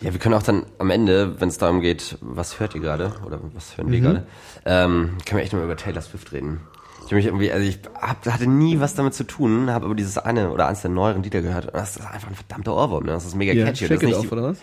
[0.00, 3.12] Ja, wir können auch dann am Ende, wenn es darum geht, was hört ihr gerade
[3.26, 4.26] oder was hören wir gerade,
[4.64, 6.60] ähm, können wir echt mal über Taylor Swift reden.
[7.00, 9.94] Ich habe mich irgendwie, also ich hab, hatte nie was damit zu tun, habe aber
[9.94, 13.06] dieses eine oder eins der neueren Lieder gehört und das ist einfach ein verdammter Ohrwurm,
[13.06, 13.12] ne?
[13.12, 13.86] Das ist mega Ja, catchy.
[13.86, 14.58] shake das it ist off, nicht oder was?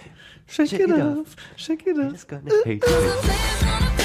[0.48, 2.13] Shake, Shake it it off, shake it off.
[2.13, 3.96] It's gonna hate you.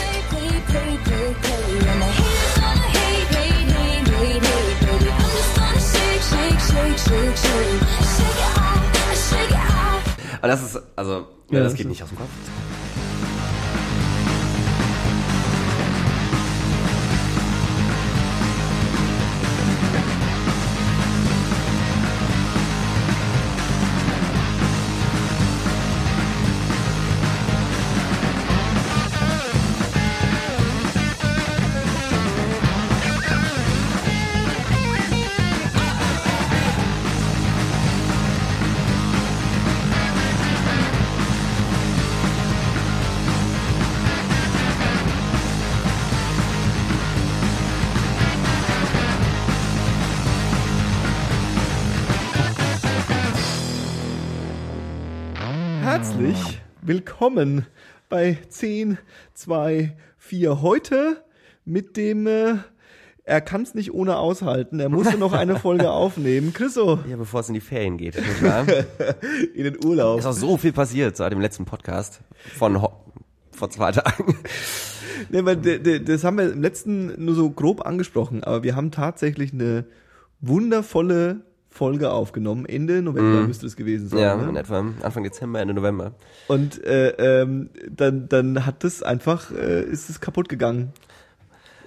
[10.40, 11.12] Aber das ist, also,
[11.50, 12.28] ja, das das geht nicht aus dem Kopf.
[57.20, 57.66] Willkommen
[58.08, 58.96] bei 10,
[59.34, 60.62] 2, 4.
[60.62, 61.22] Heute
[61.66, 62.54] mit dem, äh,
[63.24, 64.80] er kann es nicht ohne aushalten.
[64.80, 66.54] Er musste noch eine Folge aufnehmen.
[66.54, 68.16] Chriso, Ja, bevor es in die Ferien geht,
[69.54, 70.18] in den Urlaub.
[70.18, 72.22] ist auch so viel passiert seit dem letzten Podcast
[72.56, 72.90] von Ho
[73.52, 74.38] vor zwei Tagen.
[75.28, 79.52] Nee, weil das haben wir im letzten nur so grob angesprochen, aber wir haben tatsächlich
[79.52, 79.84] eine
[80.40, 82.66] wundervolle Folge aufgenommen.
[82.66, 84.18] Ende November müsste es gewesen sein.
[84.18, 84.48] Ja, ne?
[84.48, 86.12] in etwa Anfang Dezember, Ende November.
[86.48, 87.10] Und äh,
[87.42, 90.92] ähm, dann, dann hat es einfach, äh, ist es kaputt gegangen.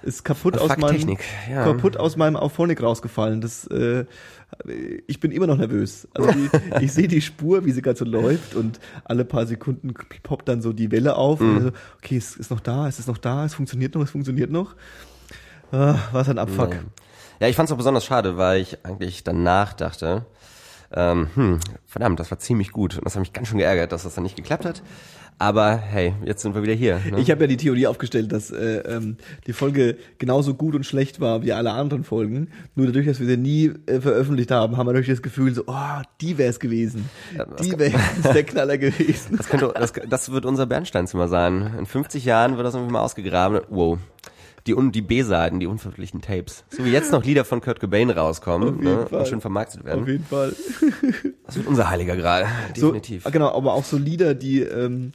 [0.02, 1.16] Ist kaputt aus meinem
[1.50, 1.64] ja.
[1.64, 3.40] kaputt aus meinem Auphonic rausgefallen.
[3.40, 4.04] Das, äh,
[5.06, 6.08] ich bin immer noch nervös.
[6.12, 6.50] Also die,
[6.84, 10.60] ich sehe die Spur, wie sie gerade so läuft und alle paar Sekunden poppt dann
[10.60, 11.40] so die Welle auf.
[11.40, 14.10] Und so, okay, es ist noch da, es ist noch da, es funktioniert noch, es
[14.10, 14.74] funktioniert noch.
[15.72, 16.74] Ah, was ein Abfuck.
[16.74, 16.80] Ja,
[17.44, 20.26] ja ich fand es auch besonders schade, weil ich eigentlich danach dachte,
[20.92, 22.96] ähm, hm, verdammt, das war ziemlich gut.
[22.96, 24.82] Und das hat mich ganz schön geärgert, dass das dann nicht geklappt hat.
[25.36, 27.00] Aber hey, jetzt sind wir wieder hier.
[27.10, 27.18] Ne?
[27.18, 29.16] Ich habe ja die Theorie aufgestellt, dass äh, ähm,
[29.48, 32.50] die Folge genauso gut und schlecht war wie alle anderen Folgen.
[32.76, 35.64] Nur dadurch, dass wir sie nie äh, veröffentlicht haben, haben wir natürlich das Gefühl, so,
[35.66, 37.10] oh, die wäre es gewesen.
[37.36, 37.98] das die wäre
[38.32, 39.36] der Knaller gewesen.
[39.36, 41.74] das, könnte, das, das wird unser Bernsteinzimmer sein.
[41.80, 43.60] In 50 Jahren wird das irgendwie mal ausgegraben.
[43.68, 43.98] Wow.
[44.66, 46.64] Die, die B-Seiten, die unveröffentlichten Tapes.
[46.70, 50.06] So wie jetzt noch Lieder von Kurt Cobain rauskommen ne, und schön vermarktet Auf werden.
[50.06, 50.54] jeden Fall.
[51.46, 52.46] Das wird unser heiliger Gral.
[52.74, 53.24] Definitiv.
[53.24, 55.12] So, genau, aber auch so Lieder, die ähm,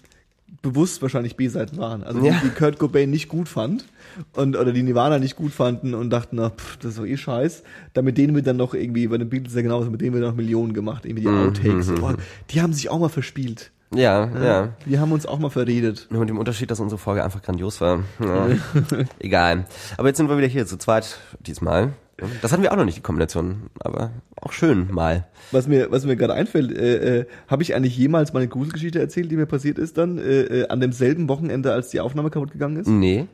[0.61, 2.03] bewusst wahrscheinlich B-Seiten waren.
[2.03, 2.33] Also Ja.
[2.43, 3.85] die, die Kurt Cobain nicht gut fand
[4.33, 7.17] und oder die Nirvana nicht gut fanden und dachten, na, pff, das ist doch eh
[7.17, 7.63] scheiß.
[7.93, 10.21] Da mit denen wir dann noch irgendwie, bei den Beatles ja genauso, mit denen wir
[10.21, 11.91] noch Millionen gemacht, irgendwie die Mhm, Outtakes.
[12.01, 12.13] Oh,
[12.51, 13.71] die haben sich auch mal verspielt.
[13.93, 14.69] Ja, ja.
[14.85, 16.07] Wir haben uns auch mal verredet.
[16.11, 18.03] Nur mit dem Unterschied, dass unsere Folge einfach grandios war.
[18.19, 18.47] Ja.
[19.19, 19.65] Egal.
[19.97, 21.93] Aber jetzt sind wir wieder hier zu zweit diesmal.
[22.41, 23.69] Das hatten wir auch noch nicht, die Kombination.
[23.79, 25.27] Aber auch schön mal.
[25.51, 29.31] Was mir, was mir gerade einfällt, äh, äh, habe ich eigentlich jemals meine Gruselgeschichte erzählt,
[29.31, 32.77] die mir passiert ist dann, äh, äh, an demselben Wochenende, als die Aufnahme kaputt gegangen
[32.77, 32.87] ist?
[32.87, 33.27] Nee.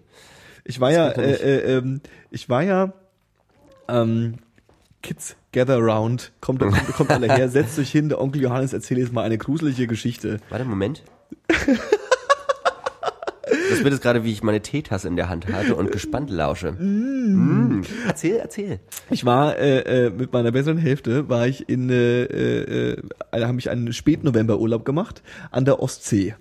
[0.63, 2.01] Ich war ja, Das geht äh, äh, ähm,
[2.31, 2.93] ich war ja,
[3.87, 4.35] ähm,
[5.05, 8.99] Kids Gather Round, kommt, kommt, kommt alle her, setzt euch hin, der Onkel Johannes erzählt
[8.99, 10.39] jetzt mal eine gruselige Geschichte.
[10.49, 11.03] Warte, Moment.
[13.69, 16.71] Das wird jetzt gerade, wie ich meine Teetasse in der Hand hatte und gespannt lausche.
[16.71, 17.83] Mm.
[18.07, 18.79] Erzähl, erzähl.
[19.11, 22.93] Ich war äh, äh, mit meiner besseren Hälfte, war ich in, äh, äh,
[23.31, 25.21] äh, habe ich einen Spätnovember-Urlaub gemacht
[25.51, 26.35] an der Ostsee.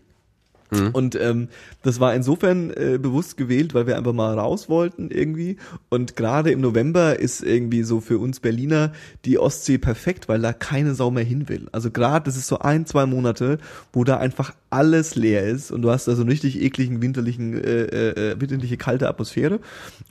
[0.93, 1.49] Und ähm,
[1.83, 5.57] das war insofern äh, bewusst gewählt, weil wir einfach mal raus wollten irgendwie.
[5.89, 8.93] Und gerade im November ist irgendwie so für uns Berliner
[9.25, 11.69] die Ostsee perfekt, weil da keine Sau mehr hin will.
[11.73, 13.59] Also gerade, das ist so ein, zwei Monate,
[13.93, 17.55] wo da einfach alles leer ist und du hast da so einen richtig ekligen, winterlichen,
[17.55, 19.61] äh, äh, äh, winterliche kalte Atmosphäre.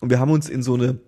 [0.02, 1.00] Und wir haben uns in so eine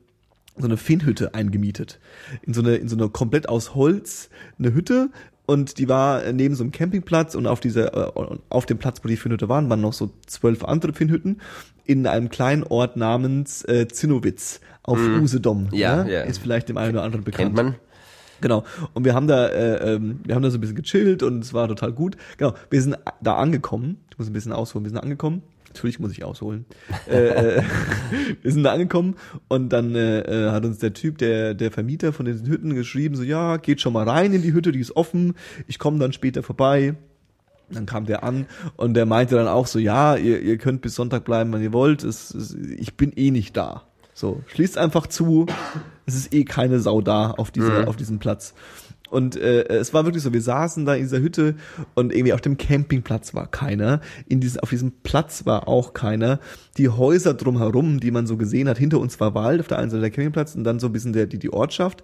[0.58, 2.00] so eine Finnhütte eingemietet.
[2.44, 5.10] In so eine, in so eine komplett aus Holz, eine Hütte.
[5.46, 9.08] Und die war neben so einem Campingplatz und auf dieser, äh, auf dem Platz, wo
[9.08, 11.42] die Finnhütte waren, waren noch so zwölf andere Finnhütten
[11.84, 15.70] in einem kleinen Ort namens äh, Zinnowitz auf Usedom.
[15.72, 16.12] Ja, ne?
[16.12, 16.22] ja.
[16.22, 17.56] Ist vielleicht dem einen oder anderen bekannt.
[17.56, 17.76] Kennt man?
[18.42, 18.64] Genau.
[18.94, 21.54] Und wir haben da, äh, ähm, wir haben da so ein bisschen gechillt und es
[21.54, 22.18] war total gut.
[22.38, 22.54] Genau.
[22.70, 23.98] Wir sind da angekommen.
[24.12, 24.86] Ich muss ein bisschen ausholen.
[24.86, 25.42] Wir sind angekommen.
[25.68, 26.66] Natürlich muss ich ausholen.
[27.10, 27.64] äh, äh,
[28.42, 29.16] wir sind da angekommen
[29.50, 33.16] und dann äh, äh, hat uns der Typ, der der Vermieter von diesen Hütten geschrieben,
[33.16, 35.34] so ja, geht schon mal rein in die Hütte, die ist offen.
[35.68, 36.96] Ich komme dann später vorbei.
[37.70, 38.46] Dann kam der an
[38.78, 41.74] und der meinte dann auch so, ja, ihr, ihr könnt bis Sonntag bleiben, wenn ihr
[41.74, 42.04] wollt.
[42.04, 43.84] Es, es, ich bin eh nicht da.
[44.16, 45.46] So, schließt einfach zu.
[46.06, 48.54] Es ist eh keine Sau da auf, dieser, auf diesem Platz.
[49.10, 51.56] Und äh, es war wirklich so, wir saßen da in dieser Hütte
[51.96, 54.00] und irgendwie auf dem Campingplatz war keiner.
[54.28, 56.40] In diesem, auf diesem Platz war auch keiner.
[56.78, 59.90] Die Häuser drumherum, die man so gesehen hat, hinter uns war Wald, auf der einen
[59.90, 62.02] Seite der Campingplatz und dann so ein bisschen der, die, die Ortschaft.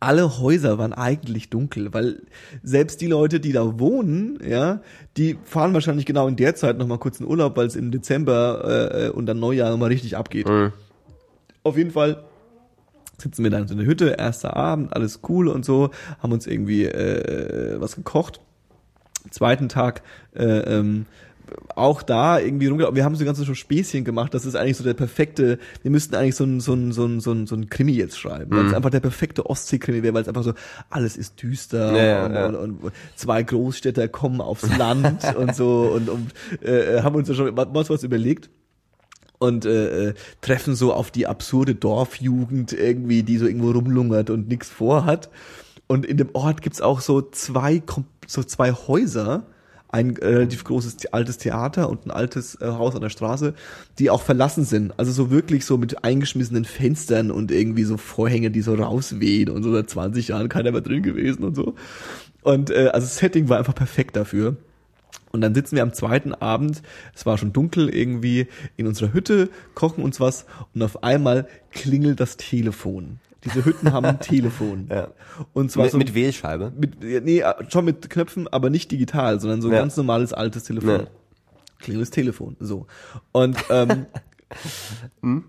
[0.00, 2.22] Alle Häuser waren eigentlich dunkel, weil
[2.62, 4.80] selbst die Leute, die da wohnen, ja,
[5.16, 8.92] die fahren wahrscheinlich genau in der Zeit nochmal kurz in Urlaub, weil es im Dezember
[8.94, 10.48] äh, und dann Neujahr nochmal richtig abgeht.
[10.48, 10.72] Mhm.
[11.62, 12.24] Auf jeden Fall
[13.18, 15.90] sitzen wir dann so in der Hütte, erster Abend, alles cool und so,
[16.20, 18.40] haben uns irgendwie äh, was gekocht.
[19.30, 20.02] Zweiten Tag
[20.34, 21.06] äh, ähm,
[21.74, 22.96] auch da irgendwie rumgelaufen.
[22.96, 24.32] Wir haben so ganze so Späßchen gemacht.
[24.34, 25.58] Das ist eigentlich so der perfekte.
[25.82, 28.18] Wir müssten eigentlich so ein so ein so ein so ein, so ein Krimi jetzt
[28.18, 28.76] schreiben, weil es Mhm.
[28.76, 30.54] einfach der perfekte Ostsee-Krimi wäre, weil es einfach so
[30.90, 32.46] alles ist düster Ja, und, ja.
[32.46, 36.32] Und, und zwei Großstädter kommen aufs Land und so und, und
[36.62, 38.50] äh, haben uns ja schon was was überlegt
[39.38, 44.48] und äh, äh, treffen so auf die absurde Dorfjugend irgendwie, die so irgendwo rumlungert und
[44.48, 45.28] nichts vorhat.
[45.86, 47.82] Und in dem Ort gibt's auch so zwei
[48.26, 49.46] so zwei Häuser,
[49.94, 53.54] ein äh, relativ großes the- altes Theater und ein altes äh, Haus an der Straße,
[54.00, 54.92] die auch verlassen sind.
[54.98, 59.62] Also so wirklich so mit eingeschmissenen Fenstern und irgendwie so Vorhänge, die so rauswehen und
[59.62, 61.74] so seit 20 Jahren keiner mehr drin gewesen und so.
[62.42, 64.56] Und äh, also das Setting war einfach perfekt dafür.
[65.30, 66.82] Und dann sitzen wir am zweiten Abend,
[67.14, 70.44] es war schon dunkel irgendwie, in unserer Hütte, kochen uns was
[70.74, 73.20] und auf einmal klingelt das Telefon.
[73.44, 74.88] Diese Hütten haben ein Telefon.
[74.90, 75.08] Ja.
[75.52, 76.72] Und zwar Mit, so mit Wählscheibe.
[76.76, 79.80] mit, nee, schon mit Knöpfen, aber nicht digital, sondern so ein Ja.
[79.80, 80.88] ganz normales altes Telefon.
[80.90, 81.06] Ja.
[81.78, 82.86] Klingelndes Telefon, so.
[83.32, 84.06] Und ähm,
[85.22, 85.44] Hm?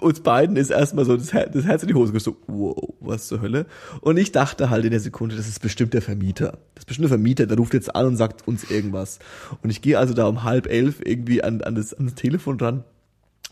[0.00, 2.40] uns beiden ist erstmal so das, Her das Herz in die Hose gestoßen.
[2.46, 3.66] Wow, was zur Hölle?
[4.00, 6.58] Und ich dachte halt in der Sekunde, das ist bestimmt der Vermieter.
[6.74, 9.18] Das ist bestimmt der Vermieter, der ruft jetzt an und sagt uns irgendwas.
[9.62, 12.58] Und ich gehe also da um halb elf irgendwie an, an, das, an das Telefon
[12.58, 12.84] dran.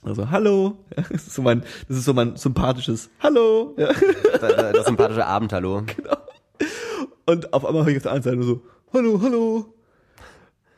[0.03, 0.79] Also, hallo.
[0.97, 3.75] Das ist so mein, das ist so mein sympathisches Hallo.
[3.79, 3.93] Ja.
[4.41, 5.85] Das, das sympathische Abendhallo.
[7.27, 8.63] Und auf einmal höre ich auf der anderen Seite nur so,
[8.93, 9.75] hallo, hallo.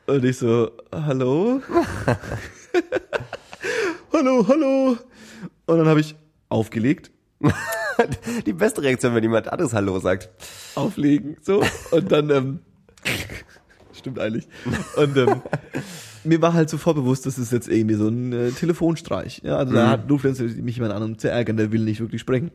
[0.05, 1.61] Und ich so, hallo?
[4.13, 4.97] hallo, hallo.
[5.65, 6.15] Und dann habe ich
[6.49, 7.11] aufgelegt,
[8.45, 10.29] Die beste Reaktion, wenn jemand anderes Hallo sagt.
[10.75, 11.63] auflegen, so.
[11.91, 12.59] Und dann, ähm,
[13.93, 14.47] stimmt eigentlich.
[14.97, 15.41] Und ähm,
[16.23, 19.41] mir war halt sofort bewusst, das ist jetzt irgendwie so ein äh, Telefonstreich.
[19.43, 22.21] Ja, also da hat, ruft mich jemand an, um zu ärgern, der will nicht wirklich
[22.21, 22.51] sprechen.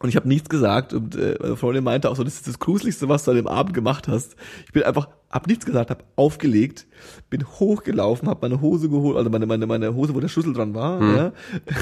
[0.00, 2.58] Und ich habe nichts gesagt und äh, meine Freundin meinte auch so, das ist das
[2.58, 4.36] Gruseligste, was du an dem Abend gemacht hast.
[4.66, 6.86] Ich bin einfach, hab nichts gesagt, hab aufgelegt,
[7.30, 10.74] bin hochgelaufen, hab meine Hose geholt, also meine, meine, meine Hose, wo der Schlüssel dran
[10.74, 11.32] war, ja,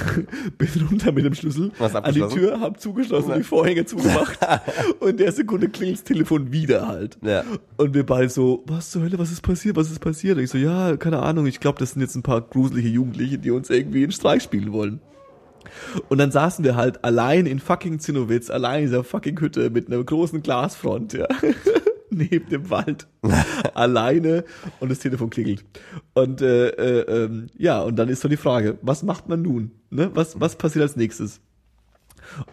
[0.59, 2.21] bin runter mit dem Schlüssel an die?
[2.21, 4.39] Tür, hab zugeschlossen, die Vorhänge zugemacht
[5.01, 7.19] und in der Sekunde klingelt das Telefon wieder halt.
[7.23, 7.45] Ja.
[7.79, 10.37] Und wir beide so, was zur Hölle, was ist passiert, was ist passiert?
[10.37, 13.39] Und ich so, ja, keine Ahnung, ich glaube, das sind jetzt ein paar gruselige Jugendliche,
[13.39, 15.01] die uns irgendwie einen Streich spielen wollen.
[16.09, 19.89] Und dann saßen wir halt allein in fucking Zinnowitz, allein in dieser fucking Hütte mit
[19.89, 21.27] einer großen Glasfront, ja.
[22.15, 23.07] Neben dem Wald.
[23.75, 24.45] Alleine
[24.81, 25.65] und das Telefon klingelt.
[26.13, 29.71] Und äh, äh, ähm, ja, und dann ist so die Frage, was macht man nun?
[29.89, 30.11] Ne?
[30.13, 31.41] Was, was passiert als nächstes?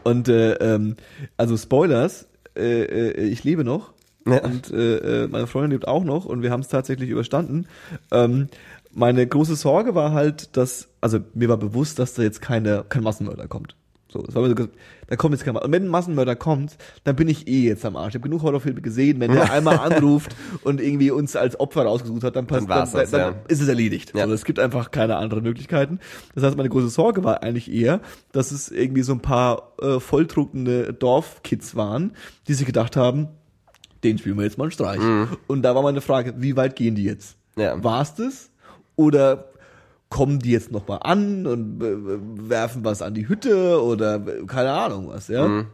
[0.04, 0.95] Und äh, ähm,
[1.36, 3.92] also Spoilers, äh, äh, ich lebe noch
[4.25, 4.44] Ja.
[4.45, 7.68] und äh, meine Freundin lebt auch noch und wir haben es tatsächlich überstanden.
[8.12, 8.48] Ähm,
[8.94, 13.03] meine große Sorge war halt, dass, also mir war bewusst, dass da jetzt keine, kein
[13.03, 13.75] Massenmörder kommt.
[14.12, 14.69] So, das war mir so, ge-
[15.06, 15.65] da kommt jetzt kein Massenmörder.
[15.68, 18.09] Und wenn ein Massenmörder kommt, dann bin ich eh jetzt am Arsch.
[18.09, 22.24] Ich habe genug Horrorfilme gesehen, wenn der einmal anruft und irgendwie uns als Opfer rausgesucht
[22.24, 23.39] hat, dann passt, Dann dann, das, dann, ja.
[23.47, 24.13] ist es erledigt.
[24.15, 24.24] Ja.
[24.24, 26.00] Also es gibt einfach keine anderen Möglichkeiten.
[26.34, 30.00] Das heißt, meine große Sorge war eigentlich eher, dass es irgendwie so ein paar äh,
[30.00, 32.13] volltrunkene Dorfkids waren,
[32.48, 33.27] die sich gedacht haben,
[34.03, 35.01] den spielen wir jetzt mal einen Streich.
[35.46, 37.36] Und da war meine Frage, wie weit gehen die jetzt?
[37.58, 37.84] Ja.
[37.84, 38.50] War es das?
[39.00, 39.46] Oder
[40.10, 44.46] kommen die jetzt noch mal an und äh, werfen was an die Hütte oder äh,
[44.46, 45.65] keine Ahnung was, ja?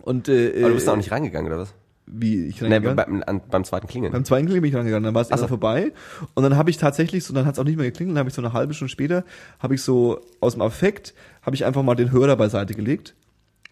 [0.00, 1.74] Und äh, Aber du bist äh, da auch nicht reingegangen, oder was?
[2.06, 3.22] wie ich Nee, reingegangen?
[3.26, 4.12] beim, beim zweiten Klingeln.
[4.12, 5.48] Beim zweiten Klingeln bin ich rangegangen, dann war es erst so.
[5.48, 5.92] vorbei.
[6.34, 8.28] Und dann habe ich tatsächlich, so dann hat es auch nicht mehr geklingelt, dann habe
[8.30, 9.24] ich so eine halbe Stunde später,
[9.58, 13.15] habe ich so aus dem Affekt, habe ich einfach mal den Hörer beiseite gelegt,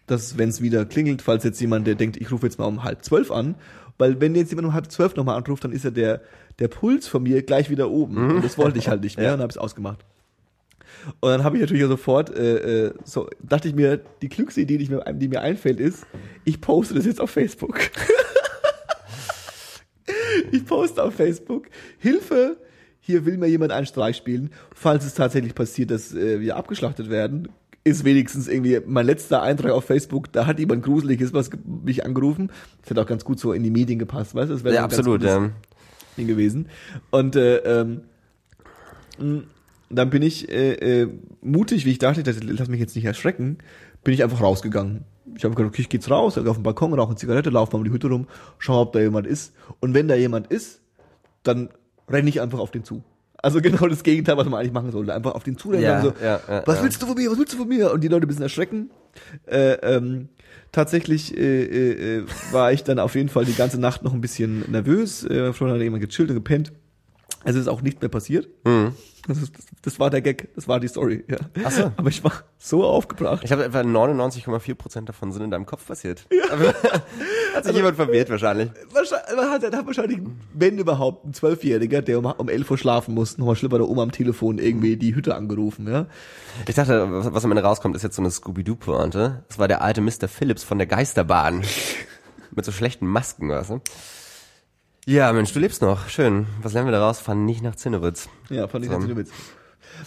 [0.07, 2.83] dass wenn es wieder klingelt, falls jetzt jemand, der denkt, ich rufe jetzt mal um
[2.83, 3.55] halb zwölf an,
[3.97, 6.21] weil wenn jetzt jemand um halb zwölf nochmal anruft, dann ist ja der,
[6.59, 8.17] der Puls von mir gleich wieder oben.
[8.35, 9.33] Und das wollte ich halt nicht mehr Ja.
[9.35, 10.05] und habe es ausgemacht.
[11.19, 14.77] Und dann habe ich natürlich sofort, äh, äh, so dachte ich mir, die klügste Idee,
[14.77, 16.05] die, mir, die mir einfällt, ist,
[16.45, 17.79] ich poste das jetzt auf Facebook.
[20.51, 21.65] ich poste auf Facebook,
[21.97, 22.57] Hilfe,
[22.99, 24.51] hier will mir jemand einen Streich spielen.
[24.73, 27.49] Falls es tatsächlich passiert, dass äh, wir abgeschlachtet werden,
[27.85, 32.51] ist wenigstens irgendwie mein letzter Eintrag auf Facebook, da hat jemand Gruseliges was mich angerufen.
[32.81, 34.55] Das hätte auch ganz gut so in die Medien gepasst, weißt du?
[34.55, 35.51] Das wäre Ja, absolut, ja.
[36.17, 36.67] Ding gewesen.
[37.11, 38.01] Und äh, ähm,
[39.89, 41.09] dann bin ich äh, äh,
[41.41, 43.59] mutig, wie ich dachte, das, lass mich jetzt nicht erschrecken,
[44.03, 45.03] bin ich einfach rausgegangen.
[45.35, 47.79] ich habe gedacht, okay, ich geht's raus, auf den Balkon, rauche eine Zigarette, laufe mal
[47.79, 48.27] um die Hütte rum,
[48.57, 49.53] schau, ob da jemand ist.
[49.79, 50.81] Und wenn da jemand ist,
[51.43, 51.69] dann
[52.09, 53.03] renne ich einfach auf den zu.
[53.45, 55.13] Also genau das Gegenteil, was man eigentlich machen sollte.
[55.13, 57.53] Einfach auf den zurennen Ja, so, ja, ja, was willst du von mir, was willst
[57.53, 57.91] du von mir?
[57.91, 58.89] Und die Leute ein bisschen erschrecken.
[59.45, 60.29] Äh, ähm,
[60.71, 64.21] tatsächlich äh, äh, äh, war ich dann auf jeden Fall die ganze Nacht noch ein
[64.21, 65.23] bisschen nervös.
[65.25, 66.73] Äh, Freund hat jemand gechillt und gepennt.
[67.45, 68.49] Es ist auch nicht mehr passiert.
[69.27, 71.23] Das, ist, das, war der Gag, das war die Story.
[71.27, 71.37] Ja.
[71.55, 71.63] Mhm.
[71.63, 71.91] Ach so.
[71.95, 73.43] Aber ich war so aufgebracht.
[73.43, 76.25] Ich habe etwa 99,4 Prozent davon sind in deinem Kopf passiert.
[76.51, 76.73] Aber
[77.55, 78.71] hat sich jemand verwirrt wahrscheinlich.
[78.91, 80.19] Wahrscheinlich, man hat, hat wahrscheinlich,
[80.53, 84.03] wenn überhaupt, ein Zwölfjähriger, der um, um 11 Uhr schlafen muss, nochmal bei der Oma
[84.03, 86.07] am Telefon irgendwie die Hütte angerufen, ja.
[86.67, 89.43] Ich dachte, was, was am Ende rauskommt, ist jetzt so eine Scooby-Doo-Pointe.
[89.47, 90.27] Das war der alte Mr.
[90.27, 91.61] Phillips von der Geisterbahn.
[92.55, 93.81] Mit so schlechten Masken, weißt du?
[95.07, 96.09] Ja, Mensch, du lebst noch.
[96.09, 96.47] Schön.
[96.63, 97.19] Was lernen wir daraus?
[97.19, 98.27] Fahren nicht nach Zinnewitz.
[98.49, 98.97] Ja, fand ich So.
[98.97, 99.31] natürlich Witz.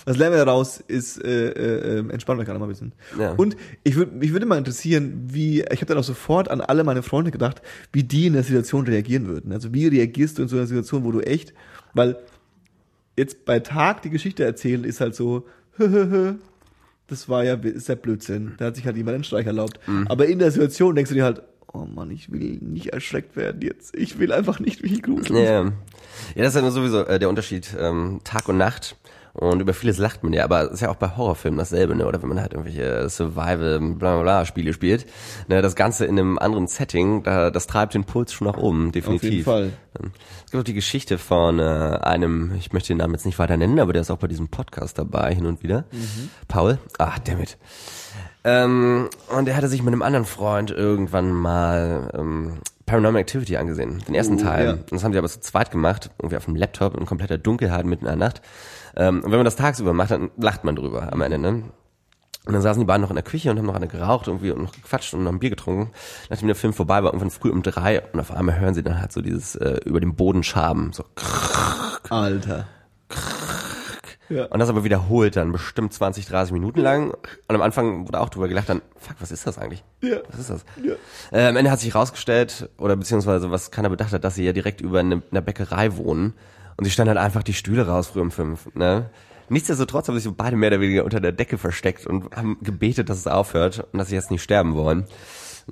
[0.04, 2.92] Was lernen wir daraus, ist, äh, äh, äh, entspannen wir gerade mal ein bisschen.
[3.18, 3.32] Ja.
[3.32, 6.82] Und ich würde mich würde mal interessieren, wie, ich habe dann auch sofort an alle
[6.82, 7.62] meine Freunde gedacht,
[7.92, 9.52] wie die in der Situation reagieren würden.
[9.52, 11.54] Also wie reagierst du in so einer Situation, wo du echt,
[11.94, 12.18] weil
[13.16, 15.46] jetzt bei Tag die Geschichte erzählen ist halt so,
[17.06, 18.54] das war ja, ist ja Blödsinn.
[18.58, 19.78] Da hat sich halt jemand einen Streich erlaubt.
[20.08, 23.62] Aber in der Situation denkst du dir halt, oh Mann, ich will nicht erschreckt werden
[23.62, 23.96] jetzt.
[23.96, 25.44] Ich will einfach nicht mich gruseln.
[25.44, 25.72] Ja, ja,
[26.36, 28.96] das ist ja sowieso äh, der Unterschied ähm, Tag und Nacht.
[29.38, 32.06] Und über vieles lacht man ja, aber es ist ja auch bei Horrorfilmen dasselbe, ne?
[32.06, 35.06] Oder wenn man halt irgendwelche Survival, bla bla bla Spiele spielt.
[35.46, 35.62] Ne?
[35.62, 39.46] Das Ganze in einem anderen Setting, da, das treibt den Puls schon nach oben, definitiv.
[39.46, 39.72] Auf jeden Fall.
[40.44, 43.56] Es gibt auch die Geschichte von äh, einem, ich möchte den Namen jetzt nicht weiter
[43.56, 45.84] nennen, aber der ist auch bei diesem Podcast dabei, hin und wieder.
[46.48, 46.78] Paul.
[46.98, 47.58] Ah, dammit.
[48.42, 54.02] Ähm, und er hatte sich mit einem anderen Freund irgendwann mal ähm, Paranormal Activity angesehen,
[54.08, 54.64] den ersten Oh, Teil.
[54.64, 54.72] ja.
[54.72, 57.86] Und das haben die aber zu zweit gemacht, irgendwie auf dem Laptop in kompletter Dunkelheit
[57.86, 58.42] mitten in der Nacht.
[58.96, 61.62] Ähm, und wenn man das tagsüber macht, dann lacht man drüber am Ende, ne?
[62.46, 64.50] Und dann saßen die beiden noch in der Küche und haben noch eine geraucht irgendwie
[64.52, 65.90] und noch gequatscht und noch ein Bier getrunken.
[66.30, 68.98] Nachdem der Film vorbei war, irgendwann früh um drei und auf einmal hören sie dann
[69.00, 71.04] halt so dieses äh, über dem Boden schaben, so
[72.08, 72.66] Alter.
[74.28, 74.46] Ja.
[74.46, 77.10] Und das aber wiederholt dann bestimmt 20, 30 Minuten lang.
[77.10, 79.84] Und am Anfang wurde auch drüber gelacht, dann, fuck, was ist das eigentlich?
[80.02, 80.18] Ja.
[80.30, 80.64] Was ist das?
[80.82, 80.94] Ja.
[81.32, 84.52] Äh, am Ende hat sich rausgestellt, oder beziehungsweise was keiner bedacht hat, dass sie ja
[84.52, 86.34] direkt über eine, einer Bäckerei wohnen.
[86.76, 89.10] Und sie standen halt einfach die Stühle raus früh um fünf, ne?
[89.50, 93.18] Nichtsdestotrotz haben sich beide mehr oder weniger unter der Decke versteckt und haben gebetet, dass
[93.18, 95.06] es aufhört und dass sie jetzt nicht sterben wollen.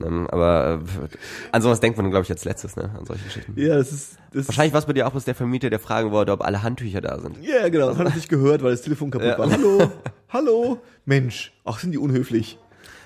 [0.04, 1.16] Ähm, Aber äh,
[1.52, 2.90] an sowas denkt man, glaube ich, als letztes, ne?
[2.98, 3.54] An solche Geschichten.
[3.56, 6.10] Ja, das ist, das Wahrscheinlich war es bei dir auch bloß der Vermieter, der fragen
[6.10, 7.38] wollte, ob alle Handtücher da sind.
[7.42, 7.88] Ja, genau.
[7.88, 9.38] Das hat er nicht gehört, weil das Telefon kaputt Ja.
[9.38, 9.50] war.
[9.50, 9.90] Hallo,
[10.30, 11.52] hallo, Mensch.
[11.64, 12.58] Ach, sind die unhöflich.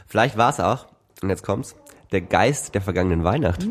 [0.07, 0.87] Vielleicht war es auch,
[1.23, 1.77] und jetzt kommt's,
[2.13, 3.67] der Geist der vergangenen Weihnacht.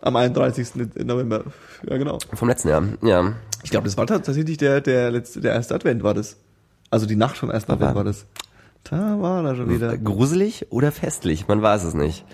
[0.00, 0.74] Am 31.
[1.04, 1.44] November.
[1.88, 2.18] Ja, genau.
[2.34, 3.32] Vom letzten Jahr, ja.
[3.62, 6.36] Ich glaube, das war tatsächlich der, der letzte, der erste Advent war das.
[6.90, 8.26] Also die Nacht vom ersten Advent war das.
[8.84, 9.96] Da war er schon wieder.
[9.96, 12.24] Gruselig oder festlich, man weiß es nicht.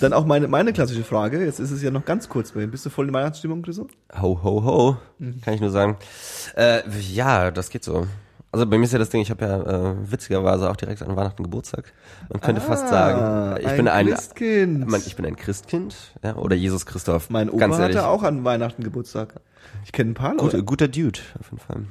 [0.00, 1.44] Dann auch meine, meine klassische Frage.
[1.44, 2.70] Jetzt ist es ja noch ganz kurz bei ihm.
[2.70, 3.88] Bist du voll in Weihnachtsstimmung, Chriso?
[4.20, 5.40] Ho, ho, ho, Mhm.
[5.40, 5.96] kann ich nur sagen.
[6.56, 8.06] Äh, ja, das geht so.
[8.52, 11.14] Also bei mir ist ja das Ding, ich habe ja äh, witzigerweise auch direkt an
[11.16, 11.92] Weihnachten Geburtstag.
[12.30, 14.88] Man könnte fast sagen, ich Ah, ein bin ein Christkind.
[14.88, 17.28] Man, ich bin ein Christkind, ja, oder Jesus Christoph.
[17.28, 19.34] Mein Opa hatte auch an Weihnachten Geburtstag.
[19.84, 20.64] Ich kenne ein paar Gut, Leute.
[20.64, 21.82] guter Dude, auf jeden Fall.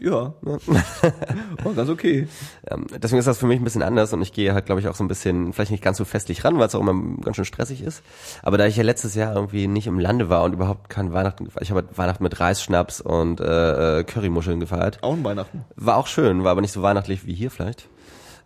[0.00, 0.32] Ja.
[0.42, 2.26] War ganz okay.
[2.66, 4.88] Ähm, deswegen ist das für mich ein bisschen anders und ich gehe halt, glaube ich,
[4.88, 7.36] auch so ein bisschen, vielleicht nicht ganz so festlich ran, weil es auch immer ganz
[7.36, 8.02] schön stressig ist.
[8.42, 11.44] Aber da ich ja letztes Jahr irgendwie nicht im Lande war und überhaupt kein Weihnachten
[11.44, 14.98] gefeiert, ich habe halt Weihnachten mit Reisschnaps und äh, äh, Currymuscheln gefeiert.
[15.02, 15.64] Auch ein Weihnachten.
[15.76, 17.86] War auch schön, war aber nicht so weihnachtlich wie hier vielleicht.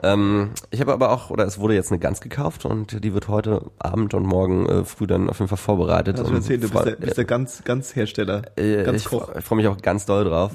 [0.02, 3.28] Ähm, ich habe aber auch, oder es wurde jetzt eine Gans gekauft und die wird
[3.28, 6.18] heute Abend und morgen äh, früh dann auf jeden Fall vorbereitet.
[6.18, 8.42] Hast du erzählt, du bist der, bist der ganz, ganz Hersteller.
[8.56, 9.30] äh, ganz ich Koch.
[9.30, 10.52] freue freu mich auch ganz doll drauf.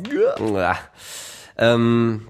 [0.53, 0.77] Ja.
[1.57, 2.27] Ähm,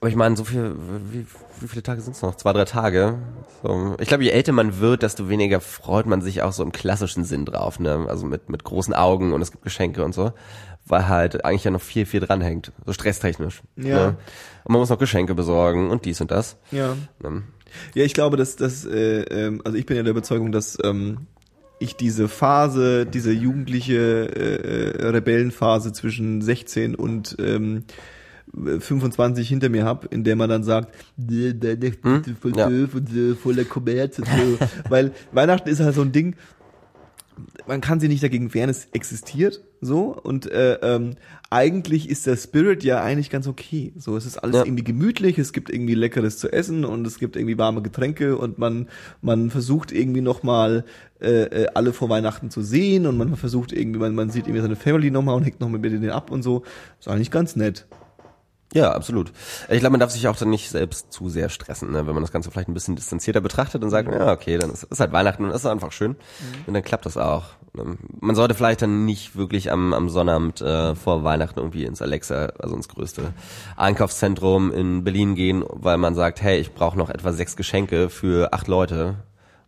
[0.00, 0.74] aber ich meine, so viel,
[1.10, 1.26] wie,
[1.60, 2.36] wie viele Tage sind es noch?
[2.36, 3.18] Zwei, drei Tage.
[3.62, 6.72] So, ich glaube, je älter man wird, desto weniger freut man sich auch so im
[6.72, 8.06] klassischen Sinn drauf, ne?
[8.08, 10.32] Also mit, mit großen Augen und es gibt Geschenke und so.
[10.86, 12.72] Weil halt eigentlich ja noch viel, viel dranhängt.
[12.84, 13.62] So stresstechnisch.
[13.76, 13.84] Ja.
[13.84, 14.06] Ne?
[14.64, 16.56] Und man muss noch Geschenke besorgen und dies und das.
[16.70, 16.94] Ja.
[17.24, 17.44] Ähm,
[17.94, 21.26] Ja, ich glaube, dass das, äh, ähm, also ich bin ja der Überzeugung, dass ähm,
[21.78, 27.84] ich diese Phase, diese jugendliche äh, äh, Rebellenphase zwischen 16 und ähm,
[28.80, 32.66] 25 hinter mir hab, in der man dann sagt, "Nee, Weihnachten ist voll Ja.
[32.66, 34.20] und voller Kommerz.
[34.88, 36.36] Weil Weihnachten ist halt so ein Ding,
[37.66, 41.16] man kann sie nicht dagegen wehren, es existiert so und äh, ähm,
[41.50, 43.92] eigentlich ist der Spirit ja eigentlich ganz okay.
[43.96, 44.64] So, es ist alles Ja.
[44.64, 48.58] irgendwie gemütlich, es gibt irgendwie leckeres zu essen und es gibt irgendwie warme Getränke und
[48.58, 48.88] man
[49.20, 50.84] man versucht irgendwie noch mal
[51.20, 54.62] äh, äh, alle vor Weihnachten zu sehen und man versucht irgendwie man, man sieht irgendwie
[54.62, 56.62] seine Family noch mal und hängt noch mit denen ab und so.
[57.00, 57.86] Ist eigentlich ganz nett.
[58.74, 59.32] Ja, absolut.
[59.70, 62.08] Ich glaube, man darf sich auch dann nicht selbst zu sehr stressen, ne?
[62.08, 64.82] wenn man das Ganze vielleicht ein bisschen distanzierter betrachtet und sagt, ja, okay, dann ist,
[64.82, 66.10] ist halt Weihnachten und ist einfach schön.
[66.10, 66.64] Mhm.
[66.66, 67.44] Und dann klappt das auch.
[67.72, 67.96] Ne?
[68.20, 72.46] Man sollte vielleicht dann nicht wirklich am, am Sonnabend äh, vor Weihnachten irgendwie ins Alexa,
[72.58, 73.32] also ins größte
[73.76, 78.52] Einkaufszentrum in Berlin gehen, weil man sagt, hey, ich brauche noch etwa sechs Geschenke für
[78.52, 79.14] acht Leute.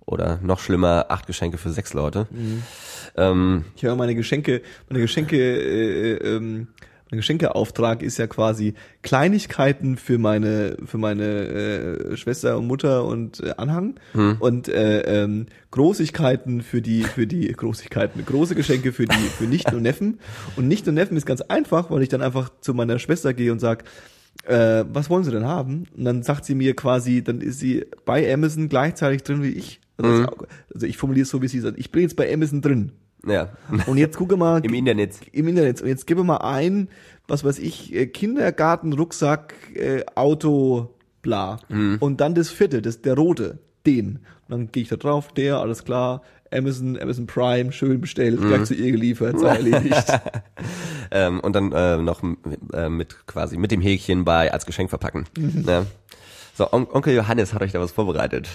[0.05, 2.27] Oder noch schlimmer, acht Geschenke für sechs Leute.
[2.31, 2.63] Mhm.
[3.17, 6.69] Ähm, ich höre meine Geschenke, meine Geschenke äh, äh, ähm
[7.11, 13.41] mein Geschenkeauftrag ist ja quasi Kleinigkeiten für meine für meine äh, Schwester und Mutter und
[13.41, 14.37] äh, Anhang hm.
[14.41, 19.77] und äh, ähm, Großigkeiten für die für die Großigkeiten große Geschenke für die für Nichten
[19.77, 20.19] und Neffen
[20.57, 23.53] und Nichten und Neffen ist ganz einfach, weil ich dann einfach zu meiner Schwester gehe
[23.53, 23.85] und sag
[24.45, 25.87] äh, was wollen Sie denn haben?
[25.97, 29.81] Und dann sagt sie mir quasi, dann ist sie bei Amazon gleichzeitig drin wie ich.
[29.97, 30.29] Also, mhm.
[30.75, 32.93] also ich formuliere es so, wie sie sagt, ich bin jetzt bei Amazon drin.
[33.27, 33.51] Ja.
[33.87, 34.61] Und jetzt gucke mal.
[34.65, 35.17] Im Internet.
[35.33, 35.83] Im Internet.
[35.83, 36.89] Und jetzt gebe mal ein,
[37.29, 41.59] was weiß ich, äh, Kindergarten, Rucksack, äh, Auto, bla.
[41.69, 41.97] Mhm.
[42.01, 44.21] Und dann das vierte, das, der rote, den.
[44.49, 48.49] Und dann gehe ich da drauf, der, alles klar, Amazon, Amazon Prime, schön bestellt, mhm.
[48.49, 50.13] gleich zu ihr geliefert, sei erledigt.
[51.11, 52.23] ähm, und dann äh, noch
[52.73, 55.27] äh, mit quasi mit dem Häkchen bei als Geschenk verpacken.
[55.37, 55.65] Mhm.
[55.67, 55.87] Ja.
[56.55, 58.49] So, On Onkel Johannes hat euch da was vorbereitet.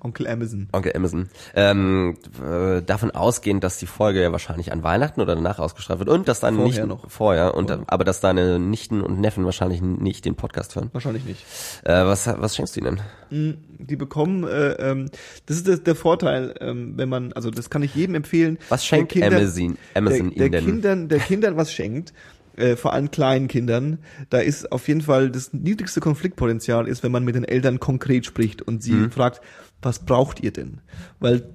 [0.00, 0.68] Onkel Amazon.
[0.72, 1.28] Onkel Amazon.
[1.54, 6.08] Ähm, äh, davon ausgehend, dass die Folge ja wahrscheinlich an Weihnachten oder danach ausgestrahlt wird
[6.08, 7.10] und dass deine vorher Nichten noch.
[7.10, 7.84] vorher und vorher.
[7.86, 10.90] aber dass deine Nichten und Neffen wahrscheinlich nicht den Podcast hören.
[10.92, 11.44] Wahrscheinlich nicht.
[11.84, 13.00] Äh, was was schenkst du ihnen?
[13.30, 15.10] Mm, die bekommen, äh, ähm,
[15.46, 18.58] das ist das, der Vorteil, ähm, wenn man, also das kann ich jedem empfehlen.
[18.68, 22.12] Was schenkt Kinder, Amazon, Amazon der, der ihnen Kindern, der Kindern was schenkt,
[22.58, 23.98] äh, vor allem kleinen Kindern,
[24.30, 28.26] da ist auf jeden Fall das niedrigste Konfliktpotenzial ist, wenn man mit den Eltern konkret
[28.26, 29.10] spricht und sie mhm.
[29.10, 29.40] fragt,
[29.80, 30.80] was braucht ihr denn?
[31.20, 31.48] Weil,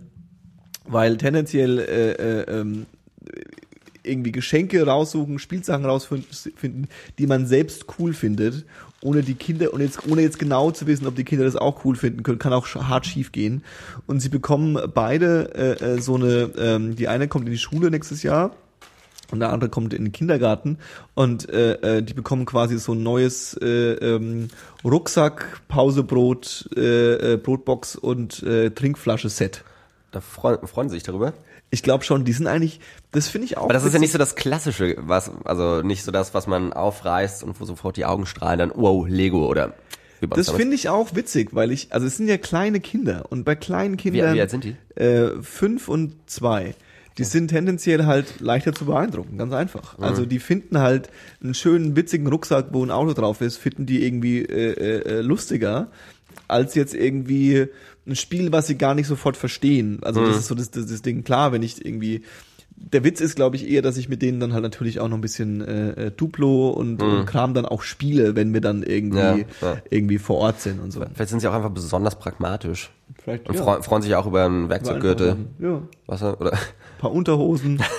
[0.85, 2.85] weil tendenziell äh, äh, ähm,
[4.03, 8.65] irgendwie Geschenke raussuchen, Spielsachen rausfinden, die man selbst cool findet,
[9.01, 11.85] ohne die Kinder und jetzt ohne jetzt genau zu wissen, ob die Kinder das auch
[11.85, 13.63] cool finden können, kann auch hart schief gehen.
[14.05, 17.91] Und sie bekommen beide äh, äh, so eine, ähm, die eine kommt in die Schule
[17.91, 18.55] nächstes Jahr
[19.33, 20.77] und der andere kommt in den Kindergarten
[21.15, 24.49] und äh, äh, die bekommen quasi so ein neues äh, ähm,
[24.85, 29.63] Rucksack, Pausebrot, äh, äh, Brotbox und äh, Trinkflasche-Set.
[30.11, 31.33] Da freuen, freuen sie sich darüber?
[31.71, 32.79] Ich glaube schon, die sind eigentlich,
[33.11, 33.63] das finde ich auch.
[33.63, 36.71] Aber das ist ja nicht so das Klassische, was, also nicht so das, was man
[36.71, 39.73] aufreißt und wo sofort die Augen strahlen, dann, wow, Lego oder
[40.21, 43.55] das finde ich auch witzig, weil ich, also es sind ja kleine Kinder und bei
[43.55, 44.31] kleinen Kindern.
[44.31, 44.75] Wie, wie alt sind die?
[44.95, 46.75] Äh, fünf und zwei
[47.17, 49.99] die sind tendenziell halt leichter zu beeindrucken, ganz einfach.
[49.99, 51.09] Also die finden halt
[51.43, 55.89] einen schönen, witzigen Rucksack, wo ein Auto drauf ist, finden die irgendwie äh, äh, lustiger,
[56.47, 57.67] als jetzt irgendwie
[58.07, 59.99] ein Spiel, was sie gar nicht sofort verstehen.
[60.01, 60.27] Also mhm.
[60.27, 61.23] das ist so das, das, das Ding.
[61.23, 62.23] Klar, wenn ich irgendwie
[62.75, 65.17] der Witz ist, glaube ich, eher, dass ich mit denen dann halt natürlich auch noch
[65.17, 67.19] ein bisschen äh, äh Duplo und, mhm.
[67.19, 69.77] und Kram dann auch spiele, wenn wir dann irgendwie ja, ja.
[69.89, 71.01] irgendwie vor Ort sind und so.
[71.13, 72.91] Vielleicht sind sie auch einfach besonders pragmatisch.
[73.23, 73.81] Vielleicht, und ja.
[73.81, 75.37] freuen sich auch über einen Werkzeuggürtel.
[75.59, 75.81] Ja.
[76.07, 76.57] Wasser oder
[76.97, 77.81] paar Unterhosen.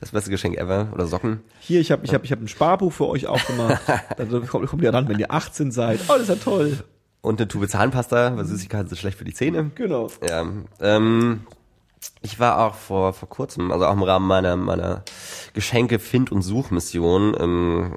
[0.00, 1.40] Das beste Geschenk ever oder Socken.
[1.58, 3.82] Hier, ich habe ich hab, ich hab ein Sparbuch für euch aufgemacht.
[4.16, 6.00] da kommt, kommt ihr ran, wenn ihr 18 seid.
[6.06, 6.78] Oh, das ist ja toll.
[7.20, 9.72] Und eine Tube Zahnpasta, weil Süßigkeiten sind schlecht für die Zähne.
[9.74, 10.08] Genau.
[10.26, 10.46] Ja,
[10.80, 11.40] ähm,
[12.22, 15.02] ich war auch vor vor kurzem, also auch im Rahmen meiner meiner
[15.52, 17.96] Geschenke Find und Suchmission ähm,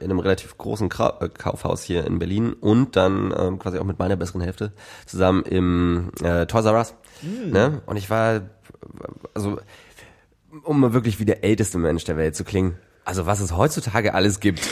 [0.00, 3.98] in einem relativ großen äh, Kaufhaus hier in Berlin und dann ähm, quasi auch mit
[3.98, 4.72] meiner besseren Hälfte
[5.06, 6.94] zusammen im äh, Toys R Us.
[7.22, 7.50] Mm.
[7.50, 7.82] Ne?
[7.86, 8.40] Und ich war
[9.34, 9.58] also
[10.64, 12.76] um mal wirklich wie der älteste Mensch der Welt zu klingen.
[13.04, 14.68] Also was es heutzutage alles gibt,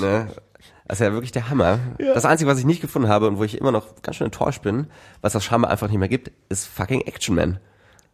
[0.00, 0.28] ne?
[0.86, 1.78] Das ist ja wirklich der Hammer.
[1.98, 2.12] Ja.
[2.12, 4.62] Das Einzige, was ich nicht gefunden habe und wo ich immer noch ganz schön enttäuscht
[4.62, 4.88] bin,
[5.22, 7.58] was das scheinbar einfach nicht mehr gibt, ist fucking Action Man.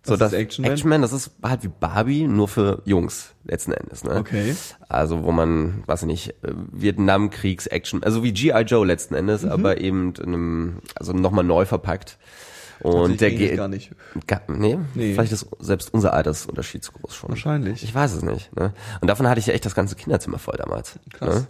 [0.04, 0.72] So, das Action Man?
[0.72, 4.04] Action Man, das ist halt wie Barbie, nur für Jungs letzten Endes.
[4.04, 4.16] Ne?
[4.16, 4.54] Okay.
[4.88, 8.62] Also wo man, weiß ich nicht, Vietnamkriegs-Action, also wie G.I.
[8.62, 9.50] Joe letzten Endes, mhm.
[9.50, 12.18] aber eben in einem, also nochmal neu verpackt.
[12.80, 13.90] Und der geht gar nicht.
[14.26, 17.30] Gar, nee, nee, vielleicht ist selbst unser Altersunterschied zu groß schon.
[17.30, 17.82] Wahrscheinlich.
[17.82, 18.54] Ich weiß es nicht.
[18.56, 18.72] Ne?
[19.00, 20.98] Und davon hatte ich ja echt das ganze Kinderzimmer voll damals.
[21.12, 21.34] Krass.
[21.34, 21.46] Ne?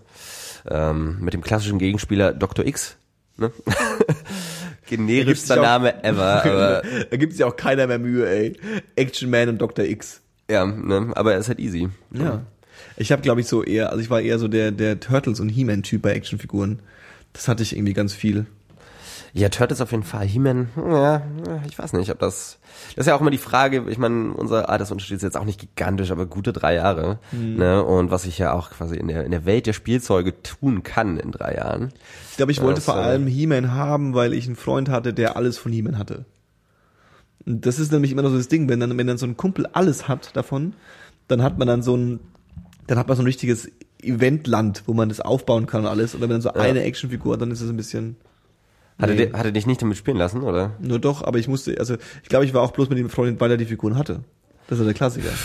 [0.69, 2.67] Ähm, mit dem klassischen Gegenspieler Dr.
[2.67, 2.97] X.
[3.37, 3.53] Ne?
[4.87, 6.45] Generischster Name ever.
[6.45, 8.59] Aber da gibt es ja auch keiner mehr Mühe, ey.
[8.97, 9.85] Action Man und Dr.
[9.85, 10.21] X.
[10.51, 11.13] Ja, ne?
[11.15, 11.91] aber er ist halt easy.
[12.13, 12.43] Ja.
[12.97, 15.49] Ich habe, glaube ich, so eher, also ich war eher so der, der Turtles und
[15.49, 16.81] He-Man-Typ bei Actionfiguren.
[17.33, 18.47] Das hatte ich irgendwie ganz viel.
[19.33, 20.27] Ja, Turtles auf jeden Fall.
[20.27, 21.23] He-Man, ja,
[21.69, 22.59] ich weiß nicht, ob das.
[22.97, 25.61] Das ist ja auch immer die Frage, ich meine, unser Altersunterschied ist jetzt auch nicht
[25.61, 27.19] gigantisch, aber gute drei Jahre.
[27.31, 27.57] Mhm.
[27.57, 27.85] Ne?
[27.85, 31.17] Und was ich ja auch quasi in der, in der Welt der Spielzeuge tun kann
[31.17, 31.93] in drei Jahren.
[32.31, 35.37] Ich glaube, ich wollte das, vor allem He-Man haben, weil ich einen Freund hatte, der
[35.37, 36.25] alles von He-Man hatte.
[37.47, 39.67] Und das ist nämlich immer so das Ding, wenn dann, wenn dann so ein Kumpel
[39.73, 40.75] alles hat davon,
[41.29, 42.21] dann hat man dann so ein,
[42.87, 43.71] dann hat man so ein richtiges
[44.03, 46.15] Eventland, wo man das aufbauen kann und alles.
[46.15, 46.65] Und wenn man dann so Ja.
[46.65, 48.17] eine Actionfigur hat, dann ist es ein bisschen.
[49.01, 49.17] Hat, Nee.
[49.23, 50.73] er, di- hat er dich nicht damit spielen lassen, oder?
[50.81, 53.41] Nur doch, aber ich musste, also ich glaube, ich war auch bloß mit dem Freund,
[53.41, 54.21] weil er die Figuren hatte.
[54.69, 55.31] Das ist ja der Klassiker.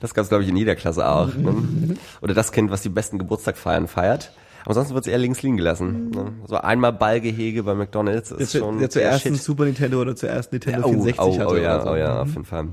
[0.00, 1.32] Das gab's, glaube ich, in jeder Klasse auch.
[1.34, 1.96] Ne?
[2.20, 4.32] Oder das Kind, was die besten Geburtstagfeiern feiert.
[4.64, 6.10] Aber sonst wird's eher links liegen gelassen.
[6.10, 6.32] Ne?
[6.46, 9.32] So einmal Ballgehege bei McDonalds ist Der, schon der zuerst Shit.
[9.32, 11.48] einen Super Nintendo oder zuerst Nintendo oh, 64 oh, hatte.
[11.48, 11.90] oh, ja, oder so.
[11.90, 12.68] oh ja, auf jeden Fall.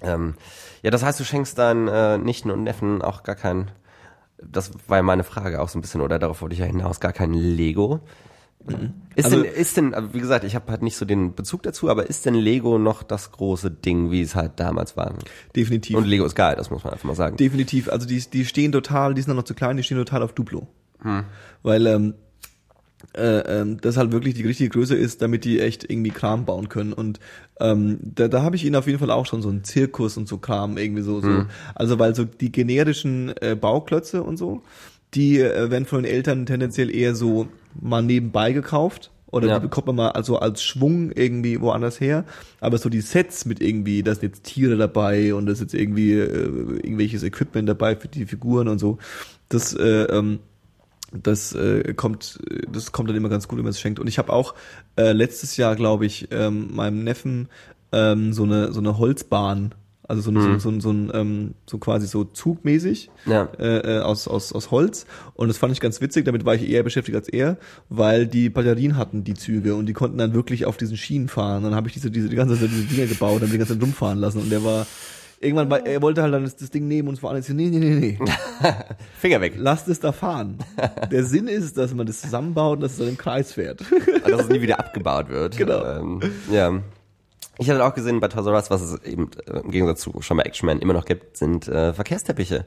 [0.00, 0.34] Ähm,
[0.82, 3.70] ja, das heißt, du schenkst deinen äh, Nichten und Neffen auch gar kein,
[4.40, 7.00] das war ja meine Frage auch so ein bisschen, oder darauf wollte ich ja hinaus,
[7.00, 8.00] gar kein Lego.
[9.14, 11.88] Ist Also- denn, ist denn, wie gesagt, ich habe halt nicht so den Bezug dazu,
[11.88, 15.14] aber ist denn Lego noch das große Ding, wie es halt damals war?
[15.56, 15.96] Definitiv.
[15.96, 17.36] Und Lego ist geil, das muss man einfach mal sagen.
[17.36, 17.88] Definitiv.
[17.88, 20.68] Also die, die stehen total, die sind noch zu klein, die stehen total auf Duplo.
[21.02, 21.24] Hm.
[21.62, 22.14] Weil ähm,
[23.16, 26.68] äh, ähm, das halt wirklich die richtige Größe ist, damit die echt irgendwie Kram bauen
[26.68, 26.92] können.
[26.92, 27.20] Und
[27.60, 30.28] ähm, da, da habe ich ihnen auf jeden Fall auch schon so einen Zirkus und
[30.28, 31.20] so Kram irgendwie so.
[31.20, 31.28] so.
[31.28, 31.46] Hm.
[31.74, 34.62] Also weil so die generischen äh, Bauklötze und so,
[35.14, 37.48] die äh, werden von den Eltern tendenziell eher so
[37.80, 39.10] mal nebenbei gekauft.
[39.30, 39.58] Oder Ja.
[39.58, 42.24] die bekommt man mal also als Schwung irgendwie woanders her.
[42.60, 45.74] Aber so die Sets mit irgendwie, da sind jetzt Tiere dabei und da ist jetzt
[45.74, 48.96] irgendwie äh, irgendwelches Equipment dabei für die Figuren und so.
[49.50, 50.38] Das, äh, ähm,
[51.12, 52.38] das äh, kommt,
[52.72, 54.00] das kommt dann immer ganz gut, wenn man es schenkt.
[54.00, 54.54] Und ich habe auch
[54.96, 57.48] äh, letztes Jahr, glaube ich, ähm, meinem Neffen
[57.92, 59.74] ähm, so eine so eine Holzbahn,
[60.08, 63.48] also so, eine, so, so, so ein ähm, so quasi so zugmäßig Ja.
[63.58, 65.06] äh, äh, aus, aus, aus Holz.
[65.34, 67.58] Und das fand ich ganz witzig, damit war ich eher beschäftigt als er,
[67.90, 71.62] weil die Batterien hatten, die Züge, und die konnten dann wirklich auf diesen Schienen fahren.
[71.62, 73.82] Dann habe ich diese, diese, die ganze Zeit diese Dinger gebaut und die ganze Zeit
[73.82, 74.40] rumfahren lassen.
[74.40, 74.86] Und der war,
[75.40, 77.66] irgendwann, war, er wollte halt dann das, das Ding nehmen und es war alles, nee,
[77.68, 78.18] nee, nee, nee,
[79.20, 79.54] Finger weg.
[79.56, 80.58] lasst es da fahren.
[81.12, 83.80] Der Sinn ist, dass man das zusammenbaut und dass es dann im Kreis fährt.
[84.26, 85.56] dass es nie wieder abgebaut wird.
[85.58, 85.84] Genau.
[85.84, 86.80] Ähm, ja.
[87.58, 90.22] Ich hatte auch gesehen bei Toys R Us, was es eben äh, im Gegensatz zu
[90.22, 92.66] schon bei Action Man immer noch gibt, sind äh, Verkehrsteppiche.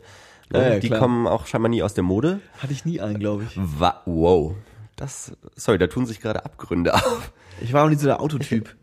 [0.52, 0.60] Ne?
[0.60, 1.00] Ja, ja, die klar.
[1.00, 2.42] kommen auch scheinbar nie aus der Mode.
[2.60, 3.54] Hatte ich nie einen, glaube ich.
[3.56, 4.54] Wa wow.
[4.98, 7.32] Das, sorry, da tun sich gerade Abgründe auf.
[7.62, 8.76] Ich war auch nicht so der Autotyp.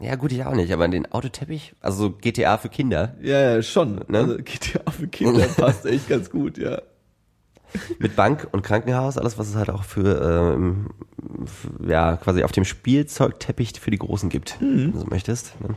[0.00, 3.62] Ja, gut, ich auch nicht, aber den Autoteppich, also so GTA für Kinder, Ja, ja,
[3.62, 4.00] schon.
[4.08, 4.18] Ne?
[4.18, 6.82] Also GTA für Kinder passt echt ganz gut, ja.
[7.98, 10.86] Mit Bank und Krankenhaus, alles, was es halt auch für, ähm,
[11.44, 14.66] f- ja, quasi auf dem Spielzeugteppich für die Großen gibt, Mhm.
[14.76, 15.60] wenn du so möchtest.
[15.60, 15.74] Ne?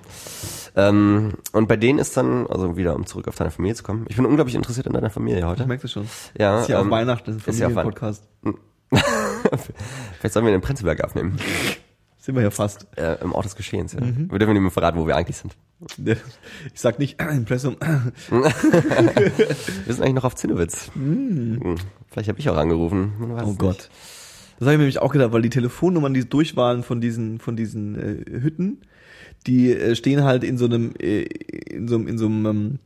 [0.76, 4.06] Ähm, und bei denen ist dann, also wieder, um zurück auf deine Familie zu kommen,
[4.10, 5.62] ich bin unglaublich interessiert an deiner Familie heute.
[5.64, 6.08] Ich merke das schon.
[6.38, 8.24] Ja, ist ja ähm, auch Weihnachten, das ist ja auch Familienpodcast.
[10.20, 11.38] Vielleicht sollen wir den Prenzlberg aufnehmen,
[12.26, 12.88] Sind wir ja fast.
[12.98, 13.94] äh, im Ort des Geschehens.
[13.94, 14.02] Ja.
[14.02, 14.32] Mhm.
[14.32, 15.56] Wir dürfen nicht mehr verraten, wo wir eigentlich sind.
[16.74, 17.76] Ich sag nicht Impressum.
[18.30, 20.90] Wir sind eigentlich noch auf Zinnowitz.
[20.96, 21.76] Hm.
[22.10, 23.14] Vielleicht habe ich auch angerufen.
[23.22, 23.76] Oh es Gott.
[23.76, 23.90] nicht.
[24.58, 27.56] Das habe ich mir nämlich auch gedacht, weil die Telefonnummern, die Durchwahlen von diesen, von
[27.56, 28.82] diesen äh, Hütten,
[29.46, 32.80] die äh, stehen halt in so einem, äh, in so einem, in so einem, ähm,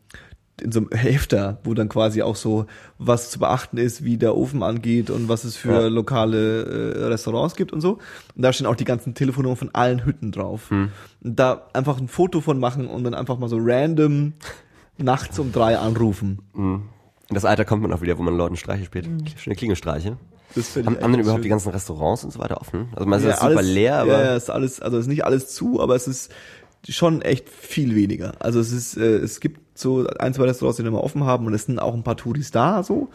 [0.62, 2.66] in so einem Hefter, wo dann quasi auch so
[2.98, 5.88] was zu beachten ist, wie der Ofen angeht und was es für Ja.
[5.88, 8.00] lokale äh, Restaurants gibt und so.
[8.36, 10.72] Und da stehen auch die ganzen Telefonnummern von allen Hütten drauf.
[10.72, 10.92] Und
[11.22, 14.34] da einfach ein Foto von machen und dann einfach mal so random
[14.98, 16.40] nachts um drei anrufen.
[16.56, 16.82] In
[17.36, 19.08] das Alter kommt man auch wieder, wo man Leuten Streiche spielt.
[19.38, 20.18] Schöne Klingelstreiche.
[20.56, 21.44] Das Haben, haben denn überhaupt schön.
[21.44, 22.88] die ganzen Restaurants und so weiter offen?
[22.96, 25.54] Also man ist Ja, super leer, aber ja, ja, ist alles, also ist nicht alles
[25.54, 26.32] zu, aber es ist
[26.88, 28.34] schon echt viel weniger.
[28.40, 31.54] Also es ist, äh, es gibt so ein, zwei Restaurants, die immer offen haben und
[31.54, 33.10] es sind auch ein paar Touris da, so.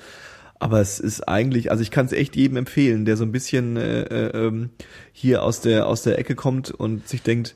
[0.61, 3.77] Aber es ist eigentlich, also ich kann es echt jedem empfehlen, der so ein bisschen
[3.77, 4.71] äh, äh, ähm,
[5.13, 7.55] hier aus der aus der Ecke kommt und sich denkt,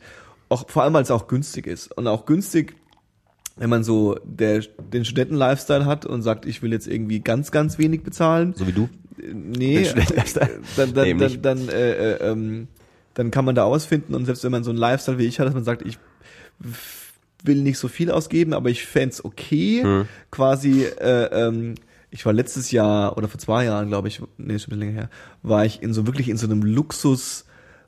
[0.48, 2.74] auch vor allem weil es auch günstig ist und auch günstig
[3.58, 7.78] wenn man so der, den Studenten-Lifestyle hat und sagt, ich will jetzt irgendwie ganz, ganz
[7.78, 8.88] wenig bezahlen, so wie du.
[9.20, 11.44] Nee, dann, dann, dann, nicht.
[11.44, 12.68] dann, äh, äh, ähm,
[13.18, 15.48] dann kann man da ausfinden und selbst wenn man so einen Lifestyle wie ich hat,
[15.48, 15.98] dass man sagt, ich
[17.42, 20.08] will nicht so viel ausgeben, aber ich fänd's okay, Hm.
[20.30, 21.74] quasi, äh, ähm,
[22.12, 24.78] ich war letztes Jahr oder vor zwei Jahren, glaube ich, nee, ist schon ein bisschen
[24.78, 25.10] länger her,
[25.42, 27.44] war ich in so wirklich in so einem Luxus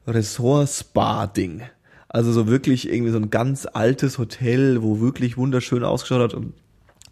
[0.09, 1.63] Resort-Spa-Ding.
[2.09, 6.55] Also so wirklich irgendwie so ein ganz altes Hotel, wo wirklich wunderschön ausgeschaut hat und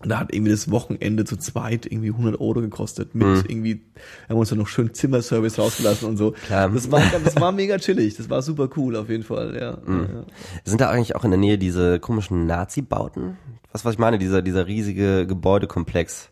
[0.00, 3.14] und da hat irgendwie das Wochenende zu zweit irgendwie 100 Euro gekostet.
[3.16, 6.32] Mit irgendwie, wir haben uns dann noch schön Zimmerservice rausgelassen und so.
[6.46, 6.68] Klar.
[6.68, 8.16] Das war, das war mega chillig.
[8.16, 9.70] Das war super cool auf jeden Fall, ja.
[9.72, 10.24] ja.
[10.64, 13.38] Sind da eigentlich auch in der Nähe diese komischen Nazi-Bauten?
[13.72, 14.18] Was, was ich meine?
[14.18, 16.30] Dieser, dieser riesige Gebäudekomplex.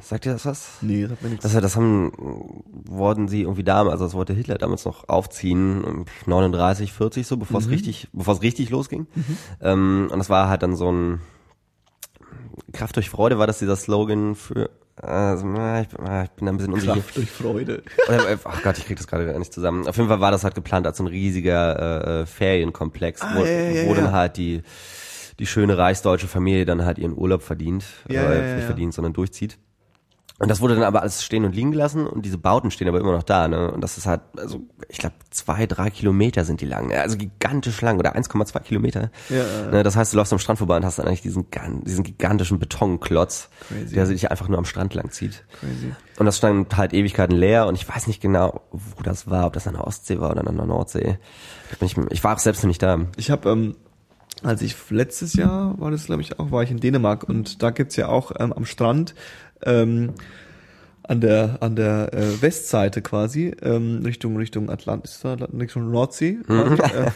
[0.00, 0.70] Sagt ihr das was?
[0.80, 1.44] Nee, das hat mir nichts.
[1.44, 2.12] Das, das haben,
[2.84, 7.36] wollten sie irgendwie damals, also das wollte Hitler damals noch aufziehen, um 39, 40 so,
[7.36, 9.06] bevor es richtig, bevor es richtig losging.
[9.60, 11.20] Ähm, und das war halt dann so ein
[12.72, 15.80] Kraft durch Freude, war das dieser Slogan für, also, ich, ah,
[16.24, 16.92] ich bin da ein bisschen unsicher.
[16.94, 17.82] Kraft durch Freude.
[18.08, 19.86] Äh, ach Gott, ich krieg das gerade gar nicht zusammen.
[19.88, 21.78] Auf jeden Fall war das halt geplant als so ein riesiger
[22.18, 24.00] äh, äh, Ferienkomplex, Ah, wo, ja, ja, wo ja.
[24.02, 24.62] dann halt die
[25.38, 29.58] die schöne reichsdeutsche Familie dann halt ihren Urlaub verdient, Ja, äh, nicht verdient, sondern durchzieht.
[30.42, 32.98] Und das wurde dann aber alles stehen und liegen gelassen und diese Bauten stehen aber
[32.98, 33.70] immer noch da, ne?
[33.70, 37.00] Und das ist halt, also ich glaube zwei, drei Kilometer sind die lang, ne?
[37.00, 39.12] also gigantisch lang oder 1,2 Kilometer.
[39.28, 39.84] Ja, ne?
[39.84, 41.46] Das heißt, du läufst am Strand vorbei und hast dann eigentlich diesen,
[41.84, 43.94] diesen gigantischen Betonklotz, Crazy.
[43.94, 45.44] der sich einfach nur am Strand lang zieht.
[45.60, 45.92] Crazy.
[46.18, 49.52] Und das stand halt Ewigkeiten leer und ich weiß nicht genau, wo das war, ob
[49.52, 51.18] das an der Ostsee war oder an der Nordsee.
[51.80, 52.98] Ich, ich war auch selbst noch nicht da.
[53.16, 53.76] Ich habe, ähm,
[54.42, 57.70] als ich letztes Jahr war das, glaube ich, auch, war ich in Dänemark und da
[57.70, 59.14] gibt's ja auch ähm, am Strand
[59.64, 60.10] ähm,
[61.02, 66.38] an der an der äh, Westseite quasi ähm, Richtung Richtung Atlantis, Richtung Nordsee.
[66.46, 67.10] Quasi, äh,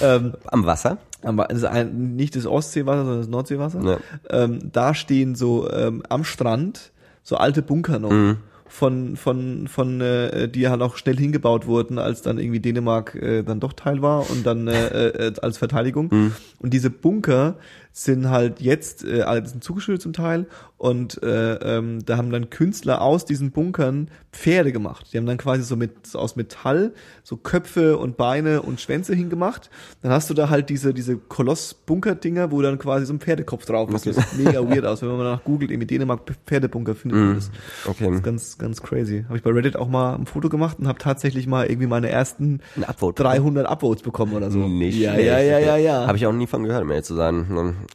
[0.02, 0.98] ähm, Am Wasser?
[1.22, 3.82] aber es ist ein, nicht das Ostseewasser, sondern das Nordseewasser.
[3.82, 3.98] Ja.
[4.30, 8.10] Ähm, da stehen so ähm, am Strand so alte Bunker noch.
[8.10, 8.38] Mhm.
[8.70, 13.42] Von, von, von, äh, die halt auch schnell hingebaut wurden, als dann irgendwie Dänemark äh,
[13.42, 16.10] dann doch Teil war und dann äh, äh, als Verteidigung.
[16.12, 16.32] Mhm.
[16.58, 17.56] Und diese Bunker
[18.04, 22.50] sind halt jetzt, äh, alle sind zugeschüttet zum Teil und äh, ähm, da haben dann
[22.50, 25.06] Künstler aus diesen Bunkern Pferde gemacht.
[25.12, 26.92] Die haben dann quasi so mit so aus Metall
[27.24, 29.68] so Köpfe und Beine und Schwänze hingemacht.
[30.02, 33.90] Dann hast du da halt diese diese Koloss-Bunker-Dinger, wo dann quasi so ein Pferdekopf drauf
[33.92, 34.06] ist.
[34.06, 35.02] Das sieht mega weird aus.
[35.02, 37.50] Wenn man mal nach googelt, irgendwie Dänemark Pferdebunker findet man das.
[37.84, 38.06] Okay.
[38.06, 39.24] Das ist ganz ganz crazy.
[39.24, 42.08] Habe ich bei Reddit auch mal ein Foto gemacht und habe tatsächlich mal irgendwie meine
[42.08, 43.24] ersten Upvote.
[43.24, 44.68] 300 Upvotes bekommen oder so.
[44.68, 46.06] Nicht ja, ja, ja, ja, ja.
[46.06, 47.46] Habe ich auch nie von gehört, um ehrlich zu sein.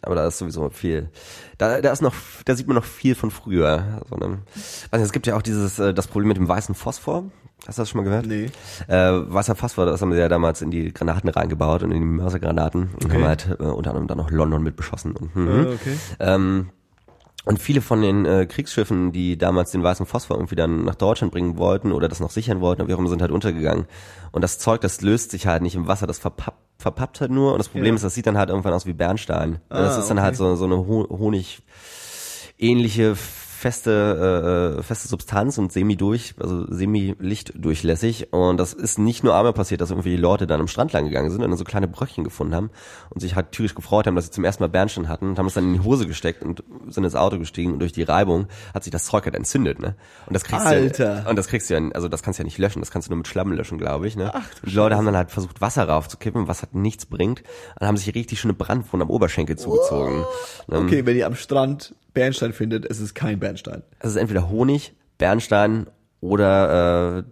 [0.02, 1.10] Aber da ist sowieso viel.
[1.58, 2.14] Da, da ist noch,
[2.46, 4.02] da sieht man noch viel von früher.
[4.10, 4.40] So, ne?
[4.56, 7.26] Nicht, es gibt ja auch dieses, äh, das Problem mit dem weißen Phosphor.
[7.66, 8.26] Hast du das schon mal gehört?
[8.26, 8.50] Nee.
[8.90, 12.06] Äh, weißer Phosphor, das haben sie ja damals in die Granaten reingebaut und in die
[12.06, 13.14] Mörsergranaten und Okay.
[13.14, 15.16] haben halt äh, unter anderem dann noch London mit beschossen.
[15.16, 15.68] Und, mhm.
[15.68, 15.98] Ah, okay.
[16.20, 16.70] Ähm,
[17.46, 21.34] und viele von den äh, Kriegsschiffen, die damals den weißen Phosphor irgendwie dann nach Deutschland
[21.34, 23.86] bringen wollten oder das noch sichern wollten, immer, sind halt untergegangen.
[24.32, 27.52] Und das Zeug, das löst sich halt nicht im Wasser, das verpappt, verpappt halt nur.
[27.54, 27.96] Und das Problem Ja.
[27.96, 29.60] ist, das sieht dann halt irgendwann aus wie Bernstein.
[29.70, 30.26] Ah, das ist dann okay.
[30.26, 31.62] halt so, so eine Ho Honig
[32.58, 33.16] ähnliche
[33.64, 39.36] feste äh, feste Substanz und semi durch also semi lichtdurchlässig und das ist nicht nur
[39.36, 41.64] einmal passiert dass irgendwie die Leute dann am Strand lang gegangen sind und dann so
[41.64, 42.70] kleine Bröckchen gefunden haben
[43.10, 45.46] und sich halt tierisch gefreut haben dass sie zum ersten Mal Bernstein hatten und haben
[45.46, 48.48] es dann in die Hose gesteckt und sind ins Auto gestiegen und durch die Reibung
[48.74, 49.96] hat sich das Zeug halt entzündet ne?
[50.28, 51.24] Und das kriegst du Alter.
[51.24, 53.08] ja, und das kriegst du ja also das kannst du ja nicht löschen das kannst
[53.08, 54.32] du nur mit Schlamm löschen glaube ich ne?
[54.34, 57.44] Und die Leute haben dann halt versucht Wasser raufzukippen was halt nichts bringt.
[57.80, 60.26] Und haben sich richtig schöne Brandwunden am Oberschenkel zugezogen.
[60.68, 60.80] Ne?
[60.80, 63.84] Okay, wenn ihr am Strand Bernstein findet, es ist kein Bernstein.
[64.00, 65.88] Es ist entweder Honig, Bernstein
[66.22, 67.24] oder äh,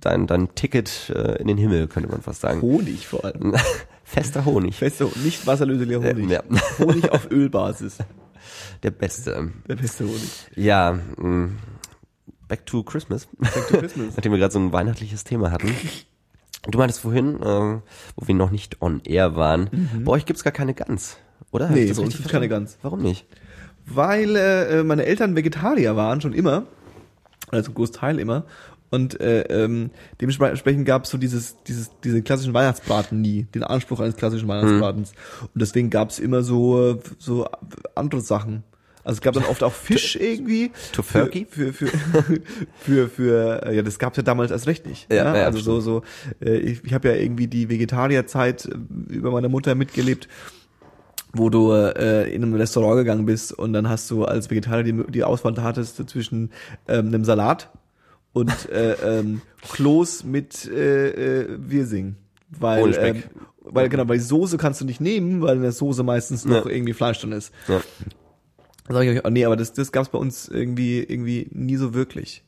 [0.00, 2.60] dein, dein Ticket äh, in den Himmel, könnte man fast sagen.
[2.60, 3.54] Honig vor allem.
[4.04, 4.76] Fester Honig.
[4.76, 6.30] Feste, nicht wasserlöslicher Honig.
[6.30, 6.42] Äh, ja.
[6.78, 7.98] Honig auf Ölbasis.
[8.82, 9.50] Der beste.
[9.68, 10.30] Der beste Honig.
[10.56, 11.50] Ja, mh,
[12.48, 13.28] back to Christmas.
[13.38, 14.08] Back to Christmas.
[14.16, 15.74] Nachdem wir gerade so ein weihnachtliches Thema hatten.
[16.68, 17.80] Du meintest vorhin, äh,
[18.16, 21.16] wo wir noch nicht on air waren, bei euch gibt's gar keine Gans,
[21.50, 21.68] oder?
[21.68, 21.74] Mhm.
[21.74, 22.48] Nee, bei uns gibt's keine?
[22.48, 22.78] Gans.
[22.82, 23.26] Warum nicht?
[23.86, 26.66] Weil äh, meine Eltern Vegetarier waren, schon immer.
[27.50, 28.44] Also Großteil immer.
[28.92, 29.90] Und äh, ähm,
[30.20, 35.12] dementsprechend gab es so dieses, dieses, diese klassischen Weihnachtsbraten nie, den Anspruch eines klassischen Weihnachtsbratens.
[35.40, 37.48] Und deswegen gab es immer so, äh, so
[37.94, 38.64] andere Sachen.
[39.02, 40.72] Also es gab dann oft auch Fisch irgendwie.
[40.92, 41.46] Tofurkey?
[41.48, 42.42] Für, für, für,
[42.80, 45.10] für, für, äh, ja, das gab's ja damals erst recht nicht.
[45.10, 46.02] Ja, ja, also so, so,
[46.44, 48.74] äh, ich, ich habe ja irgendwie die Vegetarierzeit äh,
[49.14, 50.28] über meine Mutter mitgelebt
[51.32, 55.10] wo du äh, in einem Restaurant gegangen bist und dann hast du als Vegetarier die,
[55.10, 56.50] die Auswahl hattest zwischen
[56.88, 57.70] ähm, einem Salat
[58.32, 59.40] und äh, ähm,
[59.72, 62.16] Kloß mit äh, äh, Wirsing.
[62.50, 63.14] Weil, Speck.
[63.16, 63.22] ähm,
[63.62, 66.66] weil genau, weil die Soße kannst du nicht nehmen, weil in der Soße meistens noch
[66.66, 66.70] Ja.
[66.70, 67.52] irgendwie Fleisch drin ist.
[67.68, 67.80] Ja.
[68.88, 71.94] Sag ich euch, oh nee, aber das, das gab's bei uns irgendwie irgendwie nie so
[71.94, 72.42] wirklich.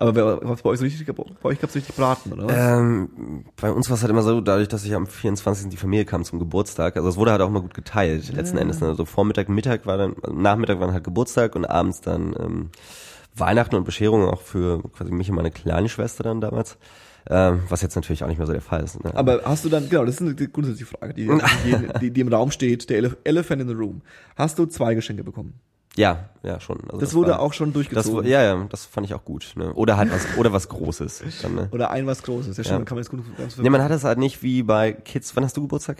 [0.00, 2.54] Aber was bei euch so richtig, bei euch gab's richtig Braten, oder was?
[2.56, 5.70] Ähm, bei uns war es halt immer so, dadurch, dass ich am 24.
[5.70, 8.80] die Familie kam zum Geburtstag, also es wurde halt auch immer gut geteilt, letzten Endes.
[8.80, 8.86] Ne?
[8.86, 12.70] Also Vormittag, Mittag war dann, also Nachmittag war dann halt Geburtstag und abends dann ähm,
[13.34, 16.78] Weihnachten und Bescherung auch für quasi mich und meine kleine Schwester dann damals.
[17.28, 19.02] Ähm, was jetzt natürlich auch nicht mehr so der Fall ist.
[19.02, 19.10] Ne?
[19.14, 21.26] Aber hast du dann, genau, das ist eine grundsätzliche Frage, die,
[21.64, 24.00] die, die, die im Raum steht, der Elef Elephant in the Room.
[24.36, 25.54] Hast du zwei Geschenke bekommen?
[25.98, 26.78] Ja, ja schon.
[26.86, 28.16] Also Das, wurde war- auch schon das, durchgezogen.
[28.18, 29.52] war- Ja, ja, das fand ich auch gut.
[29.56, 29.72] Ne?
[29.74, 31.22] Oder halt was, oder was Großes.
[31.42, 31.68] Dann, ne?
[31.72, 32.56] Oder ein was Großes.
[32.56, 32.84] Ja, stimmt, Ja.
[32.84, 35.34] kann man jetzt gut ganz Nee, man hat es halt nicht wie bei Kids.
[35.36, 35.98] Wann hast du Geburtstag?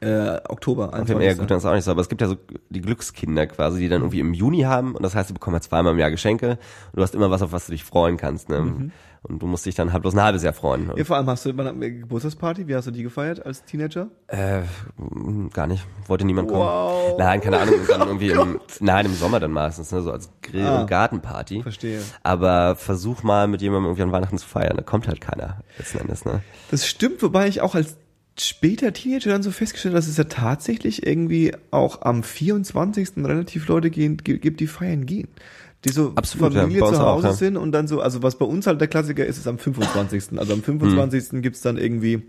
[0.00, 0.92] äh, Oktober.
[0.94, 1.24] 21.
[1.24, 1.92] ja, gut, dann ist auch nicht so.
[1.92, 2.36] Aber es gibt ja so
[2.70, 4.96] die Glückskinder quasi, die dann irgendwie im Juni haben.
[4.96, 6.50] Und das heißt, sie bekommen halt zweimal im Jahr Geschenke.
[6.92, 8.48] Und du hast immer was, auf was du dich freuen kannst.
[8.48, 8.90] Ne?
[9.24, 10.90] Und du musst dich dann halt bloß ein halbes Jahr freuen.
[10.96, 14.08] Ja, vor allem hast du eine Geburtstagsparty, wie hast du die gefeiert als Teenager?
[14.26, 14.62] Äh,
[15.52, 15.86] gar nicht.
[16.08, 16.60] Wollte niemand kommen.
[16.60, 17.16] Wow.
[17.18, 17.74] Nein, keine Ahnung.
[17.88, 20.02] Dann irgendwie im, nein, im Sommer dann meistens, ne?
[20.02, 20.80] so als Grill- Ah.
[20.80, 21.62] und Gartenparty.
[21.62, 22.00] Verstehe.
[22.24, 24.76] Aber versuch mal mit jemandem irgendwie an Weihnachten zu feiern.
[24.76, 26.24] Da kommt halt keiner letzten Endes.
[26.24, 26.42] Ne?
[26.72, 27.96] Das stimmt, wobei ich auch als
[28.38, 33.10] später Teenager dann so festgestellt habe, dass es ja tatsächlich irgendwie auch am 24.
[33.18, 35.28] relativ Leute gehen, gi- gibt, die feiern gehen.
[35.84, 36.62] Die so Absolut, ja.
[36.62, 37.32] Familie uns zu auch, Hause ja.
[37.32, 40.38] sind und dann so, also was bei uns halt der Klassiker ist, ist am 25.
[40.38, 41.32] Also am 25.
[41.32, 41.42] Mhm.
[41.42, 42.22] gibt's dann irgendwie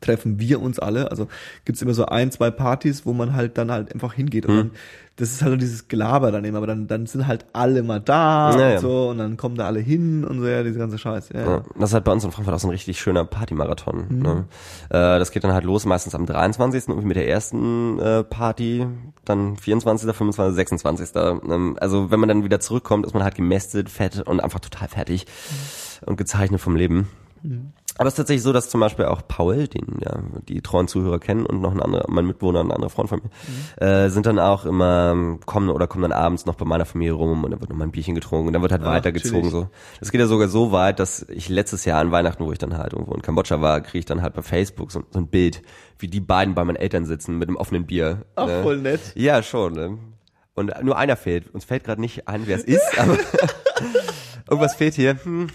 [0.00, 1.10] treffen wir uns alle.
[1.10, 1.28] Also
[1.64, 4.46] gibt's immer so ein, zwei Partys, wo man halt dann halt einfach hingeht.
[4.46, 4.70] Und Mhm.
[5.16, 7.98] das ist halt so dieses Gelaber dann eben, aber dann, dann sind halt alle mal
[8.00, 8.78] da Ja, und ja.
[8.78, 11.30] so und dann kommen da alle hin und so, ja, diese ganze Scheiß.
[11.34, 14.06] Ja, Ja, das ist halt bei uns in Frankfurt auch so ein richtig schöner Partymarathon.
[14.08, 14.18] Mhm.
[14.22, 14.44] Ne?
[14.90, 16.84] Äh, das geht dann halt los, meistens am 23.
[16.88, 18.86] irgendwie mit der ersten äh, Party,
[19.24, 21.10] dann 24., 25., 26.
[21.16, 24.86] Ähm, also wenn man dann wieder zurückkommt, ist man halt gemästet, fett und einfach total
[24.88, 25.26] fertig
[26.06, 27.08] und gezeichnet vom Leben.
[27.98, 31.18] Aber es ist tatsächlich so, dass zum Beispiel auch Paul, den ja die treuen Zuhörer
[31.18, 34.38] kennen und noch ein anderer, mein Mitbewohner, ein anderer Freund von mir, äh, sind dann
[34.38, 37.70] auch immer kommen oder kommen dann abends noch bei meiner Familie rum und dann wird
[37.70, 39.68] noch mal ein Bierchen getrunken und dann wird halt Ach, weitergezogen so.
[39.98, 42.78] Das geht ja sogar so weit, dass ich letztes Jahr an Weihnachten, wo ich dann
[42.78, 45.62] halt irgendwo in Kambodscha war, kriege ich dann halt bei Facebook so, so ein Bild,
[45.98, 48.26] wie die beiden bei meinen Eltern sitzen mit einem offenen Bier.
[48.36, 48.62] Ach, ne?
[48.62, 49.00] voll nett.
[49.16, 49.72] Ja, schon.
[49.72, 49.98] Ne?
[50.54, 51.52] Und nur einer fehlt.
[51.52, 53.18] Uns fällt gerade nicht ein, wer es ist, aber
[54.48, 55.18] irgendwas fehlt hier.
[55.24, 55.48] Hm.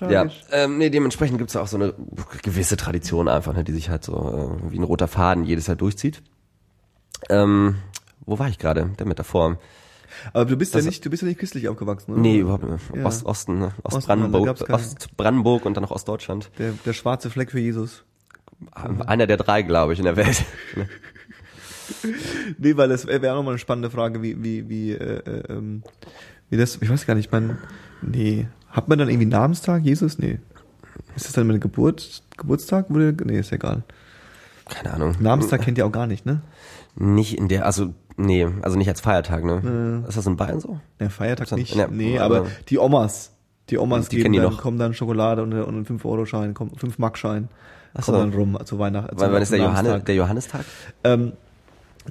[0.00, 0.42] Ja, Tragisch.
[0.52, 1.94] ähm, nee, dementsprechend gibt's auch so eine
[2.42, 5.76] gewisse Tradition einfach, ne, die sich halt so äh, wie ein roter Faden jedes Jahr
[5.76, 6.22] durchzieht.
[7.30, 7.76] Ähm,
[8.26, 8.90] wo war ich gerade?
[8.98, 9.58] Der Metaphor.
[10.32, 12.20] Aber du bist ja Das- nicht, du bist ja nicht christlich aufgewachsen, oder?
[12.20, 12.84] Nee, überhaupt nicht.
[12.94, 13.04] Ja.
[13.06, 13.72] Ost, Osten, ne?
[13.84, 16.50] Da Ostbrandenburg, Ostbrandenburg und dann noch Ostdeutschland.
[16.58, 18.04] Der, der schwarze Fleck für Jesus.
[18.72, 20.44] Einer der drei, glaube ich, in der Welt.
[22.58, 25.82] Nee, weil das wäre auch nochmal eine spannende Frage, wie, wie, wie, äh, äh, ähm,
[26.50, 27.58] wie das, ich weiß gar nicht, man,
[28.02, 30.18] nee, hat man dann irgendwie Namenstag, Jesus?
[30.18, 30.38] Nee.
[31.16, 32.90] Ist das dann meine Geburt, Geburtstag?
[32.90, 33.82] Nee, ist egal.
[34.68, 35.14] Keine Ahnung.
[35.20, 36.42] Namenstag kennt ihr auch gar nicht, ne?
[36.94, 40.04] Nicht in der, also, nee, also nicht als Feiertag, ne?
[40.08, 40.78] Ist das in Bayern so?
[41.00, 41.74] Der Feiertag nicht.
[41.74, 43.32] ja, nee, aber- aber, die Omas.
[43.70, 44.60] Die Omas Die geben kennen die dann, noch.
[44.60, 47.48] kommen dann Schokolade und, und ein 5-Euro-Schein, 5-Mark-Schein.
[47.94, 48.12] Ach so.
[48.12, 49.18] Kommen dann rum zu Weihnachten.
[49.18, 50.04] Weil, wann ist der, Namenstag.
[50.06, 50.64] der Johannistag?
[51.02, 51.32] Ähm,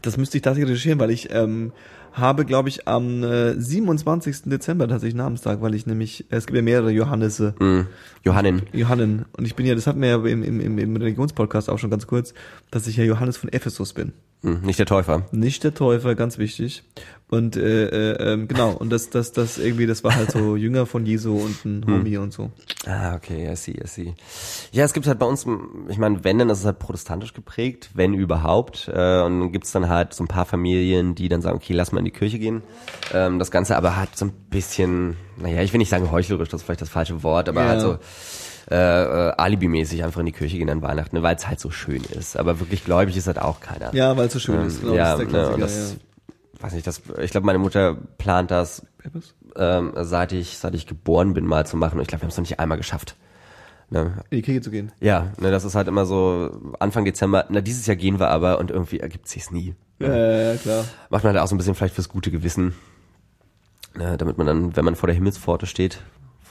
[0.02, 1.72] das müsste ich tatsächlich recherchieren, weil ich ähm,
[2.16, 4.44] habe, glaube ich, am äh, 27.
[4.46, 7.88] Dezember tatsächlich Namenstag, weil ich nämlich, es gibt ja mehrere Johannese, Hm.
[8.24, 8.64] Johannin.
[8.74, 9.26] Johannen.
[9.38, 11.90] Und ich bin ja, das hatten wir ja im, im, im, im Religionspodcast auch schon
[11.90, 12.34] ganz kurz,
[12.72, 14.14] dass ich ja Johannes von Ephesus bin.
[14.46, 15.24] Hm, nicht der Täufer.
[15.32, 16.84] Nicht der Täufer, ganz wichtig.
[17.28, 20.86] Und äh, äh, ähm, genau, und das, das, das irgendwie, das war halt so Jünger
[20.86, 22.52] von Jesu und ein Homie und so.
[22.86, 24.14] Ah, okay, I see, I see.
[24.72, 25.48] Ja, es gibt halt bei uns,
[25.90, 28.88] ich meine, wenn, dann ist es halt protestantisch geprägt, wenn überhaupt.
[28.88, 31.92] Äh, und dann gibt's dann halt so ein paar Familien, die dann sagen, okay, lass
[31.92, 32.62] mal in die Kirche gehen.
[33.12, 36.62] Ähm, das Ganze aber halt so ein bisschen, naja, ich will nicht sagen heuchlerisch, das
[36.62, 37.68] ist vielleicht das falsche Wort, aber Ja.
[37.70, 37.98] halt so
[38.70, 42.04] äh, äh, alibimäßig einfach in die Kirche gehen an Weihnachten, weil es halt so schön
[42.04, 42.38] ist.
[42.38, 43.94] Aber wirklich gläubig ist halt auch keiner.
[43.94, 44.82] Ja, weil es so schön Ähm, ist.
[44.82, 46.64] Genau, ja, ist ne, und das, ja.
[46.64, 48.86] weiß nicht, das, ich glaube, meine Mutter plant das,
[49.56, 51.96] ähm, seit ich, seit ich geboren bin, mal zu machen.
[51.96, 53.16] Und ich glaube, wir haben es noch nicht einmal geschafft.
[53.92, 54.24] Ne?
[54.32, 54.92] In die Kirche zu gehen.
[55.00, 57.46] Ja, ne, das ist halt immer so Anfang Dezember.
[57.50, 59.76] Na, dieses Jahr gehen wir aber und irgendwie ergibt sich's nie.
[60.00, 60.86] Ja, ja, ja, klar.
[61.12, 62.74] Macht man halt auch so ein bisschen vielleicht fürs gute Gewissen.
[63.96, 66.02] Ne, damit man dann, wenn man vor der Himmelspforte steht,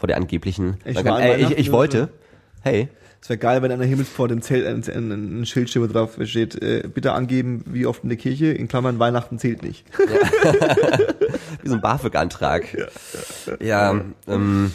[0.04, 2.10] vor der angeblichen, Ich kann, an ey, ich, ich wollte,
[2.60, 2.88] hey,
[3.22, 5.86] Es wäre geil, wenn an der Himmelspforte ein, Zelt, ein, ein, ein Schild steht, wo
[5.86, 9.86] drauf steht, äh, bitte angeben, wie oft in der Kirche, in Klammern Weihnachten zählt nicht.
[11.62, 12.64] wie so ein BAföG-Antrag.
[13.60, 14.72] Ja, ähm,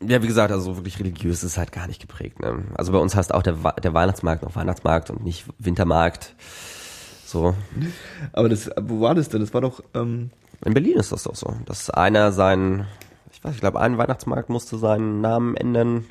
[0.00, 2.38] ja, wie gesagt, also so wirklich religiös ist halt gar nicht geprägt.
[2.40, 2.62] Ne?
[2.76, 6.36] Also bei uns heißt auch der, Wa- der Weihnachtsmarkt noch Weihnachtsmarkt und nicht Wintermarkt.
[7.26, 7.54] So,
[8.32, 9.40] Aber das, wo war das denn?
[9.40, 10.30] Das war doch, ähm,
[10.64, 12.86] In Berlin ist das doch so, dass einer seinen,
[13.40, 16.04] ich weiß, ich glaube, ein Weihnachtsmarkt musste seinen Namen ändern.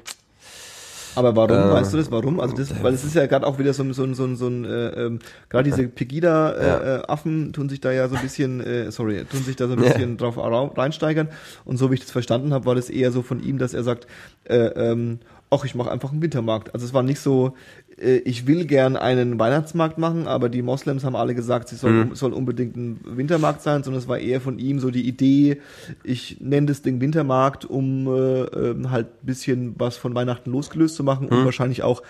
[1.16, 2.40] aber warum, Äh, weißt du das, warum?
[2.40, 4.36] Also das, weil es ist ja gerade auch wieder so, ein- so, ein- so, ein-
[4.36, 8.92] so ein, äh, ähm, gerade diese Pegida-Affen tun sich da ja so ein bisschen, äh,
[8.92, 9.90] sorry, tun sich da so ein Ja.
[9.92, 11.28] bisschen drauf rau- reinsteigern.
[11.66, 13.84] Und so wie ich das verstanden habe, war das eher so von ihm, dass er
[13.84, 14.08] sagt,
[14.46, 16.74] äh, ähm, ach, ich mache einfach einen Wintermarkt.
[16.74, 17.54] Also es war nicht so,
[17.89, 21.92] äh, ich will gern einen Weihnachtsmarkt machen, aber die Moslems haben alle gesagt, es soll,
[22.06, 22.16] Mhm.
[22.16, 25.60] soll unbedingt ein Wintermarkt sein, sondern es war eher von ihm so die Idee,
[26.04, 30.96] ich nenne das Ding Wintermarkt, um äh, ähm, halt ein bisschen was von Weihnachten losgelöst
[30.96, 31.38] zu machen Mhm.
[31.40, 32.02] und wahrscheinlich auch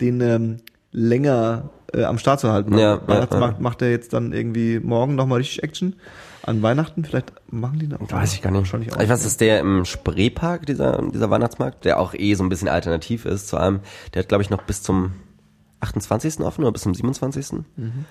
[0.00, 0.56] den ähm,
[0.92, 2.72] länger äh, am Start zu halten.
[2.78, 5.94] Ja, ja, Weihnachtsmarkt macht er jetzt dann irgendwie morgen nochmal richtig Action.
[6.42, 8.00] An Weihnachten vielleicht machen die noch.
[8.12, 8.60] Weiß ich gar nicht.
[8.60, 9.00] Wahrscheinlich auch.
[9.00, 12.68] Ich weiß, dass der im Spreepark, dieser, dieser Weihnachtsmarkt, der auch eh so ein bisschen
[12.68, 13.80] alternativ ist zu einem,
[14.12, 15.12] der hat, glaube ich, noch bis zum
[15.80, 16.40] 28.
[16.40, 17.52] offen oder bis zum 27.
[17.76, 18.04] Mhm.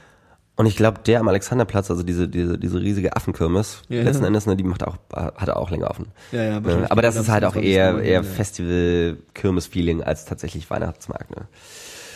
[0.56, 4.04] Und ich glaube, der am Alexanderplatz, also diese, diese, diese riesige Affenkirmes, Ja.
[4.04, 6.08] letzten Endes, ne, die macht auch, hat er auch länger offen.
[6.32, 6.86] Ja, ja, Ne?
[6.92, 7.74] Aber das ist halt auch 27.
[7.76, 8.24] eher, eher ja.
[8.24, 11.32] Festival-Kirmes-Feeling als tatsächlich Weihnachtsmarkt.
[11.32, 11.48] Ne?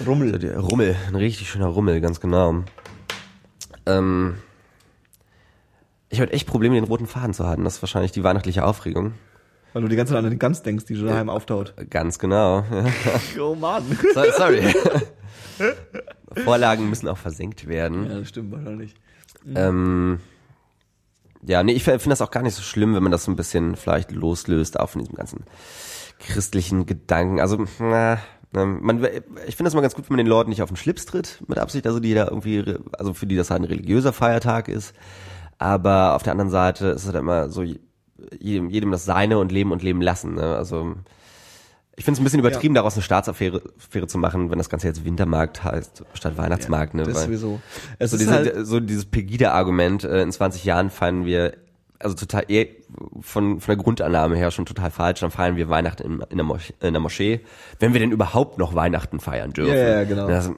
[0.06, 0.32] Rummel.
[0.34, 2.64] So der Rummel, ein richtig schöner Rummel, ganz genau.
[3.88, 4.36] Ähm,
[6.10, 7.64] ich hatte echt Probleme, den roten Faden zu halten.
[7.64, 9.14] Das ist wahrscheinlich die weihnachtliche Aufregung.
[9.74, 11.74] Weil du die ganze Zeit an den Gans denkst, die schon daheim auftaut.
[11.90, 12.64] Ganz genau.
[13.40, 13.84] Oh Mann.
[14.14, 14.62] So, sorry.
[16.44, 18.10] Vorlagen müssen auch versenkt werden.
[18.10, 18.96] Ja, das stimmt wahrscheinlich.
[19.56, 20.20] Ähm,
[21.46, 23.36] ja, nee, ich finde das auch gar nicht so schlimm, wenn man das so ein
[23.36, 25.46] bisschen vielleicht loslöst, auch von diesem ganzen
[26.20, 27.40] christlichen Gedanken.
[27.40, 28.20] Also, na,
[28.52, 29.04] man,
[29.48, 31.44] ich finde das mal ganz gut, wenn man den Leuten nicht auf den Schlips tritt,
[31.48, 34.94] mit Absicht, also die da irgendwie, also für die das halt ein religiöser Feiertag ist.
[35.60, 37.64] Aber auf der anderen Seite ist es halt immer so,
[38.40, 40.36] jedem, jedem das Seine und Leben und Leben lassen.
[40.36, 40.56] Ne?
[40.56, 40.96] Also
[41.98, 42.82] ich finde es ein bisschen übertrieben, ja.
[42.82, 46.94] daraus eine Staatsaffäre Affäre zu machen, wenn das Ganze jetzt Wintermarkt heißt, statt Weihnachtsmarkt.
[46.94, 47.06] Ja, ne?
[47.08, 47.60] Das Weil, sowieso.
[47.98, 51.54] Es so, diese, halt so dieses Pegida-Argument, äh, in 20 Jahren feiern wir
[51.98, 52.68] also total eh
[53.22, 55.22] von, von der Grundannahme her schon total falsch.
[55.22, 57.42] Dann feiern wir Weihnachten in, in, der, Moschee, in der Moschee,
[57.80, 59.74] wenn wir denn überhaupt noch Weihnachten feiern dürfen.
[59.74, 60.28] Ja, ja genau.
[60.28, 60.52] Das,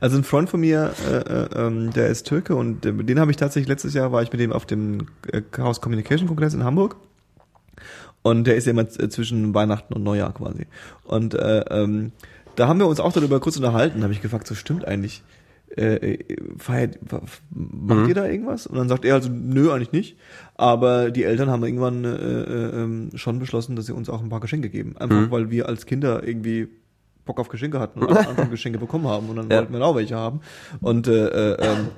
[0.00, 3.30] also ein Freund von mir, äh, äh, ähm, der ist Türke und äh, den habe
[3.30, 6.64] ich tatsächlich letztes Jahr war ich mit dem auf dem äh, Chaos Communication Kongress in
[6.64, 6.96] Hamburg.
[8.22, 10.66] Und der ist ja immer zwischen Weihnachten und Neujahr quasi.
[11.04, 12.12] Und äh, ähm,
[12.56, 15.22] da haben wir uns auch darüber kurz unterhalten, habe ich gefragt, so stimmt eigentlich.
[15.76, 16.18] Äh,
[16.58, 16.98] feiert,
[17.50, 18.08] macht mhm.
[18.08, 18.66] ihr da irgendwas?
[18.66, 20.16] Und dann sagt er also, nö, eigentlich nicht.
[20.56, 24.28] Aber die Eltern haben irgendwann äh, äh, ähm, schon beschlossen, dass sie uns auch ein
[24.28, 24.96] paar Geschenke geben.
[24.96, 25.30] Einfach mhm.
[25.30, 26.68] weil wir als Kinder irgendwie
[27.24, 29.58] Bock auf Geschenke hatten und andere Geschenke bekommen haben und dann ja.
[29.58, 30.40] wollten wir auch welche haben.
[30.80, 31.88] Und äh, äh, ähm,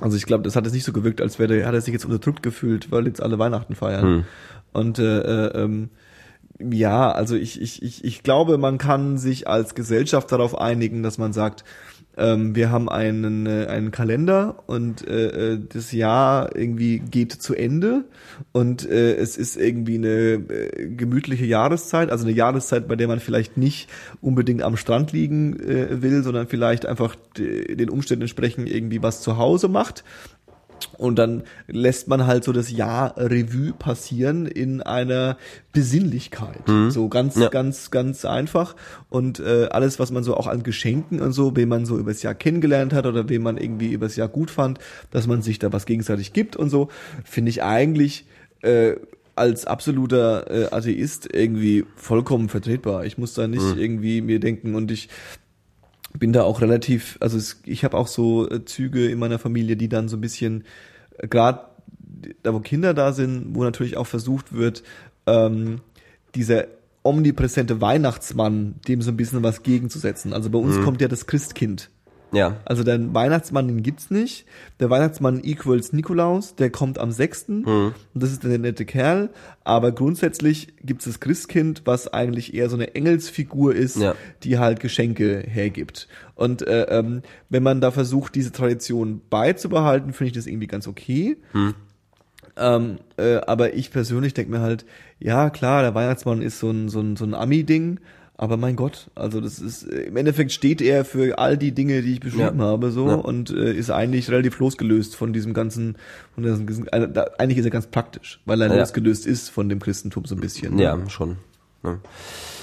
[0.00, 2.04] also ich glaube, das hat jetzt nicht so gewirkt, als wäre hat er sich jetzt
[2.04, 4.16] unterdrückt gefühlt, weil jetzt alle Weihnachten feiern.
[4.16, 4.24] Mhm.
[4.72, 5.90] Und äh, äh, ähm,
[6.60, 11.18] ja, also ich, ich, ich, ich glaube, man kann sich als Gesellschaft darauf einigen, dass
[11.18, 11.64] man sagt,
[12.16, 17.54] ähm, wir haben einen, äh, einen Kalender und äh, äh, das Jahr irgendwie geht zu
[17.54, 18.04] Ende
[18.50, 23.20] und äh, es ist irgendwie eine äh, gemütliche Jahreszeit, also eine Jahreszeit, bei der man
[23.20, 23.88] vielleicht nicht
[24.20, 29.38] unbedingt am Strand liegen äh, will, sondern vielleicht einfach den Umständen entsprechend irgendwie was zu
[29.38, 30.02] Hause macht
[30.96, 35.36] und dann lässt man halt so das Jahr Revue passieren in einer
[35.72, 36.66] Besinnlichkeit.
[36.68, 36.90] Mhm.
[36.90, 37.48] So ganz, ja.
[37.48, 38.76] ganz, ganz einfach.
[39.08, 42.22] Und äh, alles, was man so auch an Geschenken und so, wen man so übers
[42.22, 44.78] Jahr kennengelernt hat oder wen man irgendwie übers Jahr gut fand,
[45.10, 46.88] dass man sich da was gegenseitig gibt und so,
[47.24, 48.26] finde ich eigentlich
[48.62, 48.96] äh,
[49.38, 53.06] als absoluter äh, Atheist irgendwie vollkommen vertretbar.
[53.06, 53.78] Ich muss da nicht mhm.
[53.78, 55.08] irgendwie mir denken und ich
[56.16, 59.76] bin da auch relativ, also es, ich habe auch so äh, Züge in meiner Familie,
[59.76, 60.64] die dann so ein bisschen,
[61.18, 61.60] äh, gerade
[62.42, 64.82] da wo Kinder da sind, wo natürlich auch versucht wird,
[65.26, 65.80] ähm,
[66.34, 66.66] dieser
[67.02, 70.32] omnipräsente Weihnachtsmann dem so ein bisschen was gegenzusetzen.
[70.32, 70.84] Also bei uns mhm.
[70.84, 71.90] kommt ja das Christkind
[72.32, 72.56] ja.
[72.64, 74.46] Also der Weihnachtsmann, den gibt's nicht.
[74.80, 77.48] Der Weihnachtsmann equals Nikolaus, der kommt am 6.
[77.48, 77.64] Mhm.
[77.66, 79.30] Und das ist der nette Kerl.
[79.64, 84.14] Aber grundsätzlich gibt's das Christkind, was eigentlich eher so eine Engelsfigur ist, ja.
[84.42, 86.08] die halt Geschenke hergibt.
[86.34, 90.86] Und äh, ähm, wenn man da versucht, diese Tradition beizubehalten, finde ich das irgendwie ganz
[90.86, 91.36] okay.
[91.52, 91.74] Mhm.
[92.56, 94.84] Ähm, äh, aber ich persönlich denke mir halt,
[95.20, 98.00] ja klar, der Weihnachtsmann ist so ein, so ein, so ein Ami-Ding,
[98.40, 102.12] aber mein Gott, also das ist im Endeffekt steht er für all die Dinge, die
[102.12, 102.66] ich beschrieben ja.
[102.66, 103.14] habe, so ja.
[103.16, 105.96] und äh, ist eigentlich relativ losgelöst von diesem ganzen,
[106.36, 108.78] von diesem, äh, eigentlich ist er ganz praktisch, weil er ja.
[108.78, 110.76] losgelöst ist von dem Christentum so ein bisschen.
[110.76, 110.84] Ne?
[110.84, 111.38] Ja, schon.
[111.82, 111.98] Ne?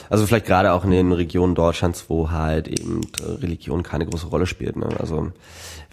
[0.10, 3.02] Also vielleicht gerade auch in den Regionen Deutschlands, wo halt eben
[3.42, 4.78] Religion keine große Rolle spielt.
[4.78, 4.88] Ne?
[4.98, 5.34] Also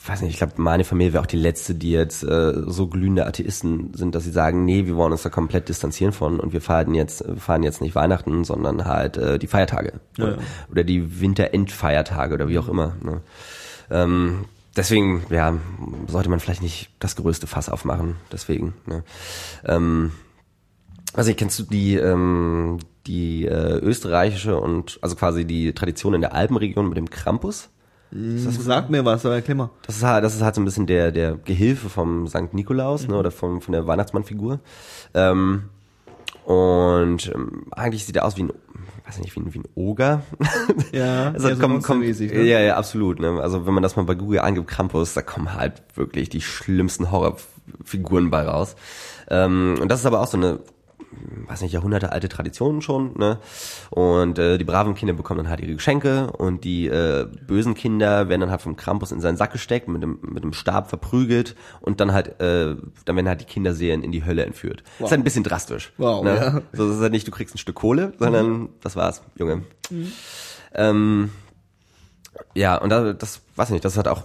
[0.02, 2.88] ich weiß nicht, ich glaube, meine Familie wäre auch die letzte, die jetzt äh, so
[2.88, 6.52] glühende Atheisten sind, dass sie sagen, nee, wir wollen uns da komplett distanzieren von und
[6.52, 10.42] wir feiern jetzt, feiern jetzt nicht Weihnachten, sondern halt äh, die Feiertage ja, oder, ja.
[10.72, 12.96] oder die Winterendfeiertage oder wie auch immer.
[13.00, 13.20] Ne?
[13.92, 14.46] Ähm,
[14.76, 15.54] deswegen, ja,
[16.08, 18.16] sollte man vielleicht nicht das größte Fass aufmachen.
[18.32, 18.74] Deswegen.
[18.86, 19.04] Ne?
[19.64, 20.10] Ähm,
[21.14, 26.34] also kennst du die ähm, die äh, österreichische und also quasi die Tradition in der
[26.34, 27.68] Alpenregion mit dem Krampus?
[28.14, 29.70] Das Sag mir was, aber erklär mal.
[29.86, 32.52] Das ist halt, das ist halt so ein bisschen der, der Gehilfe vom St.
[32.52, 33.12] Nikolaus, ne, mhm.
[33.14, 34.60] ne, oder vom, von der Weihnachtsmannfigur.
[35.14, 35.64] Ähm,
[36.44, 38.52] und ähm, eigentlich sieht er aus wie ein,
[39.06, 40.22] weiß nicht, wie ein, wie ein Oger.
[40.92, 42.42] Ja, also ja, kommt, kommt, ne?
[42.42, 43.18] ja, ja, absolut.
[43.18, 43.40] Ne?
[43.40, 47.10] Also wenn man das mal bei Google angibt, Krampus, da kommen halt wirklich die schlimmsten
[47.10, 48.76] Horrorfiguren bei raus.
[49.30, 50.58] Ähm, und das ist aber auch so eine
[51.46, 53.38] weiß nicht, Jahrhunderte alte Traditionen schon, ne?
[53.90, 58.28] Und äh, die braven Kinder bekommen dann halt ihre Geschenke und die äh, bösen Kinder
[58.28, 61.56] werden dann halt vom Krampus in seinen Sack gesteckt, mit dem, mit dem Stab verprügelt
[61.80, 64.82] und dann halt, äh, dann werden halt die Kinderseelen in die Hölle entführt.
[64.98, 65.06] Wow.
[65.06, 65.92] ist halt ein bisschen drastisch.
[65.98, 66.36] Wow, ne?
[66.36, 66.62] ja.
[66.72, 68.68] So das ist halt nicht, du kriegst ein Stück Kohle, sondern mhm.
[68.80, 69.62] das war's, Junge.
[69.90, 70.12] Mhm.
[70.74, 71.30] Ähm,
[72.54, 74.22] ja, und da, das, weiß ich nicht, das halt auch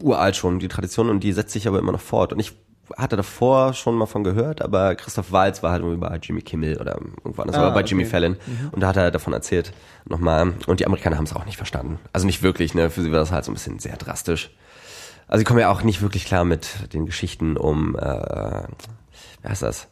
[0.00, 2.32] uralt schon, die Tradition, und die setzt sich aber immer noch fort.
[2.32, 2.52] Und ich
[2.96, 6.80] hatte davor schon mal von gehört, aber Christoph Walz war halt irgendwie bei Jimmy Kimmel
[6.80, 7.90] oder irgendwann, das ah, war bei okay.
[7.90, 8.68] Jimmy Fallon mhm.
[8.72, 9.72] und da hat er davon erzählt
[10.04, 11.98] nochmal und die Amerikaner haben es auch nicht verstanden.
[12.12, 14.50] Also nicht wirklich, ne, für sie war das halt so ein bisschen sehr drastisch.
[15.28, 19.62] Also sie kommen ja auch nicht wirklich klar mit den Geschichten um, äh, wer heißt
[19.62, 19.88] das?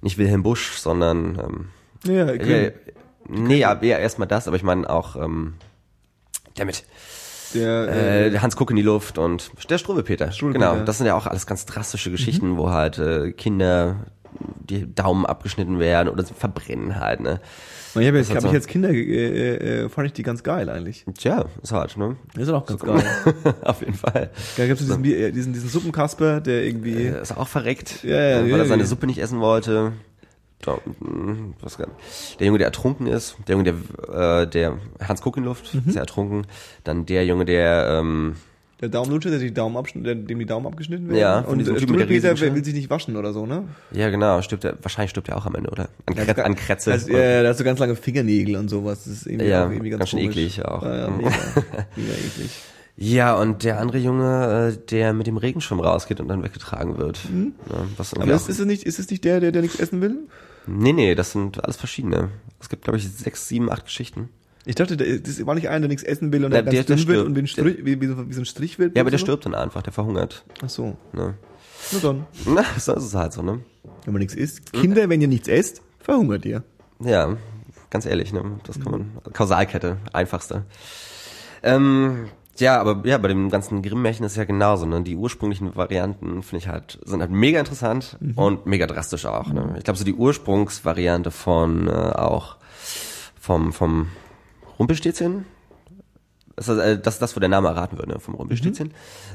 [0.00, 1.68] Nicht Wilhelm Busch, sondern ähm,
[2.04, 2.64] ja, okay.
[2.64, 2.92] ja,
[3.28, 5.54] nee, ja, ja erstmal das, aber ich meine auch ähm,
[6.56, 6.84] damit
[7.54, 7.88] Der,
[8.26, 10.32] äh, der Hans Kuck in die Luft und der Struwelpeter.
[10.32, 10.72] Struwwelpeter.
[10.72, 14.06] Genau, das sind ja auch alles ganz drastische Geschichten, wo halt äh, Kinder
[14.68, 17.40] die Daumen abgeschnitten werden oder sie verbrennen halt, ne?
[17.96, 20.68] ich habe jetzt, hab ich so- jetzt Kinder, äh, äh, fand ich die ganz geil
[20.68, 21.04] eigentlich.
[21.16, 22.16] Tja, ist hart, ne?
[22.36, 23.04] Ist auch ganz geil.
[23.62, 24.30] Auf jeden Fall.
[24.56, 28.40] Da gibt's diesen, äh, diesen, diesen Suppenkasper, der irgendwie, Er ist auch verreckt, Ja, ja,
[28.40, 28.84] äh, weil ja, er seine.
[28.86, 29.92] Suppe nicht essen wollte.
[32.38, 33.74] Der Junge, der ertrunken ist, der Junge,
[34.10, 35.82] der, äh, der Hans Kuck in Luft, Mhm.
[35.88, 36.46] ist ja ertrunken.
[36.84, 38.34] Dann der Junge, der, ähm,
[38.80, 41.18] der Daumenlutscher, der die Daumen abschnitt, der, dem die Daumen abgeschnitten werden.
[41.18, 41.74] Ja, und der
[42.08, 43.64] riesigen will, sich nicht waschen oder so, ne?
[43.92, 45.88] ja genau, stirbt er, wahrscheinlich stirbt er auch am Ende, oder?
[46.06, 46.92] An, hat- an Kretze.
[46.92, 49.04] Also, ja, ja, der hat so ganz lange Fingernägel und sowas.
[49.04, 50.36] Das ist irgendwie Ja, auch irgendwie ganz, ganz schön komisch.
[50.36, 50.82] eklig auch.
[50.82, 51.16] Ja, ja, Mhm.
[51.18, 51.30] mega,
[51.96, 52.50] mega eklig.
[52.96, 57.18] Ja, und der andere Junge, äh, der mit dem Regenschirm rausgeht und dann weggetragen wird.
[57.24, 57.30] Ja,
[57.96, 58.32] was irgendwie Mhm.
[58.34, 60.16] Aber ist, ist, es nicht, ist es nicht der, der, der nichts essen will?
[60.66, 62.30] Nee, nee, das sind alles verschiedene.
[62.60, 64.28] Es gibt, glaube ich, sechs, sieben, acht Geschichten.
[64.66, 66.74] Ich dachte, der- das war nicht einer, der nichts essen will und Na, der ganz
[66.74, 67.26] der- der wird stirbt.
[67.28, 68.96] und wie, ein Strich, wie, wie so ein Strich wird.
[68.96, 69.26] Ja, aber der so.
[69.26, 70.44] stirbt dann einfach, der verhungert.
[70.64, 70.96] Ach so.
[71.12, 71.34] Ne?
[71.92, 72.26] Na dann.
[72.46, 73.60] Na, so ist es halt so, ne?
[74.04, 74.72] Wenn man nichts isst.
[74.72, 76.62] Kinder, wenn ihr nichts esst, verhungert ihr.
[77.00, 77.36] Ja,
[77.90, 78.42] ganz ehrlich, ne?
[78.64, 79.10] Das kann man.
[79.34, 80.64] Kausalkette, einfachste.
[81.62, 82.28] Ähm,
[82.58, 85.02] ja, aber ja, bei dem ganzen Grimm-Märchen ist es ja genauso, ne?
[85.02, 89.74] Die ursprünglichen Varianten finde ich halt, sind halt mega interessant und mega drastisch auch, ne?
[89.78, 92.56] Ich glaube, so die Ursprungsvariante von äh, auch
[93.40, 94.08] vom, vom
[94.78, 95.46] Rumpelstilzchen.
[96.56, 98.18] Das ist äh, das, das, wo der Name erraten wird, ne?
[98.18, 98.92] vom Rumpelstilzchen.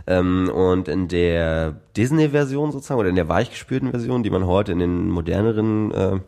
[0.08, 4.80] Ähm, und in der Disney-Version sozusagen, oder in der weichgespülten Version, die man heute in
[4.80, 6.20] den moderneren äh,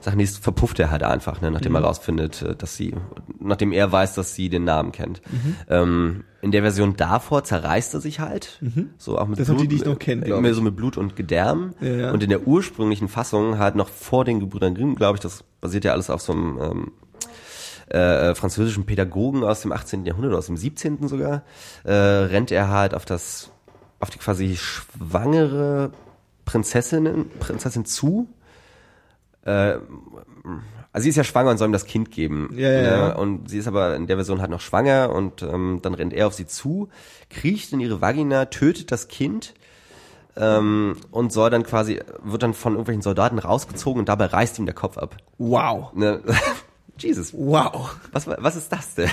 [0.00, 1.50] Sachen liest, verpufft er halt einfach, ne?
[1.50, 2.94] nachdem er rausfindet, äh, dass sie,
[3.40, 5.20] nachdem er weiß, dass sie den Namen kennt.
[5.68, 8.60] Ähm, in der Version davor zerreißt er sich halt,
[8.96, 10.56] so auch mit Das sind die, die ich noch kenne, glaub mehr ich.
[10.56, 11.74] so mit Blut und Gedärm.
[11.80, 12.10] Ja, ja.
[12.12, 15.84] Und in der ursprünglichen Fassung halt noch vor den Gebrüdern Grimm, glaube ich, das basiert
[15.84, 16.92] ja alles auf so einem ähm,
[17.90, 20.04] äh, französischen Pädagogen aus dem 18.
[20.04, 21.08] Jahrhundert, aus dem 17.
[21.08, 21.42] sogar,
[21.84, 23.50] äh, rennt er halt auf das,
[24.00, 25.92] auf die quasi schwangere
[26.44, 28.28] Prinzessin, Prinzessin zu.
[29.44, 29.78] Äh,
[30.92, 32.50] also sie ist ja schwanger und soll ihm das Kind geben.
[32.54, 32.88] Ja, ja, ne?
[32.88, 33.12] ja.
[33.14, 36.26] Und sie ist aber in der Version halt noch schwanger und ähm, dann rennt er
[36.26, 36.88] auf sie zu,
[37.30, 39.54] kriecht in ihre Vagina, tötet das Kind
[40.36, 44.66] ähm, und soll dann quasi, wird dann von irgendwelchen Soldaten rausgezogen und dabei reißt ihm
[44.66, 45.16] der Kopf ab.
[45.36, 45.92] Wow.
[45.94, 46.22] Ne?
[46.98, 47.32] Jesus.
[47.32, 47.96] Wow.
[48.12, 49.08] Was, was ist das denn?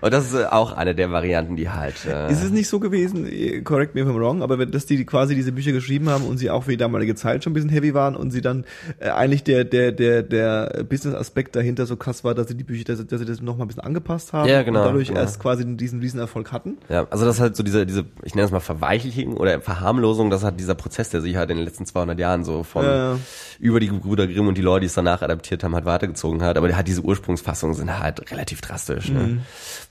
[0.00, 2.04] Und das ist äh, auch eine der Varianten, die halt.
[2.06, 4.86] Äh, Ist es nicht so gewesen, eh, correct me if I'm wrong, aber wenn- dass
[4.86, 7.54] die quasi diese Bücher geschrieben haben und sie auch für die damalige Zeit schon ein
[7.54, 8.64] bisschen heavy waren und sie dann
[8.98, 12.84] äh, eigentlich der der der der Business-Aspekt dahinter so krass war, dass sie die Bücher,
[12.84, 15.08] dass, sie- dass sie das noch mal ein bisschen angepasst haben Ja, genau, und dadurch
[15.08, 15.16] ja.
[15.16, 16.78] erst quasi diesen Riesenerfolg hatten.
[16.88, 20.30] ja, also das ist halt so diese, diese, ich nenne das mal Verweichlichung oder Verharmlosung,
[20.30, 23.16] das hat dieser Prozess, der sich halt in den letzten 200 Jahren so von Ja.
[23.60, 26.53] über die Brüder Grimm und die Leute, die es danach adaptiert haben, halt weitergezogen hat.
[26.56, 29.14] Aber der hat diese Ursprungsfassungen sind halt relativ drastisch, Mhm.
[29.16, 29.38] ne?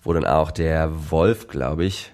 [0.03, 2.11] Wo dann auch der Wolf, glaube ich,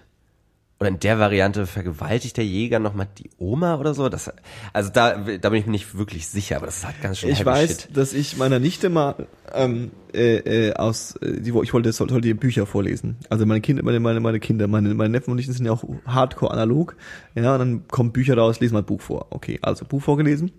[0.82, 4.08] oder in der Variante vergewaltigt der Jäger nochmal die Oma oder so.
[4.08, 4.32] Das,
[4.72, 7.32] also da, da bin ich mir nicht wirklich sicher, aber das ist halt ganz schön
[7.32, 7.98] Ich weiß, Shit.
[7.98, 10.38] dass ich meiner Nichte mal ähm, äh,
[10.70, 13.18] äh, aus, äh, die, ich wollte, sollte die Bücher vorlesen.
[13.30, 15.84] Also meine Kinder, meine, meine, meine Kinder, meine, meine Neffen und Nichten sind ja auch
[16.06, 16.96] hardcore analog.
[17.36, 19.28] Ja, und dann kommen Bücher raus, lesen mal ein Buch vor.
[19.32, 20.50] Okay, also Buch vorgelesen.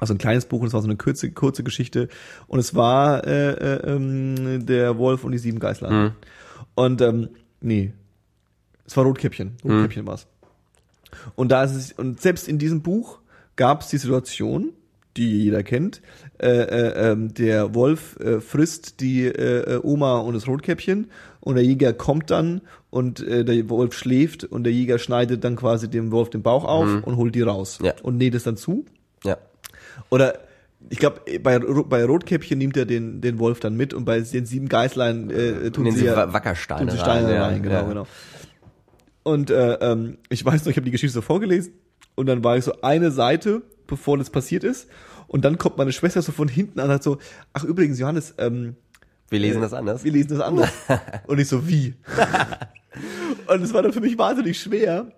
[0.00, 2.08] Also ein kleines Buch und es war so eine kurze, kurze Geschichte.
[2.46, 5.90] Und es war äh, äh, ähm, der Wolf und die sieben Geißler.
[5.90, 6.12] Mhm.
[6.74, 7.28] Und ähm,
[7.60, 7.92] nee,
[8.86, 9.52] es war Rotkäppchen.
[9.64, 10.26] Rotkäppchen war's.
[11.34, 13.18] Und da ist es, und selbst in diesem Buch
[13.56, 14.72] gab es die Situation,
[15.16, 16.02] die jeder kennt.
[16.38, 21.54] Äh, äh, ähm, der Wolf äh, frisst die äh, äh, Oma und das Rotkäppchen und
[21.54, 25.88] der Jäger kommt dann und äh, der Wolf schläft und der Jäger schneidet dann quasi
[25.88, 27.94] dem Wolf den Bauch auf und holt die raus Ja.
[28.02, 28.84] und näht es dann zu.
[30.10, 30.38] Oder
[30.88, 34.46] ich glaube, bei, bei Rotkäppchen nimmt er den, den Wolf dann mit und bei den
[34.46, 37.74] sieben Geißlein äh, tun Nehmen sie, sie Wackersteine tun sie Steine rein, rein, ja, genau,
[37.74, 37.82] ja.
[37.82, 38.06] genau.
[39.22, 41.72] Und äh, ähm, ich weiß noch, ich habe die Geschichte so vorgelesen
[42.14, 44.88] und dann war ich so eine Seite, bevor das passiert ist.
[45.28, 47.18] Und dann kommt meine Schwester so von hinten an und hat so,
[47.52, 48.76] ach übrigens, Johannes, ähm,
[49.28, 50.04] Wir lesen das anders.
[50.04, 50.70] wir lesen das anders.
[51.26, 51.94] und ich so, wie?
[53.48, 55.10] und es war dann für mich wahnsinnig schwer,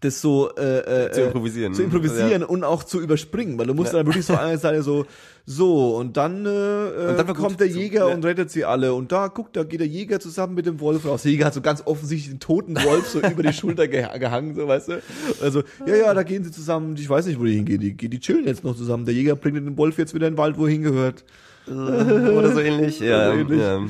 [0.00, 1.74] das so äh, äh, Zu improvisieren.
[1.74, 5.04] zu improvisieren und auch zu überspringen, weil du musst dann wirklich so eine Seite so
[5.46, 8.14] so und dann, äh, Und dann war kommt der So, Jäger ja.
[8.14, 11.04] und rettet sie alle und da guck, da geht der Jäger zusammen mit dem Wolf
[11.06, 11.22] raus.
[11.22, 14.54] Der Jäger hat so ganz offensichtlich den toten Wolf so über die Schulter geha- gehangen,
[14.54, 15.02] so weißt du.
[15.42, 16.94] Also ja ja, da gehen sie zusammen.
[16.96, 17.80] Ich weiß nicht, wo die hingehen.
[17.80, 19.04] Die, die chillen jetzt noch zusammen.
[19.06, 21.24] Der Jäger bringt den Wolf jetzt wieder in den Wald, wo er hingehört.
[21.66, 23.00] Oder so ähnlich.
[23.00, 23.60] Ja, Oder ähnlich.
[23.60, 23.80] Ja.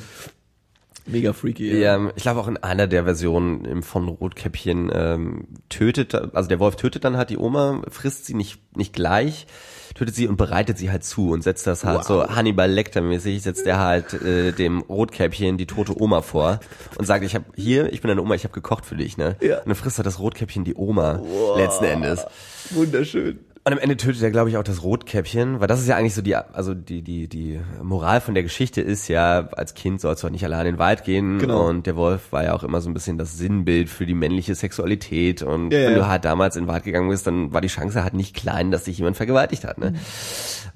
[1.11, 1.79] Mega freaky.
[1.81, 6.61] Ja, ich glaube auch in einer der Versionen im von Rotkäppchen ähm, tötet, also der
[6.61, 9.47] Wolf tötet dann halt die Oma, frisst sie nicht nicht gleich,
[9.95, 12.07] tötet sie und bereitet sie halt zu und setzt das halt Wow.
[12.07, 16.61] so Hannibal Lecter mäßig setzt der halt äh, dem Rotkäppchen die tote Oma vor
[16.99, 19.37] und sagt, ich habe hier, ich bin deine Oma, ich habe gekocht für dich, ne?
[19.41, 19.59] Ja.
[19.59, 21.21] Und dann frisst halt das Rotkäppchen die Oma
[21.57, 22.25] letzten Endes.
[22.71, 23.41] Wunderschön.
[23.63, 26.15] Und am Ende tötet er, glaube ich, auch das Rotkäppchen, weil das ist ja eigentlich
[26.15, 30.23] so die, also die, die, die Moral von der Geschichte ist ja, als Kind sollst
[30.23, 31.39] du halt nicht allein in den Wald gehen.
[31.39, 31.69] Genau.
[31.69, 34.55] Und der Wolf war ja auch immer so ein bisschen das Sinnbild für die männliche
[34.55, 35.43] Sexualität.
[35.43, 35.99] Und Ja, wenn ja.
[35.99, 38.71] du halt damals in den Wald gegangen bist, dann war die Chance halt nicht klein,
[38.71, 39.93] dass dich jemand vergewaltigt hat, ne?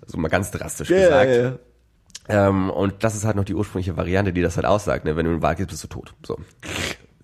[0.02, 1.30] Also mal ganz drastisch Ja, ja, gesagt.
[1.30, 1.42] ja,
[2.36, 2.48] ja.
[2.48, 5.16] Ähm, und das ist halt noch die ursprüngliche Variante, die das halt aussagt, ne?
[5.16, 6.12] Wenn du in den Wald gehst, bist du tot.
[6.26, 6.36] So.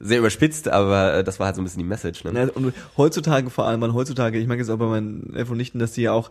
[0.00, 2.32] Sehr überspitzt, aber äh, das war halt so ein bisschen die Message, ne?
[2.34, 5.58] Ja, und heutzutage vor allem, man heutzutage, ich merke jetzt auch bei meinen Neffen und
[5.58, 6.30] Nichten, dass die ja auch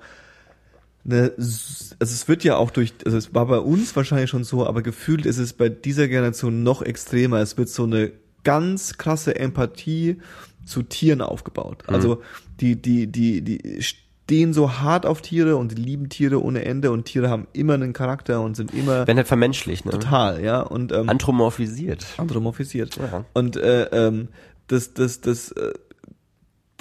[1.06, 4.66] eine, also es wird ja auch durch, also es war bei uns wahrscheinlich schon so,
[4.66, 7.40] aber gefühlt ist es bei dieser Generation noch extremer.
[7.40, 8.12] Es wird so eine
[8.44, 10.18] ganz krasse Empathie
[10.66, 11.84] zu Tieren aufgebaut.
[11.88, 12.22] Also
[12.60, 13.82] die, die, die, die
[14.30, 17.74] stehen so hart auf Tiere und die lieben Tiere ohne Ende und Tiere haben immer
[17.74, 19.92] einen Charakter und sind immer Werden halt vermenschlicht, ne?
[19.92, 20.62] total, ja.
[20.62, 22.06] Und ähm, Anthropomorphisiert.
[22.18, 22.98] anthropomorphisiert.
[22.98, 23.26] Ja.
[23.34, 24.28] Und äh, ähm,
[24.68, 25.74] das, das, das, äh,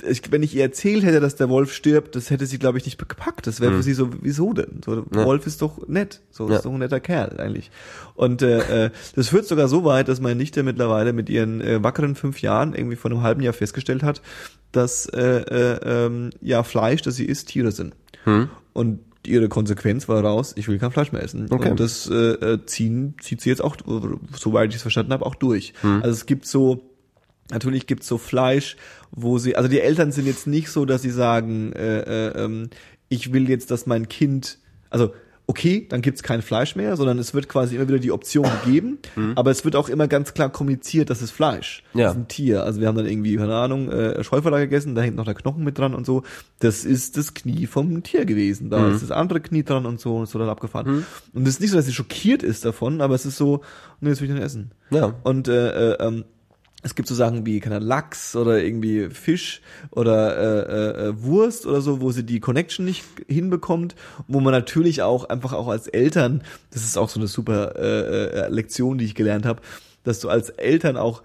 [0.02, 2.84] ich, wenn ich ihr erzählt hätte, dass der Wolf stirbt, das hätte sie, glaube ich,
[2.84, 3.46] nicht gepackt.
[3.46, 4.80] Das wäre für sie so, wieso denn?
[4.84, 5.26] So, der Ja.
[5.26, 6.20] Wolf ist doch nett.
[6.30, 6.56] So, Ja.
[6.56, 7.70] ist doch ein netter Kerl eigentlich.
[8.14, 11.82] Und äh, äh, das führt sogar so weit, dass meine Nichte mittlerweile mit ihren äh,
[11.82, 14.22] wackeren fünf Jahren irgendwie vor einem halben Jahr festgestellt hat,
[14.72, 17.94] dass äh, äh, ähm, ja Fleisch, das sie isst, Tiere sind.
[18.24, 18.48] Hm?
[18.72, 21.46] Und ihre Konsequenz war raus, ich will kein Fleisch mehr essen.
[21.50, 21.70] Okay.
[21.70, 23.76] Und das äh, äh, ziehen, zieht sie jetzt auch,
[24.38, 25.74] soweit ich es verstanden habe, auch durch.
[25.82, 26.80] Also es gibt so,
[27.50, 28.76] natürlich gibt's so Fleisch,
[29.10, 32.70] wo sie, also die Eltern sind jetzt nicht so, dass sie sagen, äh, äh, ähm,
[33.08, 34.58] ich will jetzt, dass mein Kind,
[34.90, 35.12] also
[35.50, 38.98] okay, dann gibt's kein Fleisch mehr, sondern es wird quasi immer wieder die Option gegeben,
[39.34, 42.04] aber es wird auch immer ganz klar kommuniziert, das ist Fleisch, Ja.
[42.08, 42.64] das ist ein Tier.
[42.64, 45.64] Also wir haben dann irgendwie, keine Ahnung, äh, Schäuferler gegessen, da hängt noch der Knochen
[45.64, 46.22] mit dran und so.
[46.58, 48.68] Das ist das Knie vom Tier gewesen.
[48.68, 51.06] Da ist das andere Knie dran und so und so dann abgefahren.
[51.32, 53.62] Und es ist nicht so, dass sie schockiert ist davon, aber es ist so,
[54.02, 54.72] nee, das will ich nicht essen.
[54.90, 55.14] Ja.
[55.22, 56.24] Und äh, äh, ähm,
[56.82, 59.60] es gibt so Sachen wie keine Ahnung, Lachs oder irgendwie Fisch
[59.90, 63.96] oder äh, äh, äh, Wurst oder so, wo sie die Connection nicht hinbekommt,
[64.28, 68.46] wo man natürlich auch einfach auch als Eltern, das ist auch so eine super äh,
[68.46, 69.60] äh, Lektion, die ich gelernt habe,
[70.04, 71.22] dass du als Eltern auch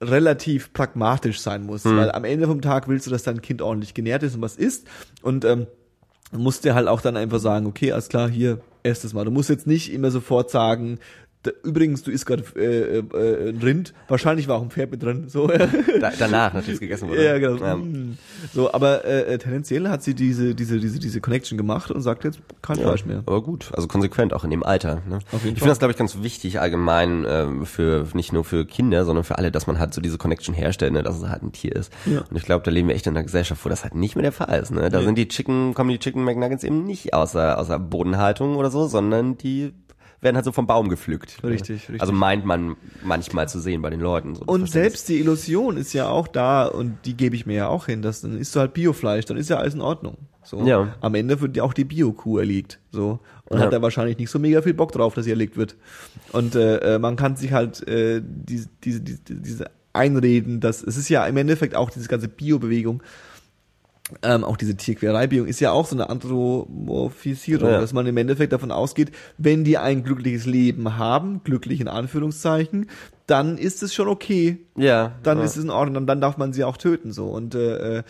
[0.00, 3.94] relativ pragmatisch sein musst, weil am Ende vom Tag willst du, dass dein Kind ordentlich
[3.94, 4.86] genährt ist und was isst
[5.22, 5.68] und ähm,
[6.32, 9.24] du musst dir halt auch dann einfach sagen, okay, alles klar, hier, ess das mal.
[9.24, 10.98] Du musst jetzt nicht immer sofort sagen,
[11.46, 15.02] da, übrigens, du isst gerade äh, äh, ein Rind, wahrscheinlich war auch ein Pferd mit
[15.02, 15.46] drin, so.
[15.46, 17.24] Da, danach, nachdem es gegessen wurde.
[17.24, 17.56] Ja, genau.
[17.64, 17.76] Ja.
[17.76, 18.18] Mm.
[18.52, 22.24] So, aber äh, äh, tendenziell hat sie diese, diese, diese, diese Connection gemacht und sagt
[22.24, 23.22] jetzt kein Fleisch mehr.
[23.26, 25.02] Aber gut, also konsequent auch in dem Alter.
[25.08, 25.18] Ne?
[25.32, 28.66] Auf jeden ich finde das, glaube ich, ganz wichtig allgemein ähm, für nicht nur für
[28.66, 31.42] Kinder, sondern für alle, dass man halt so diese Connection herstellt, ne, dass es halt
[31.42, 31.92] ein Tier ist.
[32.04, 32.20] Ja.
[32.28, 34.22] Und ich glaube, da leben wir echt in einer Gesellschaft, wo das halt nicht mehr
[34.22, 34.70] der Fall ist.
[34.70, 34.88] Ne?
[34.90, 35.04] Da Nee.
[35.06, 39.36] sind die Chicken, kommen die Chicken McNuggets eben nicht außer, außer Bodenhaltung oder so, sondern
[39.38, 39.72] die
[40.20, 41.42] werden halt so vom Baum gepflückt.
[41.42, 41.50] ne?
[41.50, 42.00] Richtig, richtig.
[42.00, 44.34] Also meint man manchmal zu sehen bei den Leuten.
[44.34, 47.68] So Und selbst die Illusion ist ja auch da und die gebe ich mir ja
[47.68, 50.16] auch hin, dass dann isst du halt Biofleisch, dann ist ja alles in Ordnung.
[50.42, 50.64] So.
[50.64, 50.94] Ja.
[51.00, 52.78] Am Ende wird ja auch die Bio-Kuh erlegt.
[52.92, 53.18] So.
[53.46, 53.64] Und Ja.
[53.64, 55.76] hat da wahrscheinlich nicht so mega viel Bock drauf, dass sie erlegt wird.
[56.32, 60.96] Und äh, äh, man kann sich halt äh, diese, diese, diese, diese einreden, dass es
[60.96, 63.02] ist ja im Endeffekt auch diese ganze Bio-Bewegung,
[64.22, 67.80] ähm, auch diese Tierquälerei-Bewegung ist ja auch so eine Anthropomorphisierung, Ja.
[67.80, 72.86] dass man im Endeffekt davon ausgeht, wenn die ein glückliches Leben haben, glücklich in Anführungszeichen,
[73.26, 75.44] dann ist es schon okay, ja, dann ja.
[75.44, 78.02] ist es in Ordnung, dann, dann darf man sie auch töten so und äh, äh,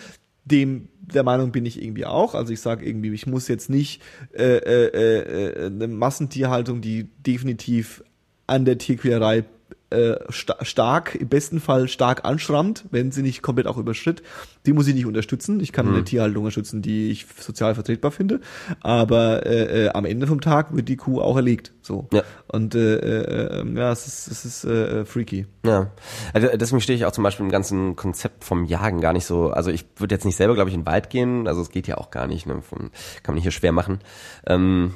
[0.45, 2.35] dem der Meinung bin ich irgendwie auch.
[2.35, 8.03] Also ich sage irgendwie, ich muss jetzt nicht äh, äh, äh, eine Massentierhaltung, die definitiv
[8.47, 9.45] an der Tierquälerei
[9.91, 14.22] äh, sta stark, im besten Fall stark anschrammt, wenn sie nicht komplett auch überschritt.
[14.66, 15.61] Die muss ich nicht unterstützen.
[15.61, 18.41] Ich kann eine Tierhaltung unterstützen, die ich sozial vertretbar finde.
[18.80, 21.72] Aber äh, äh, am Ende vom Tag wird die Kuh auch erlegt.
[21.82, 22.09] So.
[22.12, 22.22] Ja.
[22.49, 25.47] Und äh, äh, äh, ja, es ist, es ist äh, freaky.
[25.64, 25.93] Ja,
[26.32, 29.51] also deswegen stehe ich auch zum Beispiel im ganzen Konzept vom Jagen gar nicht so,
[29.51, 31.87] also ich würde jetzt nicht selber, glaube ich, in den Wald gehen, also es geht
[31.87, 32.61] ja auch gar nicht, ne?
[32.61, 32.91] Von,
[33.22, 34.01] kann man hier schwer machen.
[34.47, 34.95] Ähm,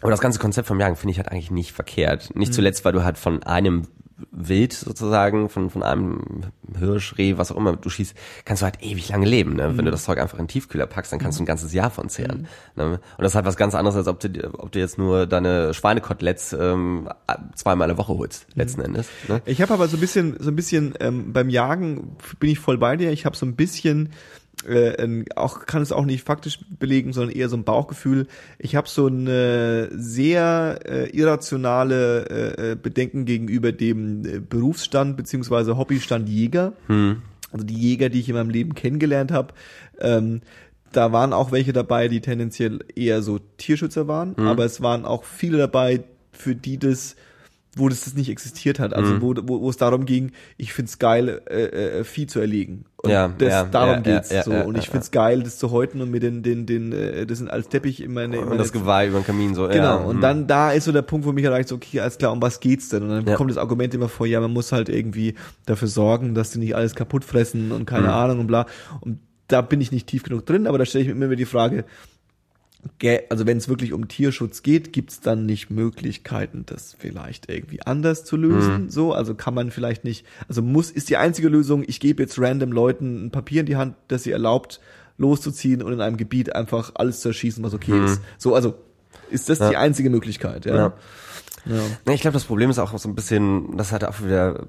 [0.00, 2.34] aber das ganze Konzept vom Jagen finde ich halt eigentlich nicht verkehrt.
[2.34, 3.86] Nicht zuletzt, weil du halt von einem
[4.30, 6.44] Wild sozusagen, von, von einem
[6.78, 8.14] Hirsch, Reh, was auch immer du schießt,
[8.44, 9.54] kannst du halt ewig lange leben.
[9.54, 9.76] Ne?
[9.76, 11.90] Wenn du das Zeug einfach in den Tiefkühler packst, dann kannst du ein ganzes Jahr
[11.90, 12.46] von zehren.
[12.76, 12.84] Ne?
[12.84, 15.74] Und das ist halt was ganz anderes, als ob du, ob du jetzt nur deine
[15.74, 17.08] Schweinekoteletts ähm,
[17.54, 19.08] zweimal eine Woche holst, letzten Endes.
[19.28, 19.42] Ne?
[19.44, 22.78] Ich habe aber so ein bisschen, so ein bisschen ähm, beim Jagen bin ich voll
[22.78, 23.10] bei dir.
[23.12, 24.10] Ich habe so ein bisschen
[24.66, 28.26] äh, auch kann es auch nicht faktisch belegen, sondern eher so ein Bauchgefühl.
[28.58, 35.76] Ich habe so eine sehr äh, irrationale äh, äh, Bedenken gegenüber dem äh, Berufsstand beziehungsweise
[35.76, 36.72] Hobbystand Jäger.
[36.86, 37.22] Hm.
[37.50, 39.54] Also die Jäger, die ich in meinem Leben kennengelernt habe.
[40.00, 40.40] Ähm,
[40.92, 44.46] da waren auch welche dabei, die tendenziell eher so Tierschützer waren, hm.
[44.46, 47.16] aber es waren auch viele dabei, für die das
[47.76, 48.92] wo das, das nicht existiert hat.
[48.92, 49.22] Also mhm.
[49.22, 52.84] wo, wo, wo es darum ging, ich find's geil, äh, äh, Vieh zu erlegen.
[53.02, 54.52] Und ja, das, ja, darum ja, geht's ja, so.
[54.52, 57.50] und ich find's geil, das zu häuten und mir den, den, den, äh, das sind
[57.50, 59.66] als Teppich in meine, in meine Und das Geweih über den Kamin so.
[59.68, 60.06] Genau.
[60.06, 60.20] Und mhm.
[60.20, 62.60] dann da ist so der Punkt, wo mich erreicht, so, okay, alles klar, um was
[62.60, 63.02] geht's denn?
[63.04, 66.50] Und dann kommt das Argument immer vor, ja, man muss halt irgendwie dafür sorgen, dass
[66.50, 68.12] die nicht alles kaputt fressen und keine Mhm.
[68.12, 68.66] Ahnung und bla.
[69.00, 69.18] Und
[69.48, 71.44] da bin ich nicht tief genug drin, aber da stelle ich mir immer wieder die
[71.46, 71.84] Frage,
[73.30, 77.82] also wenn es wirklich um Tierschutz geht, gibt es dann nicht Möglichkeiten, das vielleicht irgendwie
[77.82, 78.90] anders zu lösen?
[78.90, 82.38] So, also kann man vielleicht nicht, also muss, ist die einzige Lösung, ich gebe jetzt
[82.40, 84.80] random Leuten ein Papier in die Hand, das sie erlaubt,
[85.16, 88.20] loszuziehen und in einem Gebiet einfach alles zu erschießen, was okay ist.
[88.38, 88.74] So, also
[89.30, 90.74] ist das die einzige Möglichkeit, ja?
[90.74, 90.92] Ja.
[91.64, 92.12] Ja.
[92.12, 94.66] Ich glaube, das Problem ist auch so ein bisschen, das hat auch wieder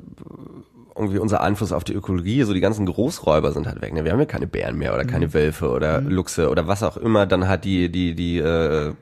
[0.96, 2.44] irgendwie unser Einfluss auf die Ökologie.
[2.44, 3.94] So die ganzen Großräuber sind halt weg.
[3.94, 4.04] Ne?
[4.04, 7.26] Wir haben ja keine Bären mehr oder keine Wölfe oder Luchse oder was auch immer
[7.26, 8.94] dann halt die die die äh,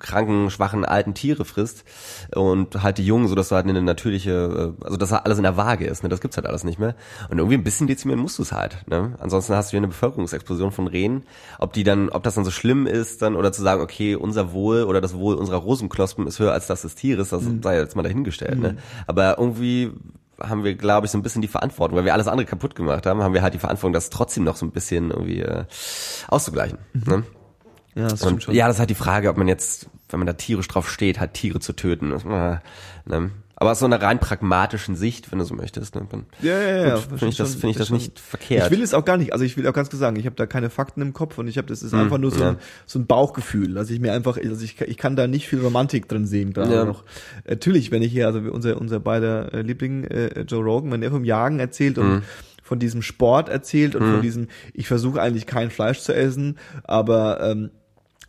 [0.00, 1.84] kranken, schwachen, alten Tiere frisst
[2.34, 5.38] und halt die Jungen, so dass du halt eine natürliche, äh, also dass halt alles
[5.38, 6.02] in der Waage ist.
[6.02, 6.08] Ne?
[6.08, 6.94] Das gibt's halt alles nicht mehr.
[7.30, 8.78] Und irgendwie ein bisschen dezimieren musst du es halt.
[8.88, 9.14] Ne?
[9.20, 11.24] Ansonsten hast du hier eine Bevölkerungsexplosion von Rehen.
[11.58, 14.52] Ob die dann, ob das dann so schlimm ist, dann oder zu sagen, okay, unser
[14.52, 17.96] Wohl oder das Wohl unserer Rosenknospen ist höher als das des Tieres, das sei jetzt
[17.96, 18.58] mal dahingestellt.
[18.58, 18.76] Ne?
[19.06, 19.92] Aber irgendwie
[20.48, 23.06] haben wir, glaube ich, so ein bisschen die Verantwortung, weil wir alles andere kaputt gemacht
[23.06, 25.64] haben, haben wir halt die Verantwortung, das trotzdem noch so ein bisschen irgendwie äh,
[26.28, 26.78] auszugleichen.
[26.92, 27.24] Ne?
[27.94, 28.54] Ja, das stimmt Und schon.
[28.54, 31.20] ja, das ist halt die Frage, ob man jetzt, wenn man da tierisch drauf steht,
[31.20, 32.10] halt Tiere zu töten.
[32.10, 32.58] Das, äh,
[33.06, 33.30] ne?
[33.62, 36.04] Aber aus so einer rein pragmatischen Sicht, wenn du so möchtest, ne?
[36.10, 36.96] dann Ja, ja, ja.
[36.96, 38.66] finde ich das, finde ich das schon- nicht verkehrt.
[38.66, 39.32] Ich will es auch gar nicht.
[39.32, 41.46] Also ich will auch ganz klar sagen, ich habe da keine Fakten im Kopf und
[41.46, 42.50] ich habe, das ist einfach nur so, Hm, ja.
[42.50, 42.56] ein,
[42.86, 43.78] so ein Bauchgefühl.
[43.78, 46.74] Also ich mir einfach, also ich, ich kann da nicht viel Romantik drin sehen gerade
[46.74, 46.84] Ja.
[46.84, 47.04] noch.
[47.48, 51.10] Natürlich, wenn ich hier, also unser unser beider äh, Liebling äh, Joe Rogan, wenn er
[51.12, 52.22] vom Jagen erzählt und Hm.
[52.64, 57.40] von diesem Sport erzählt und von diesem, ich versuche eigentlich kein Fleisch zu essen, aber
[57.42, 57.70] ähm,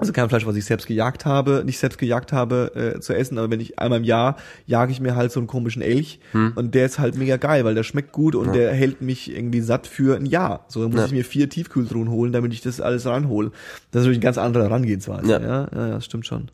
[0.04, 3.38] also kein Fleisch, was ich selbst gejagt habe, nicht selbst gejagt habe äh, zu essen,
[3.38, 6.20] aber wenn ich einmal im Jahr jage ich mir halt so einen komischen Elch
[6.56, 9.62] und der ist halt mega geil, weil der schmeckt gut und der hält mich irgendwie
[9.62, 10.66] satt für ein Jahr.
[10.68, 11.06] So dann muss Ja.
[11.08, 13.50] ich mir vier Tiefkühltruhen holen, damit ich das alles ranhole.
[13.92, 15.32] Das ist natürlich eine ganz andere Herangehensweise.
[15.32, 15.48] Ja, Ja.
[15.48, 16.50] ja, ja, das stimmt schon.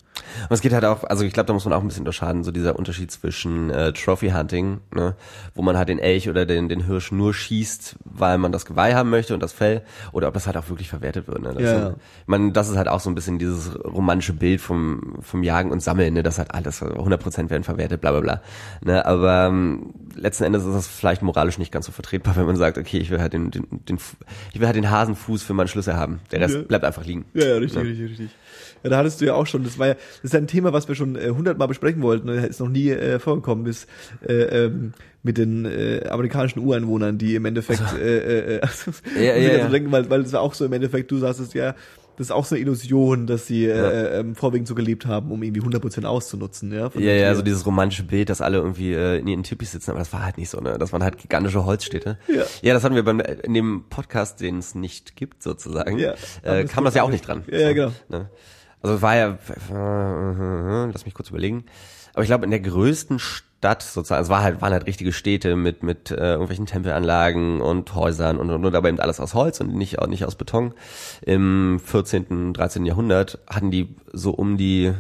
[0.49, 2.43] Und es geht halt auch, also ich glaube, da muss man auch ein bisschen unterscheiden,
[2.43, 5.15] so dieser Unterschied zwischen äh, Trophy Hunting, ne,
[5.55, 8.93] wo man halt den Elch oder den, den Hirsch nur schießt, weil man das Geweih
[8.95, 9.81] haben möchte und das Fell,
[10.11, 11.41] oder ob das halt auch wirklich verwertet wird.
[11.41, 11.53] Ne?
[11.53, 11.89] Das Ja, ja.
[12.21, 15.71] Ich meine, das ist halt auch so ein bisschen dieses romantische Bild vom, vom Jagen
[15.71, 18.41] und Sammeln, ne, das halt alles 100% werden verwertet, bla bla bla.
[18.83, 19.05] Ne?
[19.05, 22.77] Aber ähm, letzten Endes ist das vielleicht moralisch nicht ganz so vertretbar, wenn man sagt,
[22.77, 23.97] okay, ich will halt den, den, den
[24.53, 26.19] ich will halt den Hasenfuß für meinen Schlüssel haben.
[26.31, 26.61] Der Rest Ja.
[26.61, 27.25] bleibt einfach liegen.
[27.33, 28.29] Ja, ja, richtig, richtig, richtig.
[28.83, 30.87] Ja, da hattest du ja auch schon, das war ja, das ist ein Thema, was
[30.87, 33.87] wir schon äh, hundertmal besprechen wollten, und ist noch nie äh, vorgekommen bis
[34.25, 34.33] äh,
[34.65, 39.67] ähm, mit den äh, amerikanischen Ureinwohnern, die im Endeffekt, äh, äh, also, Ja, ja, ja.
[39.67, 41.75] denken, weil, weil es war auch so im Endeffekt, du sagst es ja,
[42.20, 45.41] das ist auch so eine Illusion, dass sie äh, ähm, vorwiegend so gelebt haben, um
[45.41, 46.91] irgendwie 100% auszunutzen, ja.
[46.95, 49.99] Ja, ja, so dieses romantische Bild, dass alle irgendwie äh, in ihren Tippis sitzen, aber
[49.99, 50.78] das war halt nicht so, ne?
[50.78, 52.17] Das waren halt gigantische Holzstädte.
[52.28, 52.43] Ja.
[52.61, 55.97] ja das hatten wir beim in dem Podcast, den es nicht gibt, sozusagen.
[55.97, 57.45] Ja, äh, kam das ja auch nicht dran.
[57.49, 57.91] Ja, ja, So, genau.
[58.09, 58.30] Ne?
[58.82, 59.38] Also es war ja,
[59.72, 61.63] äh, lass mich kurz überlegen.
[62.13, 65.55] Aber ich glaube, in der größten Stadt sozusagen, es war halt, waren halt richtige Städte
[65.55, 69.60] mit, mit äh, irgendwelchen Tempelanlagen und Häusern und, und, und, aber eben alles aus Holz
[69.60, 70.74] und nicht, nicht aus Beton.
[71.22, 72.86] Im 14., 13.
[72.86, 74.93] Jahrhundert hatten die so um die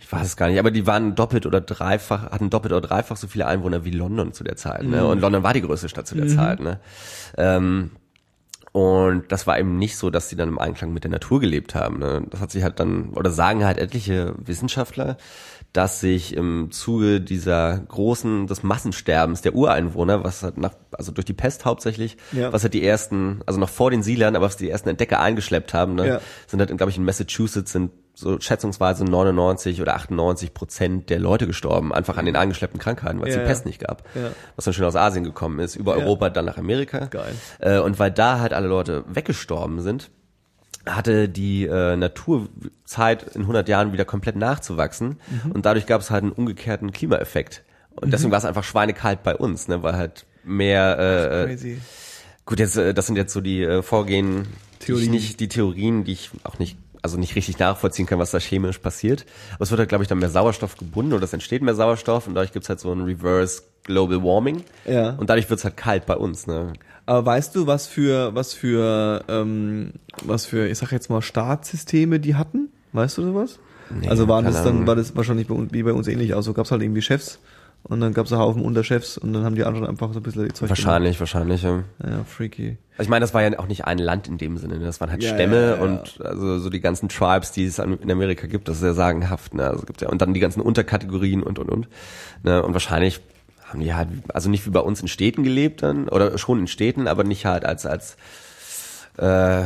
[0.00, 3.16] ich weiß es gar nicht, aber die waren doppelt oder dreifach, hatten doppelt oder dreifach
[3.16, 4.84] so viele Einwohner wie London zu der Zeit.
[4.84, 5.04] Ne?
[5.04, 6.60] Und London war die größte Stadt zu der Zeit.
[6.60, 6.78] Ne?
[7.36, 7.90] Ähm,
[8.72, 11.74] und das war eben nicht so, dass sie dann im Einklang mit der Natur gelebt
[11.74, 11.98] haben.
[11.98, 12.22] Ne?
[12.30, 15.16] Das hat sich halt dann, oder sagen halt etliche Wissenschaftler,
[15.74, 21.26] dass sich im Zuge dieser großen, des Massensterbens der Ureinwohner, was halt nach, also durch
[21.26, 22.52] die Pest hauptsächlich, Ja.
[22.52, 25.74] was halt die ersten, also noch vor den Siedlern, aber was die ersten Entdecker eingeschleppt
[25.74, 26.06] haben, ne?
[26.08, 26.20] Ja.
[26.46, 31.46] sind halt, glaube ich, in Massachusetts sind so schätzungsweise 99 oder 98 Prozent der Leute
[31.46, 33.46] gestorben, einfach an den eingeschleppten Krankheiten, weil es Ja, die.
[33.46, 34.02] Pest nicht gab.
[34.16, 34.30] Ja.
[34.56, 35.94] Was dann schön aus Asien gekommen ist, über.
[35.94, 37.04] Europa, dann nach Amerika.
[37.06, 37.32] Geil.
[37.60, 40.10] Äh, und weil da halt alle Leute weggestorben sind,
[40.88, 45.52] hatte die äh, Naturzeit in 100 Jahren wieder komplett nachzuwachsen Mhm.
[45.52, 47.62] und dadurch gab es halt einen umgekehrten Klimaeffekt.
[47.96, 51.78] Und deswegen war es einfach schweinekalt bei uns, ne, weil halt mehr äh, Crazy.
[52.46, 54.46] Gut, jetzt, äh, das sind jetzt so die äh, Vorgehen,
[54.82, 55.04] die Theorien.
[55.04, 58.38] ich nicht, die Theorien, die ich auch nicht, also nicht richtig nachvollziehen kann, was da
[58.38, 59.26] chemisch passiert.
[59.54, 62.26] Aber es wird halt, glaube ich, dann mehr Sauerstoff gebunden oder es entsteht mehr Sauerstoff
[62.28, 64.62] und dadurch gibt's halt so ein Reverse Global Warming.
[64.86, 65.10] Ja.
[65.10, 66.46] Und dadurch wird's halt kalt bei uns.
[66.46, 66.72] Ne?
[67.08, 69.94] Aber weißt du, was für, was für, ähm,
[70.24, 72.68] was für, ich sag jetzt mal, Startsysteme die hatten?
[72.92, 73.58] Weißt du sowas?
[73.88, 76.36] Nee, also waren keine das dann, war das wahrscheinlich bei uns, wie bei uns ähnlich.
[76.36, 77.38] Also gab's halt irgendwie Chefs
[77.82, 80.48] und dann gab's einen Haufen Unterchefs und dann haben die anderen einfach so ein bisschen
[80.48, 81.62] die Zeug Wahrscheinlich, wahrscheinlich.
[81.62, 81.70] Ja.
[81.70, 81.86] gemacht.
[82.04, 82.76] Ja, freaky.
[82.98, 84.78] Also ich meine, das war ja auch nicht ein Land in dem Sinne.
[84.78, 84.84] ne?
[84.84, 85.82] Das waren halt Ja, Stämme ja, ja, ja.
[85.82, 89.54] und also so die ganzen Tribes, die es in Amerika gibt, das ist sehr sagenhaft.
[89.54, 89.64] Ne?
[89.64, 91.88] Also es gibt ja und dann die ganzen Unterkategorien und und und.
[92.42, 92.62] Ne?
[92.62, 93.22] Und wahrscheinlich
[93.68, 96.66] haben die halt, also nicht wie bei uns in Städten gelebt dann oder schon in
[96.66, 98.16] Städten, aber nicht halt als als
[99.16, 99.64] äh,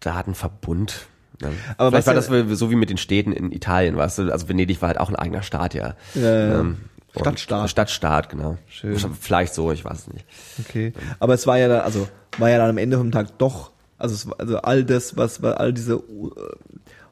[0.00, 1.06] Staatenverbund.
[1.42, 1.52] Ne?
[1.76, 4.32] Aber Vielleicht war ja- das so wie mit den Städten in Italien, weißt du?
[4.32, 5.94] Also Venedig war halt auch ein eigener Staat, ja.
[6.14, 6.60] Ja, ja.
[6.60, 6.76] Ähm,
[7.18, 7.70] Stadtstaat.
[7.70, 8.58] Stadtstaat, genau.
[8.68, 8.96] Schön.
[9.20, 10.26] Vielleicht so, ich weiß es nicht.
[10.60, 10.92] Okay.
[11.18, 12.08] Aber es war ja dann, also
[12.38, 15.42] war ja dann am Ende vom Tag doch, also es, war- also all das, was
[15.42, 16.00] all diese äh,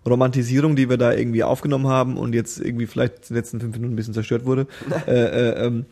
[0.06, 3.74] Romantisierung, die wir da irgendwie aufgenommen haben und jetzt irgendwie vielleicht in den letzten fünf
[3.76, 4.66] Minuten ein bisschen zerstört wurde.
[5.06, 5.86] äh, äh, ähm,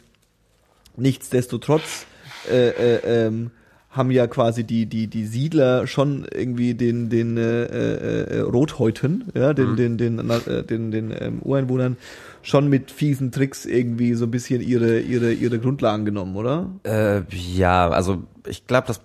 [0.97, 2.07] nichtsdestotrotz
[2.51, 3.51] äh, äh, ähm,
[3.90, 9.30] haben ja quasi die die die Siedler schon irgendwie den den äh, äh, äh, Rothäuten,
[9.34, 11.99] ja, den den den äh, den den ähm, Ureinwohnern
[12.43, 16.70] schon mit fiesen Tricks irgendwie so ein bisschen ihre ihre ihre Grundlagen genommen, oder?
[16.84, 19.01] Äh, ja, also ich glaube, das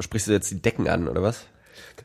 [0.00, 1.46] sprichst du jetzt die Decken an, oder was?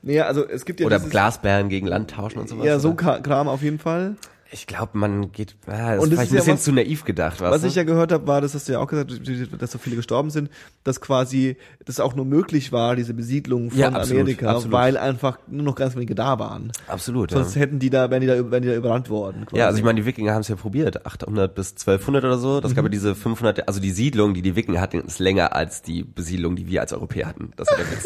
[0.02, 2.66] Naja, also es gibt ja Oder Glasbären gegen Land tauschen und sowas?
[2.66, 3.20] ja so oder?
[3.22, 4.16] Kram auf jeden Fall.
[4.54, 6.72] Ich glaube, man geht, ah, das Und ist vielleicht ist ja ein bisschen was- zu
[6.74, 7.68] naiv gedacht, weißt Was du?
[7.68, 9.12] ich ja gehört habe, war, das hast du ja auch gesagt,
[9.60, 10.52] dass so viele gestorben sind,
[10.84, 14.72] dass quasi das auch nur möglich war, diese Besiedlung von Ja, absolut, Amerika, absolut.
[14.72, 16.72] weil einfach nur noch ganz wenige da waren.
[16.88, 17.40] Absolut, ja.
[17.40, 19.46] Sonst hätten die da, wären die da, wären die da überrannt worden.
[19.48, 19.58] Quasi.
[19.60, 22.62] Ja, also ich meine, die Wikinger haben es ja probiert, 800 bis 1200 oder so.
[22.62, 22.76] Das Mhm.
[22.76, 26.04] gab ja diese 500, also die Siedlung, die die Wikinger hatten, ist länger als die
[26.04, 27.54] Besiedlung, die wir als Europäer hatten.
[27.56, 28.04] Das ist ja der Witz.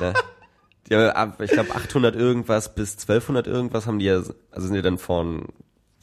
[0.00, 0.12] ja.
[0.90, 4.32] Die ab- ich glaube, 800 irgendwas bis 1200 irgendwas haben die ja, also
[4.66, 5.46] sind ja dann von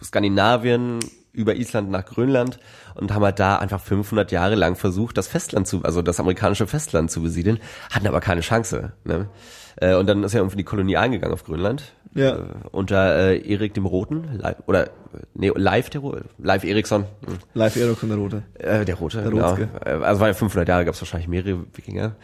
[0.01, 0.99] Skandinavien
[1.33, 2.57] über Island nach Grönland
[2.95, 6.65] und haben halt da einfach 500 Jahre lang versucht, das Festland zu, also das amerikanische
[6.65, 7.59] Festland zu besiedeln,
[7.91, 8.93] hatten aber keine Chance.
[9.03, 9.29] Ne?
[9.75, 11.93] Äh, Und dann ist ja irgendwie die Kolonie eingegangen auf Grönland.
[12.15, 12.35] Ja.
[12.38, 12.39] Äh,
[12.71, 14.89] unter äh, Erik dem Roten, Li- oder
[15.35, 17.38] nee, Live der Rote, Live Eriksson, hm.
[17.53, 18.43] Live Ericsson der Rote.
[18.55, 19.49] äh, der Rote, Der genau.
[19.49, 19.69] Rotske.
[19.85, 22.15] Äh, Also war ja 500 Jahre, gab es wahrscheinlich mehrere Wikinger.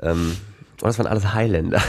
[0.00, 0.36] Ähm,
[0.82, 1.82] und das waren alles Highlander.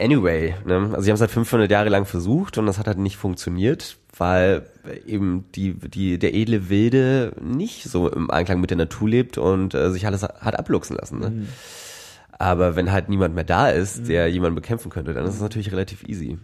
[0.00, 0.90] Anyway, ne?
[0.92, 3.98] also sie haben es halt 500 Jahre lang versucht und das hat halt nicht funktioniert,
[4.16, 4.66] weil
[5.06, 9.74] eben die, die, der edle Wilde nicht so im Einklang mit der Natur lebt und
[9.74, 11.18] äh, sich alles hat abluchsen lassen.
[11.18, 11.46] Ne?
[12.30, 15.70] Aber wenn halt niemand mehr da ist, der jemanden bekämpfen könnte, dann ist es natürlich
[15.70, 16.38] relativ easy.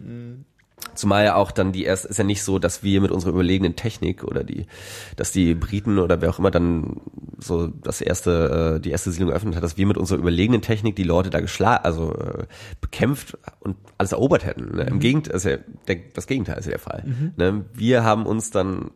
[0.93, 3.75] Zumal ja auch dann die erst ist ja nicht so, dass wir mit unserer überlegenen
[3.75, 4.67] Technik oder die,
[5.15, 7.01] dass die Briten oder wer auch immer dann
[7.39, 10.95] so das erste, äh, die erste Siedlung eröffnet hat, dass wir mit unserer überlegenen Technik
[10.95, 12.45] die Leute da geschlagen, also äh,
[12.81, 14.75] bekämpft und alles erobert hätten.
[14.75, 14.83] Ne?
[14.83, 15.57] Im Gegenteil, ist ja
[15.87, 17.03] der, das Gegenteil ist ja der Fall.
[17.37, 17.65] Ne?
[17.73, 18.91] Wir haben uns dann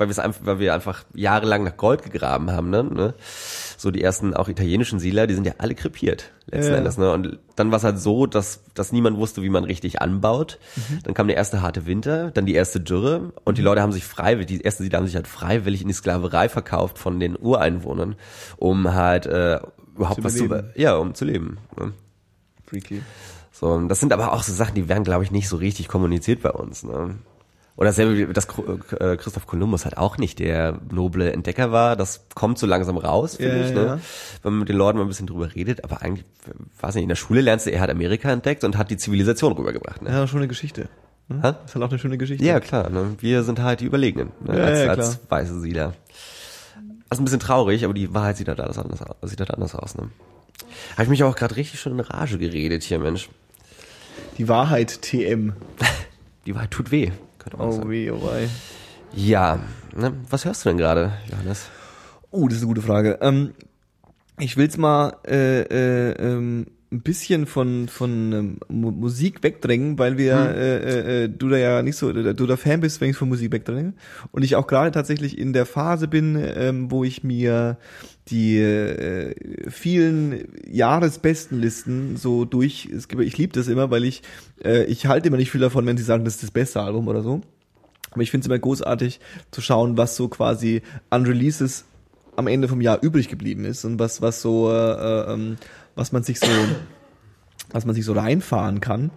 [0.00, 2.82] weil wir es einfach, weil wir einfach jahrelang nach Gold gegraben haben, ne?
[2.82, 3.14] ne?
[3.76, 6.78] So die ersten auch italienischen Siedler, die sind ja alle krepiert letzten Ja.
[6.78, 7.12] Endes, ne?
[7.12, 10.58] Und dann war es halt so, dass dass niemand wusste, wie man richtig anbaut.
[11.04, 14.04] Dann kam der erste harte Winter, dann die erste Dürre und die Leute haben sich
[14.04, 18.16] freiwillig, die ersten Siedler haben sich halt freiwillig in die Sklaverei verkauft von den Ureinwohnern,
[18.56, 19.60] um halt äh,
[19.94, 21.58] überhaupt Zu was zu, ja, um zu leben.
[21.78, 21.92] Ne?
[22.66, 23.02] Freaky.
[23.52, 25.88] So, und das sind aber auch so Sachen, die werden, glaube ich, nicht so richtig
[25.88, 26.84] kommuniziert bei uns.
[26.84, 27.16] Ne?
[27.80, 28.46] Oder dasselbe, dass
[29.00, 31.96] äh, Christoph Kolumbus halt auch nicht der noble Entdecker war.
[31.96, 33.82] Das kommt so langsam raus, finde Ja, ich, ja.
[33.96, 34.00] ne?
[34.42, 35.82] wenn man mit den Leuten mal ein bisschen drüber redet.
[35.82, 36.26] Aber eigentlich,
[36.80, 39.52] weiß nicht, in der Schule lernst du, er hat Amerika entdeckt und hat die Zivilisation
[39.54, 40.02] rübergebracht.
[40.02, 40.10] Ne?
[40.10, 40.88] Ja, schon eine Geschichte.
[41.28, 41.40] Hm?
[41.42, 41.54] Hä?
[41.64, 42.44] Ist halt auch eine schöne Geschichte.
[42.44, 42.90] Ja, klar.
[42.90, 43.16] Ne?
[43.18, 44.58] Wir sind halt die Überlegenen ne?
[44.58, 45.94] Ja, als, ja, als weiße Siedler.
[47.08, 49.16] Das ist ein bisschen traurig, aber die Wahrheit sieht halt anders aus.
[49.22, 49.96] Sieht halt anders aus.
[49.96, 50.10] Ne?
[50.92, 53.30] Habe ich mich auch gerade richtig schon in Rage geredet hier, Mensch.
[54.36, 55.54] Die Wahrheit TM.
[56.46, 57.10] Die Wahrheit tut weh,
[57.40, 57.90] könnte man Oh sagen.
[57.90, 58.48] weh, oh wei.
[59.12, 59.58] Ja,
[59.96, 60.12] ne?
[60.28, 61.68] was hörst du denn gerade, Johannes?
[62.30, 63.18] Oh, das ist eine gute Frage.
[63.22, 63.54] Ähm,
[64.38, 70.16] ich will's mal äh, äh, ähm, ein bisschen von von ähm, Mu- Musik wegdrängen, weil
[70.18, 70.54] wir Hm.
[70.54, 73.28] äh, äh, äh, du da ja nicht so du da Fan bist, wenn ich von
[73.28, 73.94] Musik wegdränge
[74.32, 77.76] und ich auch gerade tatsächlich in der Phase bin, ähm, wo ich mir
[78.30, 79.34] die äh,
[79.70, 84.22] vielen Jahresbestenlisten so durch ich liebe das immer, weil ich
[84.64, 87.08] äh, ich halte immer nicht viel davon, wenn sie sagen, das ist das beste Album
[87.08, 87.40] oder so.
[88.10, 89.20] Aber ich finde es immer großartig
[89.50, 91.84] zu schauen, was so quasi an Releases
[92.36, 95.56] am Ende vom Jahr übrig geblieben ist und was, was so, äh, ähm,
[95.94, 96.46] was man sich so,
[97.70, 99.10] was man sich so reinfahren kann.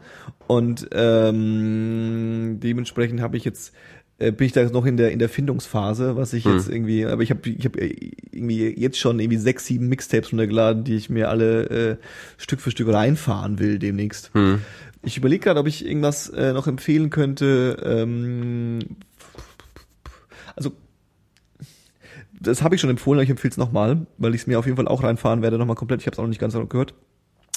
[0.48, 5.30] Und ähm, dementsprechend habe ich jetzt äh, bin ich da noch in der in der
[5.30, 9.66] Findungsphase, was ich jetzt irgendwie, aber ich habe ich habe irgendwie jetzt schon irgendwie sechs,
[9.66, 11.98] sieben Mixtapes runtergeladen, die ich mir alle äh,
[12.38, 14.32] Stück für Stück reinfahren will demnächst.
[15.02, 17.82] Ich überlege gerade, ob ich irgendwas äh, noch empfehlen könnte.
[17.84, 18.80] Ähm,
[20.56, 20.72] also
[22.40, 24.66] das habe ich schon empfohlen, aber ich empfehle es nochmal, weil ich es mir auf
[24.66, 26.02] jeden Fall auch reinfahren werde, nochmal komplett.
[26.02, 26.94] Ich habe es auch noch nicht ganz gehört.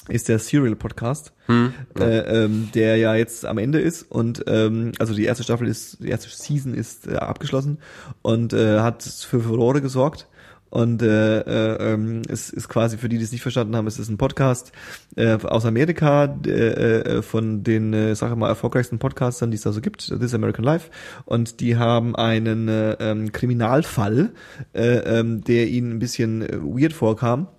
[0.08, 2.04] Ist der Serial Podcast, hm, ja.
[2.04, 6.02] äh, ähm, der ja jetzt am Ende ist und ähm, also die erste Staffel ist,
[6.02, 7.78] die erste Season ist äh, abgeschlossen
[8.22, 10.28] und äh, hat für Furore gesorgt.
[10.68, 13.98] Und äh, äh, ähm, es ist quasi für die, die es nicht verstanden haben, es
[13.98, 14.72] ist ein Podcast
[15.14, 19.62] äh, aus Amerika äh, äh, von den, äh, sag ich mal, erfolgreichsten Podcastern, die es
[19.62, 20.90] da so gibt, This American Life.
[21.24, 24.32] Und die haben einen äh, ähm, Kriminalfall,
[24.74, 27.55] äh, ähm, der ihnen ein bisschen äh, weird vorkam äh,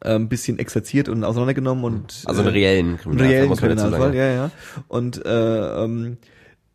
[0.00, 4.50] ein bisschen exerziert und auseinandergenommen und also einen reellen Kriminalfall, reellen Kriminalfall ja ja
[4.88, 6.16] und äh, ähm,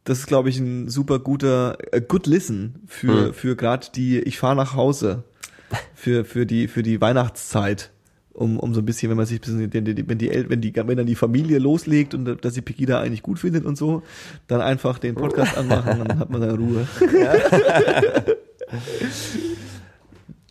[0.04, 3.34] das ist glaube ich ein super guter a good listen für hm.
[3.34, 5.24] für gerade die ich fahre nach Hause
[5.96, 7.92] für, für die, für die Weihnachtszeit.
[8.34, 10.60] Um, um so ein bisschen, wenn man sich ein bisschen, wenn die, wenn die, wenn
[10.60, 14.04] die, wenn dann die Familie loslegt und dass sie Pegida eigentlich gut findet und so,
[14.48, 16.86] dann einfach den Podcast anmachen, dann hat man seine Ruhe.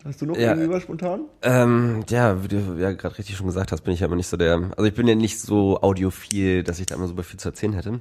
[0.05, 1.21] Hast du noch ja, irgendwie was spontan?
[1.41, 4.37] Ähm, ja, wie du ja gerade richtig schon gesagt hast, bin ich aber nicht so
[4.37, 7.49] der, also ich bin ja nicht so audiophil, dass ich da immer super viel zu
[7.49, 7.99] erzählen hätte.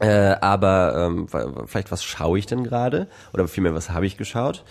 [0.00, 1.26] Äh, aber ähm,
[1.66, 3.08] vielleicht was schaue ich denn gerade?
[3.34, 4.64] Oder vielmehr, was habe ich geschaut?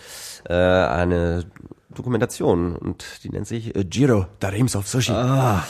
[0.50, 1.46] äh, eine
[1.90, 5.12] Dokumentation und die nennt sich äh, Giro Dreams of Sushi.
[5.12, 5.66] Ah.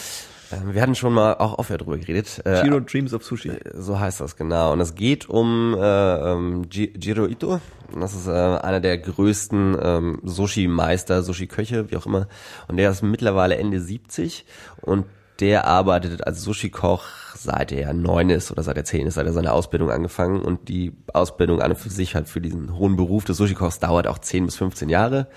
[0.51, 2.41] Äh, wir hatten schon mal auch offen darüber geredet.
[2.45, 3.49] Äh, Giro Dreams of Sushi.
[3.49, 4.73] Äh, so heißt das genau.
[4.73, 7.59] Und es geht um äh, ähm, Giro Ito.
[7.99, 12.27] Das ist äh, einer der größten ähm, Sushi-Meister, Sushi-Köche, wie auch immer.
[12.67, 14.45] Und der ist mittlerweile Ende 70
[14.81, 15.05] und
[15.39, 19.33] der arbeitet als Sushi-Koch seit er neun ist oder seit er zehn ist, seit er
[19.33, 20.41] seine Ausbildung angefangen.
[20.41, 24.07] Und die Ausbildung an und für sich halt für diesen hohen Beruf des Sushi-Kochs dauert
[24.07, 25.27] auch zehn bis 15 Jahre.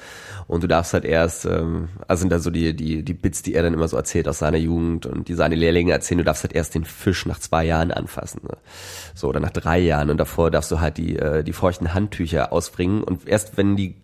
[0.46, 3.55] Und du darfst halt erst, ähm, also sind da so die, die, die Bits, die
[3.55, 6.42] er dann immer so erzählt aus seiner Jugend und die seine Lehrlinge erzählen, du darfst
[6.42, 8.42] halt erst den Fisch nach zwei Jahren anfassen.
[8.44, 8.57] Ne?
[9.14, 10.11] So, oder nach drei Jahren.
[10.11, 13.03] Und davor darfst du halt die, äh, die feuchten Handtücher ausbringen.
[13.03, 13.96] Und erst wenn die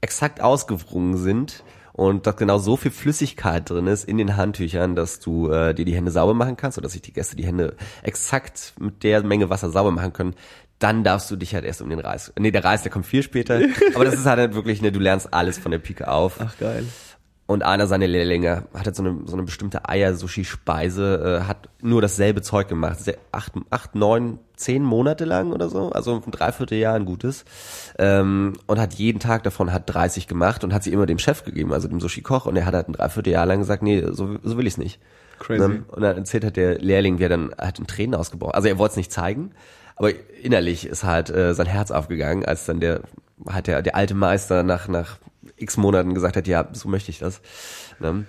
[0.00, 1.64] exakt ausgewrungen sind,
[1.98, 5.84] und dass genau so viel Flüssigkeit drin ist in den Handtüchern, dass du äh, dir
[5.84, 7.74] die Hände sauber machen kannst oder dass sich die Gäste die Hände
[8.04, 10.34] exakt mit der Menge Wasser sauber machen können,
[10.78, 12.32] dann darfst du dich halt erst um den Reis.
[12.38, 13.60] Nee, der Reis, der kommt viel später.
[13.96, 16.36] aber das ist halt wirklich, ne, du lernst alles von der Pike auf.
[16.38, 16.84] Ach geil.
[17.48, 22.02] Und einer seiner Lehrlinge hat halt so eine, so eine bestimmte Eier-Sushi-Speise, äh, hat nur
[22.02, 22.98] dasselbe Zeug gemacht.
[23.32, 27.46] Acht, acht, neun, zehn Monate lang oder so, also ein Dreivierteljahr ein gutes.
[27.98, 31.42] Ähm, und hat jeden Tag davon hat 30 gemacht und hat sie immer dem Chef
[31.42, 32.44] gegeben, also dem Sushi-Koch.
[32.44, 35.00] Und er hat halt ein Dreivierteljahr lang gesagt, nee, so, so will ich's nicht.
[35.38, 35.66] Crazy.
[35.66, 35.84] Ne?
[35.88, 38.56] Und dann erzählt hat der Lehrling, wie er dann hat in Tränen ausgebrochen.
[38.56, 39.52] Also er wollte es nicht zeigen,
[39.96, 40.10] aber
[40.42, 43.00] innerlich ist halt äh, sein Herz aufgegangen, als dann der
[43.48, 45.16] hat der, der alte Meister nach, nach
[45.58, 47.40] x Monaten gesagt hat, ja, so möchte ich das.
[47.98, 48.24] Ne?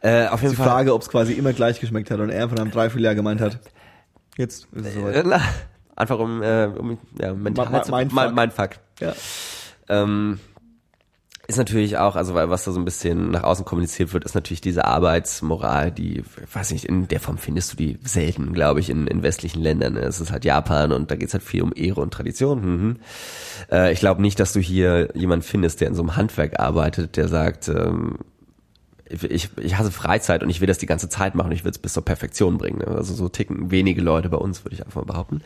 [0.00, 0.66] Äh, auf jeden die Fall.
[0.66, 3.40] Die Frage, ob es quasi immer gleich geschmeckt hat und er von einem Dreivierteljahr gemeint
[3.40, 3.58] hat.
[4.36, 5.26] Jetzt ist es soweit.
[5.26, 5.38] Äh,
[5.96, 8.70] einfach um, äh, um ja, mental mein, mein, mein, mein Fuck.
[9.00, 9.14] Ja.
[9.88, 10.38] Ähm,
[11.48, 14.34] ist natürlich auch, also weil was da so ein bisschen nach außen kommuniziert wird, ist
[14.34, 18.90] natürlich diese Arbeitsmoral, die, weiß nicht, in der Form findest du die selten, glaube ich,
[18.90, 19.96] in, in westlichen Ländern.
[19.96, 22.60] Es ist halt Japan und da geht's halt viel um Ehre und Tradition.
[22.60, 22.96] Mhm.
[23.70, 27.16] Äh, ich glaube nicht, dass du hier jemand findest, der in so einem Handwerk arbeitet,
[27.16, 28.18] der sagt, ähm,
[29.08, 31.70] ich, ich hasse Freizeit und ich will das die ganze Zeit machen und ich will
[31.70, 32.82] es bis zur Perfektion bringen.
[32.82, 35.42] Also so ticken wenige Leute bei uns, würde ich einfach mal behaupten.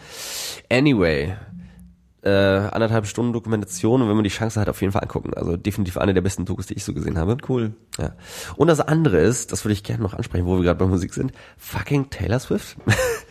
[0.70, 1.34] Anyway,
[2.22, 5.32] äh, anderthalb Stunden Dokumentation und wenn man die Chance hat, auf jeden Fall angucken.
[5.34, 7.36] Also definitiv eine der besten Dokus, die ich so gesehen habe.
[7.48, 7.72] Cool.
[7.98, 8.12] Ja.
[8.56, 11.14] Und das andere ist, das würde ich gerne noch ansprechen, wo wir gerade bei Musik
[11.14, 12.76] sind, fucking Taylor Swift.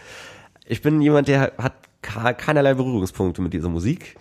[0.66, 4.18] ich bin jemand, der hat keinerlei Berührungspunkte mit dieser Musik,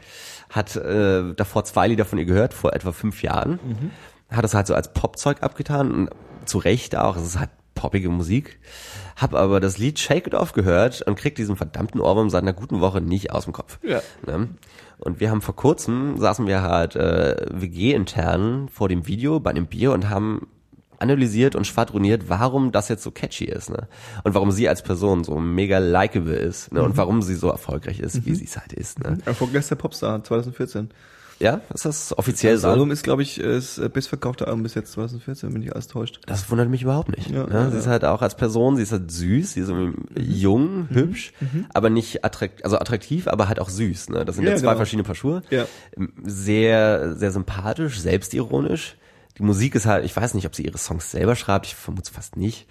[0.50, 3.90] hat äh, davor zwei Lieder von ihr gehört, vor etwa fünf Jahren, mhm.
[4.36, 6.10] hat es halt so als Popzeug abgetan und
[6.44, 8.58] zu Recht auch, es ist halt poppige Musik
[9.18, 12.52] hab aber das Lied Shake It Off gehört und krieg diesen verdammten Ohrwurm seit einer
[12.52, 13.78] guten Woche nicht aus dem Kopf.
[13.82, 14.00] Ja.
[14.26, 14.48] Ne?
[14.98, 19.66] Und wir haben vor kurzem, saßen wir halt äh, WG-intern vor dem Video bei einem
[19.66, 20.46] Bier und haben
[21.00, 23.86] analysiert und schwadroniert, warum das jetzt so catchy ist, ne?
[24.24, 26.82] Und warum sie als Person so mega likable ist, ne?
[26.82, 26.96] Und mhm.
[26.96, 28.26] warum sie so erfolgreich ist, mhm.
[28.26, 29.18] wie sie es halt ist, ne?
[29.24, 30.90] Erfolgreichster Popstar 2014.
[31.40, 32.68] Ja, ist das offiziell das so?
[32.68, 36.20] Das Album ist, glaube ich, das bestverkaufte Album bis jetzt 2014, bin ich alles täuscht.
[36.26, 37.30] Das wundert mich überhaupt nicht.
[37.30, 37.52] Ja, ne?
[37.52, 40.06] ja, sie ist halt auch als Person, sie ist halt süß, sie ist mhm.
[40.16, 40.94] jung, mhm.
[40.94, 41.66] hübsch, mhm.
[41.72, 44.10] aber nicht attrakt, also attraktiv, aber halt auch süß.
[44.10, 44.24] Ne?
[44.24, 44.76] Das sind ja, ja zwei genau.
[44.76, 45.42] verschiedene Paar Schuhe.
[45.50, 45.66] Ja.
[46.24, 48.96] Sehr, sehr sympathisch, selbstironisch
[49.38, 52.12] die Musik ist halt, ich weiß nicht, ob sie ihre Songs selber schreibt, ich vermute
[52.12, 52.66] fast nicht.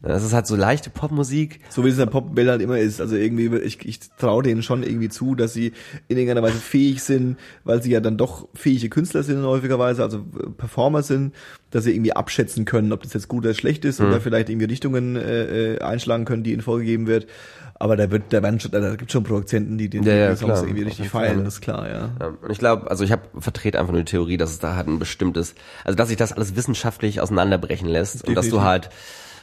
[0.00, 1.60] Das ist halt so leichte Popmusik.
[1.68, 3.00] So wie es in der Popwelt halt immer ist.
[3.00, 5.72] Also irgendwie, ich, ich traue denen schon irgendwie zu, dass sie
[6.06, 10.18] in irgendeiner Weise fähig sind, weil sie ja dann doch fähige Künstler sind häufigerweise, also
[10.18, 11.34] äh, Performer sind,
[11.72, 14.06] dass sie irgendwie abschätzen können, ob das jetzt gut oder schlecht ist mhm.
[14.06, 17.26] oder vielleicht irgendwie Richtungen äh, äh, einschlagen können, die ihnen vorgegeben wird.
[17.74, 20.52] Aber da wird, da werden schon, da gibt schon Produzenten, die den ja, ja, Songs
[20.52, 20.64] klar.
[20.64, 22.10] irgendwie richtig feiern, das ist klar, ja.
[22.20, 24.76] Ja, und ich glaube, also ich habe vertrete einfach nur die Theorie, dass es da
[24.76, 28.90] halt ein bestimmtes, also dass sich das alles wissenschaftlich auseinanderbrechen lässt und dass du halt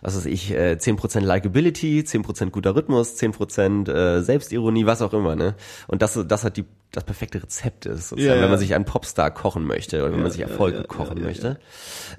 [0.02, 5.36] was weiß ich, äh, 10% Likability, 10% guter Rhythmus, 10% äh, Selbstironie, was auch immer,
[5.36, 5.56] ne?
[5.88, 8.41] Und das, das hat die, das perfekte Rezept ist, sozusagen, Ja, ja.
[8.41, 11.18] wenn man sich einen Popstar kochen möchte oder wenn man sich Erfolge ja, ja, kochen
[11.18, 11.60] ja, möchte.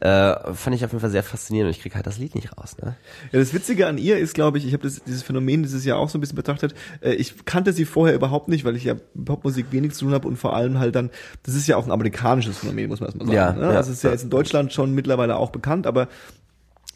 [0.00, 2.56] Äh, fand ich auf jeden Fall sehr faszinierend und ich krieg halt das Lied nicht
[2.56, 2.94] raus, ne?
[3.32, 6.08] Ja, das Witzige an ihr ist, glaube ich, ich habe dieses Phänomen dieses Jahr auch
[6.08, 6.74] so ein bisschen betrachtet.
[7.00, 10.14] Äh, Ich kannte sie vorher überhaupt nicht, weil ich ja mit Popmusik wenig zu tun
[10.14, 11.10] habe und vor allem halt dann,
[11.42, 13.36] das ist ja auch ein amerikanisches Phänomen, muss man erstmal sagen.
[13.36, 13.62] Ja, ne?
[13.62, 14.14] ja, das ist ja ja.
[14.14, 16.08] jetzt in Deutschland schon mittlerweile auch bekannt, aber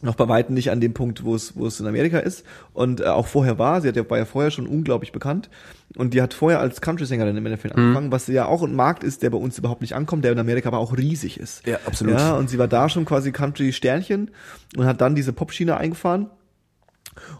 [0.04, 3.00] noch bei weitem nicht an dem Punkt, wo es, wo es in Amerika ist und
[3.00, 3.80] äh, auch vorher war.
[3.80, 5.50] Sie hat ja, war ja vorher schon unglaublich bekannt
[5.96, 7.82] und die hat vorher als Country-Sängerin im Endeffekt Mhm.
[7.82, 10.38] angefangen, was ja auch ein Markt ist, der bei uns überhaupt nicht ankommt, der in
[10.38, 11.66] Amerika aber auch riesig ist.
[11.66, 12.14] Ja, absolut.
[12.18, 14.30] Ja, und sie war da schon quasi Country-Sternchen
[14.76, 16.28] und hat dann diese Popschiene eingefahren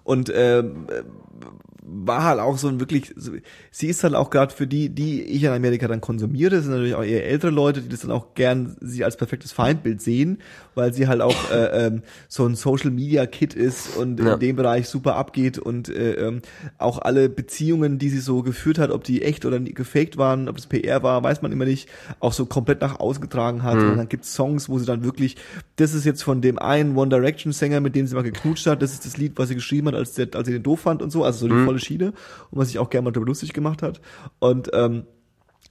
[0.03, 1.03] und ähm, äh,
[1.87, 3.15] war halt auch so ein wirklich,
[3.71, 6.95] sie ist halt auch gerade für die, die ich in Amerika dann konsumiere, sind natürlich
[6.95, 10.39] auch eher ältere Leute, die das dann auch gern sie als perfektes Feindbild sehen,
[10.75, 14.35] weil sie halt auch äh, ähm, so ein Social Media Kid ist und Ja.
[14.35, 16.41] in dem Bereich super abgeht und äh, ähm,
[16.79, 20.57] auch alle Beziehungen, die sie so geführt hat, ob die echt oder gefaked waren, ob
[20.57, 23.83] es PR war, weiß man immer nicht, auch so komplett nach außen getragen hat.
[23.91, 25.37] Und dann gibt's Songs, wo sie dann wirklich,
[25.77, 28.81] das ist jetzt von dem einen One Direction Sänger, mit dem sie mal geknutscht hat,
[28.81, 31.03] das ist das Lied, was sie geschrieben hat, als, der, als sie den doof fand
[31.03, 32.13] und so, also so die volle Schiene
[32.51, 34.01] und was sich auch gerne mal darüber lustig gemacht hat.
[34.39, 35.05] Und ähm,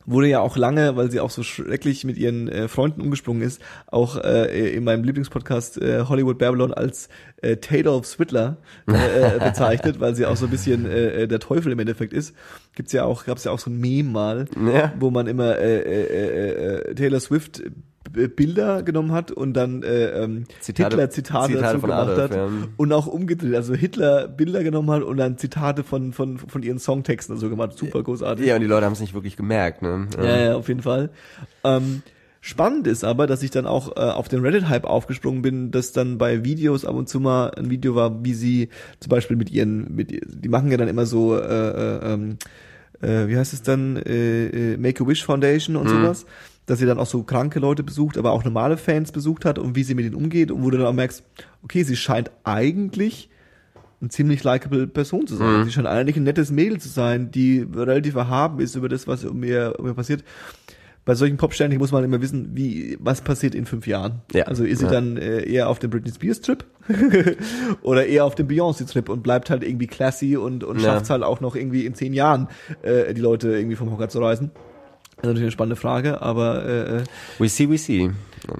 [0.05, 3.61] wurde ja auch lange, weil sie auch so schrecklich mit ihren äh, Freunden umgesprungen ist,
[3.87, 7.07] auch äh, in meinem Lieblingspodcast äh, Hollywood Babylon als
[7.41, 8.57] äh, Taylor of Swidler
[8.89, 12.11] äh, äh, bezeichnet, weil sie auch so ein bisschen äh, äh, der Teufel im Endeffekt
[12.11, 12.35] ist.
[12.75, 14.91] Gibt's ja auch, gab's ja auch so ein Meme mal, Ja.
[14.99, 17.61] wo man immer äh, äh, äh, äh, Taylor Swift
[18.13, 22.35] Bilder genommen hat und dann äh, ähm, Zitate- Hitler-Zitate Zitate dazu von gemacht Adolf, hat
[22.35, 22.49] ja.
[22.77, 26.79] und auch umgedreht, also Hitler Bilder genommen hat und dann Zitate von von von ihren
[26.79, 28.45] Songtexten so gemacht, super großartig.
[28.45, 30.07] Ja, und die Leute haben es nicht wirklich gemerkt, ne?
[30.17, 31.09] Ja, ja, auf jeden Fall.
[31.63, 32.03] Ähm,
[32.39, 36.17] spannend ist aber, dass ich dann auch äh, auf den Reddit-Hype aufgesprungen bin, dass dann
[36.17, 39.95] bei Videos ab und zu mal ein Video war, wie sie zum Beispiel mit ihren,
[39.95, 42.37] mit, die machen ja dann immer so, äh, äh, ähm,
[43.01, 46.25] äh, wie heißt es dann, äh, äh, Make-A-Wish Foundation und sowas,
[46.65, 49.75] dass sie dann auch so kranke Leute besucht, aber auch normale Fans besucht hat und
[49.75, 51.23] wie sie mit ihnen umgeht und wo du dann auch merkst,
[51.63, 53.29] okay, sie scheint eigentlich
[53.99, 55.63] eine ziemlich likable Person zu sein.
[55.65, 59.23] Sie scheint eigentlich ein nettes Mädel zu sein, die relativ erhaben ist über das, was
[59.23, 60.23] um ihr, um ihr passiert.
[61.05, 64.21] Bei solchen Popsternen muss man immer wissen, wie was passiert in fünf Jahren.
[64.33, 64.43] Ja.
[64.45, 64.91] Also ist sie Ja.
[64.91, 66.63] dann äh, eher auf dem Britney Spears Trip
[67.81, 70.85] oder eher auf dem Beyoncé Trip und bleibt halt irgendwie classy und und Ja.
[70.93, 72.47] schafft halt auch noch irgendwie in zehn Jahren
[72.83, 74.51] äh, die Leute irgendwie vom Hocker zu reißen.
[75.23, 77.03] Das ist natürlich eine spannende Frage, aber äh, äh,
[77.39, 78.11] We see, we see.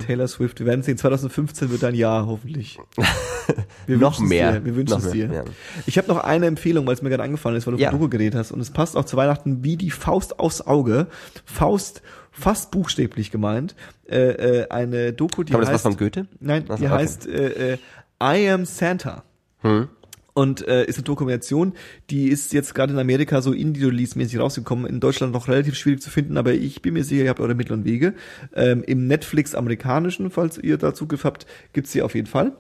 [0.08, 0.98] Taylor Swift, wir werden sehen.
[0.98, 2.80] 2015 wird dein Jahr hoffentlich.
[3.86, 4.54] Wir Noch mehr.
[4.54, 5.44] Dir, wir wünschen es dir.
[5.86, 7.90] Ich habe noch eine Empfehlung, weil es mir gerade angefallen ist, weil du Ja.
[7.90, 8.54] von Doku geredet hast.
[8.54, 11.08] Und es passt auch zu Weihnachten wie die Faust aufs Auge.
[11.44, 12.02] Faust,
[12.32, 13.76] fast buchstäblich gemeint.
[14.10, 15.84] Äh, äh, eine Doku, die Kommt das was heißt...
[15.84, 16.28] von Goethe?
[16.40, 17.78] Nein, so, die heißt äh, äh,
[18.24, 19.26] I Am Santa.
[19.64, 19.90] Hm.
[20.34, 21.74] Und äh, ist eine Dokumentation,
[22.10, 26.10] die ist jetzt gerade in Amerika so Indie-Release-mäßig rausgekommen, in Deutschland noch relativ schwierig zu
[26.10, 28.16] finden, aber ich bin mir sicher, ihr habt eure Mittel und Wege.
[28.56, 32.54] Ähm, Im Netflix-amerikanischen, falls ihr da Zugriff habt, gibt's sie auf jeden Fall.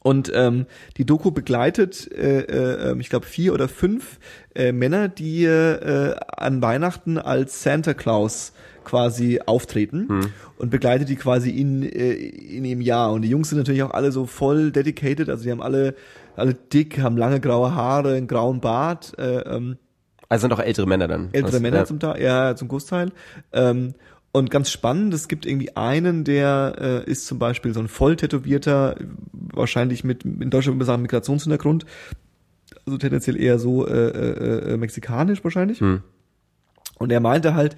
[0.00, 0.66] Und ähm,
[0.96, 2.40] die Doku begleitet, äh,
[2.90, 4.18] äh, ich glaube, vier oder fünf
[4.54, 8.52] äh, Männer, die äh, an Weihnachten als Santa Claus
[8.84, 13.12] quasi auftreten und begleitet die quasi in, äh, in ihrem Jahr.
[13.12, 15.94] Und die Jungs sind natürlich auch alle so voll dedicated, also die haben alle,
[16.36, 19.76] alle dick, haben lange graue Haare, einen grauen Bart, äh, ähm,
[20.28, 21.28] Also sind auch ältere Männer dann.
[21.32, 21.84] ältere Was- Männer ja.
[21.84, 23.12] zum Teil, ja, zum Großteil.
[23.52, 23.94] Ähm,
[24.32, 26.74] und ganz spannend, es gibt irgendwie einen, der
[27.06, 28.96] äh, ist zum Beispiel so ein voll tätowierter,
[29.32, 31.84] wahrscheinlich mit, in Deutschland würde man sagen, Migrationshintergrund,
[32.86, 35.80] also tendenziell eher so äh, äh, äh, mexikanisch wahrscheinlich.
[35.80, 36.02] Hm.
[36.98, 37.76] Und er meinte halt,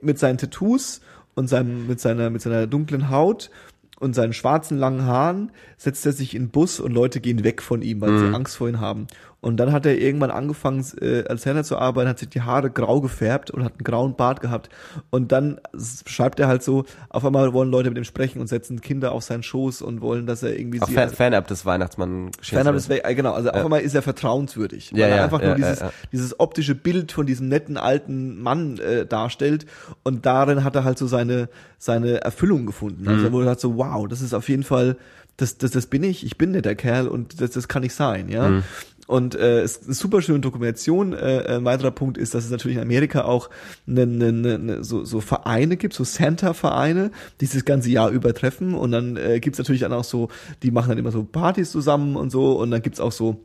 [0.00, 1.00] mit seinen Tattoos
[1.34, 3.50] und seinem, mit seiner, mit seiner dunklen Haut
[3.98, 7.62] und seinen schwarzen langen Haaren setzt er sich in den Bus und Leute gehen weg
[7.62, 9.06] von ihm, weil sie Angst vor ihm haben.
[9.40, 12.70] Und dann hat er irgendwann angefangen, äh, als Santa zu arbeiten, hat sich die Haare
[12.70, 14.70] grau gefärbt und hat einen grauen Bart gehabt.
[15.10, 15.60] Und dann
[16.06, 19.22] schreibt er halt so, auf einmal wollen Leute mit ihm sprechen und setzen Kinder auf
[19.22, 23.02] seinen Schoß und wollen, dass er irgendwie sie Fan, Fan-Up des Weihnachtsmann Fernab ist weg,
[23.04, 25.56] äh, genau, also auf einmal ist er vertrauenswürdig, weil Ja, er ja, einfach ja, nur
[25.56, 25.92] dieses, ja, ja.
[26.12, 29.66] dieses optische Bild von diesem netten alten Mann äh, darstellt
[30.02, 31.48] und darin hat er halt so seine,
[31.78, 33.02] seine Erfüllung gefunden.
[33.02, 33.08] Mhm.
[33.08, 34.96] Also wo er hat so, wow, das ist auf jeden Fall,
[35.36, 38.28] das, das, das bin ich, ich bin netter Kerl und das, das kann ich sein,
[38.28, 38.48] ja.
[38.48, 38.62] Mhm.
[39.06, 41.12] Und äh, es ist eine super schöne Dokumentation.
[41.12, 43.50] Äh, ein weiterer Punkt ist, dass es natürlich in Amerika auch
[43.86, 47.10] ne, ne, ne, ne, so, so Vereine gibt, so Santa-Vereine,
[47.40, 48.74] die sich das ganze Jahr übertreffen.
[48.74, 50.28] Und dann äh, gibt's natürlich dann auch so,
[50.62, 52.58] die machen dann immer so Partys zusammen und so.
[52.58, 53.40] Und dann gibt's auch so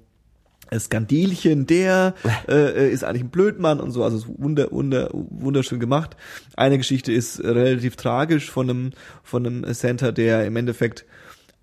[0.71, 2.15] äh, Skandilchen, der
[2.47, 6.15] äh, äh, ist eigentlich ein Blödmann und so, also so wunder, wunder, wunderschön gemacht.
[6.55, 11.05] Eine Geschichte ist relativ tragisch von einem, von einem Santa, der im Endeffekt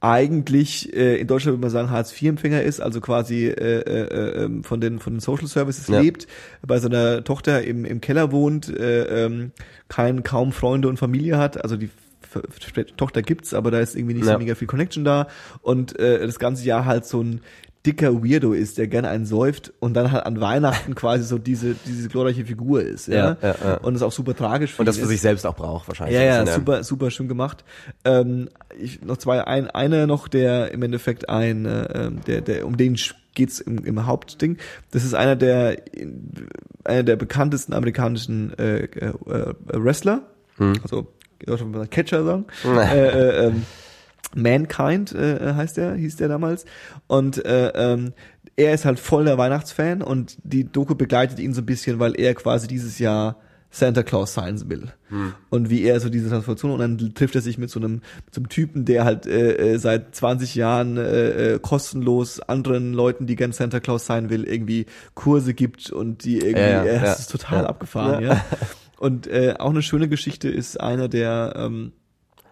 [0.01, 4.81] eigentlich äh, in Deutschland würde man sagen Hartz-IV-Empfänger ist, also quasi äh, äh, äh, von
[4.81, 6.01] den von den Social Services Ja.
[6.01, 6.29] lebt,
[6.67, 9.51] bei seiner Tochter im, im Keller wohnt, äh, ähm,
[9.89, 11.91] kein kaum Freunde und Familie hat, also die
[12.97, 14.35] Tochter gibt's, aber da ist irgendwie nicht Ja.
[14.35, 15.29] so mega viel Connection da
[15.63, 17.41] und äh, das ganze Jahr halt so ein
[17.87, 21.75] dicker Weirdo ist, der gerne einen säuft und dann halt an Weihnachten quasi so diese
[21.87, 23.77] diese glorreiche Figur ist, ja, Ja, ja, ja.
[23.79, 26.17] und es auch super tragisch für Und das für sich selbst auch braucht wahrscheinlich.
[26.17, 27.65] Ja, ja, super, super schön gemacht.
[28.05, 28.49] Ähm,
[28.79, 32.77] ich, noch zwei, ein, einer noch, der im Endeffekt ein, äh, ähm, der, der, um
[32.77, 32.97] den
[33.35, 34.59] geht's im, im Hauptding.
[34.91, 35.81] Das ist einer der,
[36.85, 40.23] einer der bekanntesten amerikanischen äh, äh, äh, Wrestler,
[40.83, 41.07] also
[41.41, 42.47] ich sollte mal Catcher sagen.
[42.65, 43.65] äh, äh, ähm,
[44.35, 46.65] Mankind äh, heißt er, hieß der damals.
[47.07, 48.13] Und äh, ähm,
[48.57, 52.19] er ist halt voll der Weihnachtsfan und die Doku begleitet ihn so ein bisschen, weil
[52.19, 53.37] er quasi dieses Jahr
[53.71, 54.93] Santa Claus sein will.
[55.51, 58.35] Und wie er so diese Transformation und dann trifft er sich mit so einem, mit
[58.35, 63.27] so einem Typen, der halt äh, äh, seit 20 Jahren äh, äh, kostenlos anderen Leuten,
[63.27, 66.97] die gern Santa Claus sein will, irgendwie Kurse gibt und die irgendwie, Ja, ja, äh,
[67.05, 67.13] ja.
[67.13, 68.45] ist total abgefahren, ja.
[68.99, 71.93] Und äh, auch eine schöne Geschichte ist einer der ähm,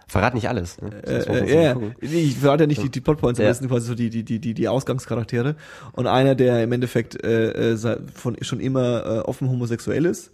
[0.08, 0.80] Verrat nicht alles.
[0.80, 1.02] ne?
[1.02, 3.50] Äh, so ja, ich verrate ja nicht die, die Plotpoints, aber Ja.
[3.50, 5.56] das sind quasi so die, die, die, die, die Ausgangscharaktere.
[5.92, 10.30] Und einer, der im Endeffekt äh, äh, von schon immer äh, offen homosexuell ist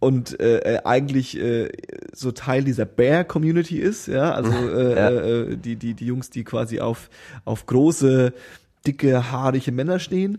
[0.00, 1.68] und äh, äh, eigentlich äh,
[2.12, 5.10] so Teil dieser Bear-Community ist, ja, also äh, Ja.
[5.10, 7.08] äh, die, die, die Jungs, die quasi auf,
[7.44, 8.32] auf große,
[8.86, 10.38] dicke, haarige Männer stehen.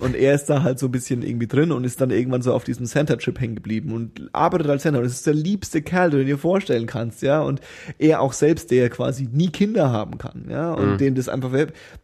[0.00, 2.52] Und er ist da halt so ein bisschen irgendwie drin und ist dann irgendwann so
[2.52, 4.98] auf diesem Santa-Trip hängen geblieben und arbeitet als Santa.
[4.98, 7.42] Und das ist der liebste Kerl, den du dir vorstellen kannst, ja.
[7.42, 7.60] Und
[7.98, 10.72] er auch selbst, der quasi nie Kinder haben kann, ja.
[10.72, 11.52] Und dem das einfach,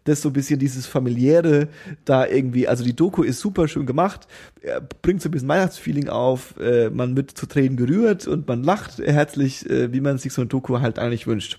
[0.04, 1.68] das so ein bisschen dieses familiäre
[2.04, 4.28] da irgendwie, also die Doku ist super schön gemacht,
[4.62, 8.62] er bringt so ein bisschen Weihnachtsfeeling auf, äh, man wird zu Tränen gerührt und man
[8.62, 11.58] lacht herzlich, äh, wie man sich so eine Doku halt eigentlich wünscht.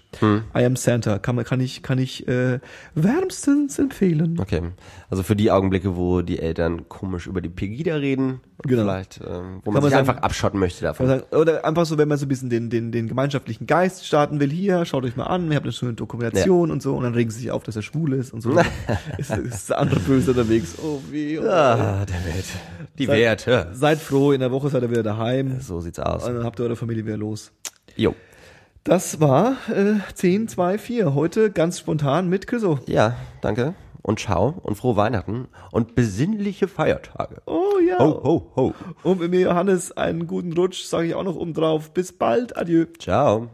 [0.55, 2.59] I am Santa, kann man, kann ich, kann ich äh,
[2.93, 4.37] wärmstens empfehlen.
[4.39, 4.61] Okay.
[5.09, 8.84] Also für die Augenblicke, wo die Eltern komisch über die Pegida reden, Genau.
[8.84, 11.07] vielleicht, ähm, wo man man sich sagen- einfach abschotten möchte davon.
[11.07, 14.39] Sagen, Oder einfach so, wenn man so ein bisschen den, den, den gemeinschaftlichen Geist starten
[14.39, 17.14] will, hier, schaut euch mal an, ihr habt eine schöne Dokumentation und so, und dann
[17.14, 18.52] regen sie sich auf, dass er schwul ist und so.
[19.18, 20.76] ist, ist der andere böse unterwegs.
[20.84, 21.39] Oh weh.
[21.39, 22.45] Oh, Ah, der Welt.
[22.98, 23.68] Die Seid- Werte.
[23.73, 25.60] Seid froh, in der Woche seid ihr wieder daheim.
[25.60, 26.27] So sieht's aus.
[26.27, 27.52] Und dann habt ihr eure Familie wieder los.
[27.95, 28.15] Jo.
[28.84, 31.14] Das war äh, 10, 2, 4.
[31.14, 32.80] Heute ganz spontan mit Chriso.
[32.88, 33.76] Ja, danke.
[34.02, 37.41] Und ciao und frohe Weihnachten und besinnliche Feiertage.
[37.45, 37.99] Oh ja.
[37.99, 38.73] Ho, ho, ho.
[39.03, 41.91] Und mit mir Johannes einen guten Rutsch, sage ich auch noch oben drauf.
[41.91, 42.57] Bis bald.
[42.57, 42.86] Adieu.
[42.98, 43.49] Ciao.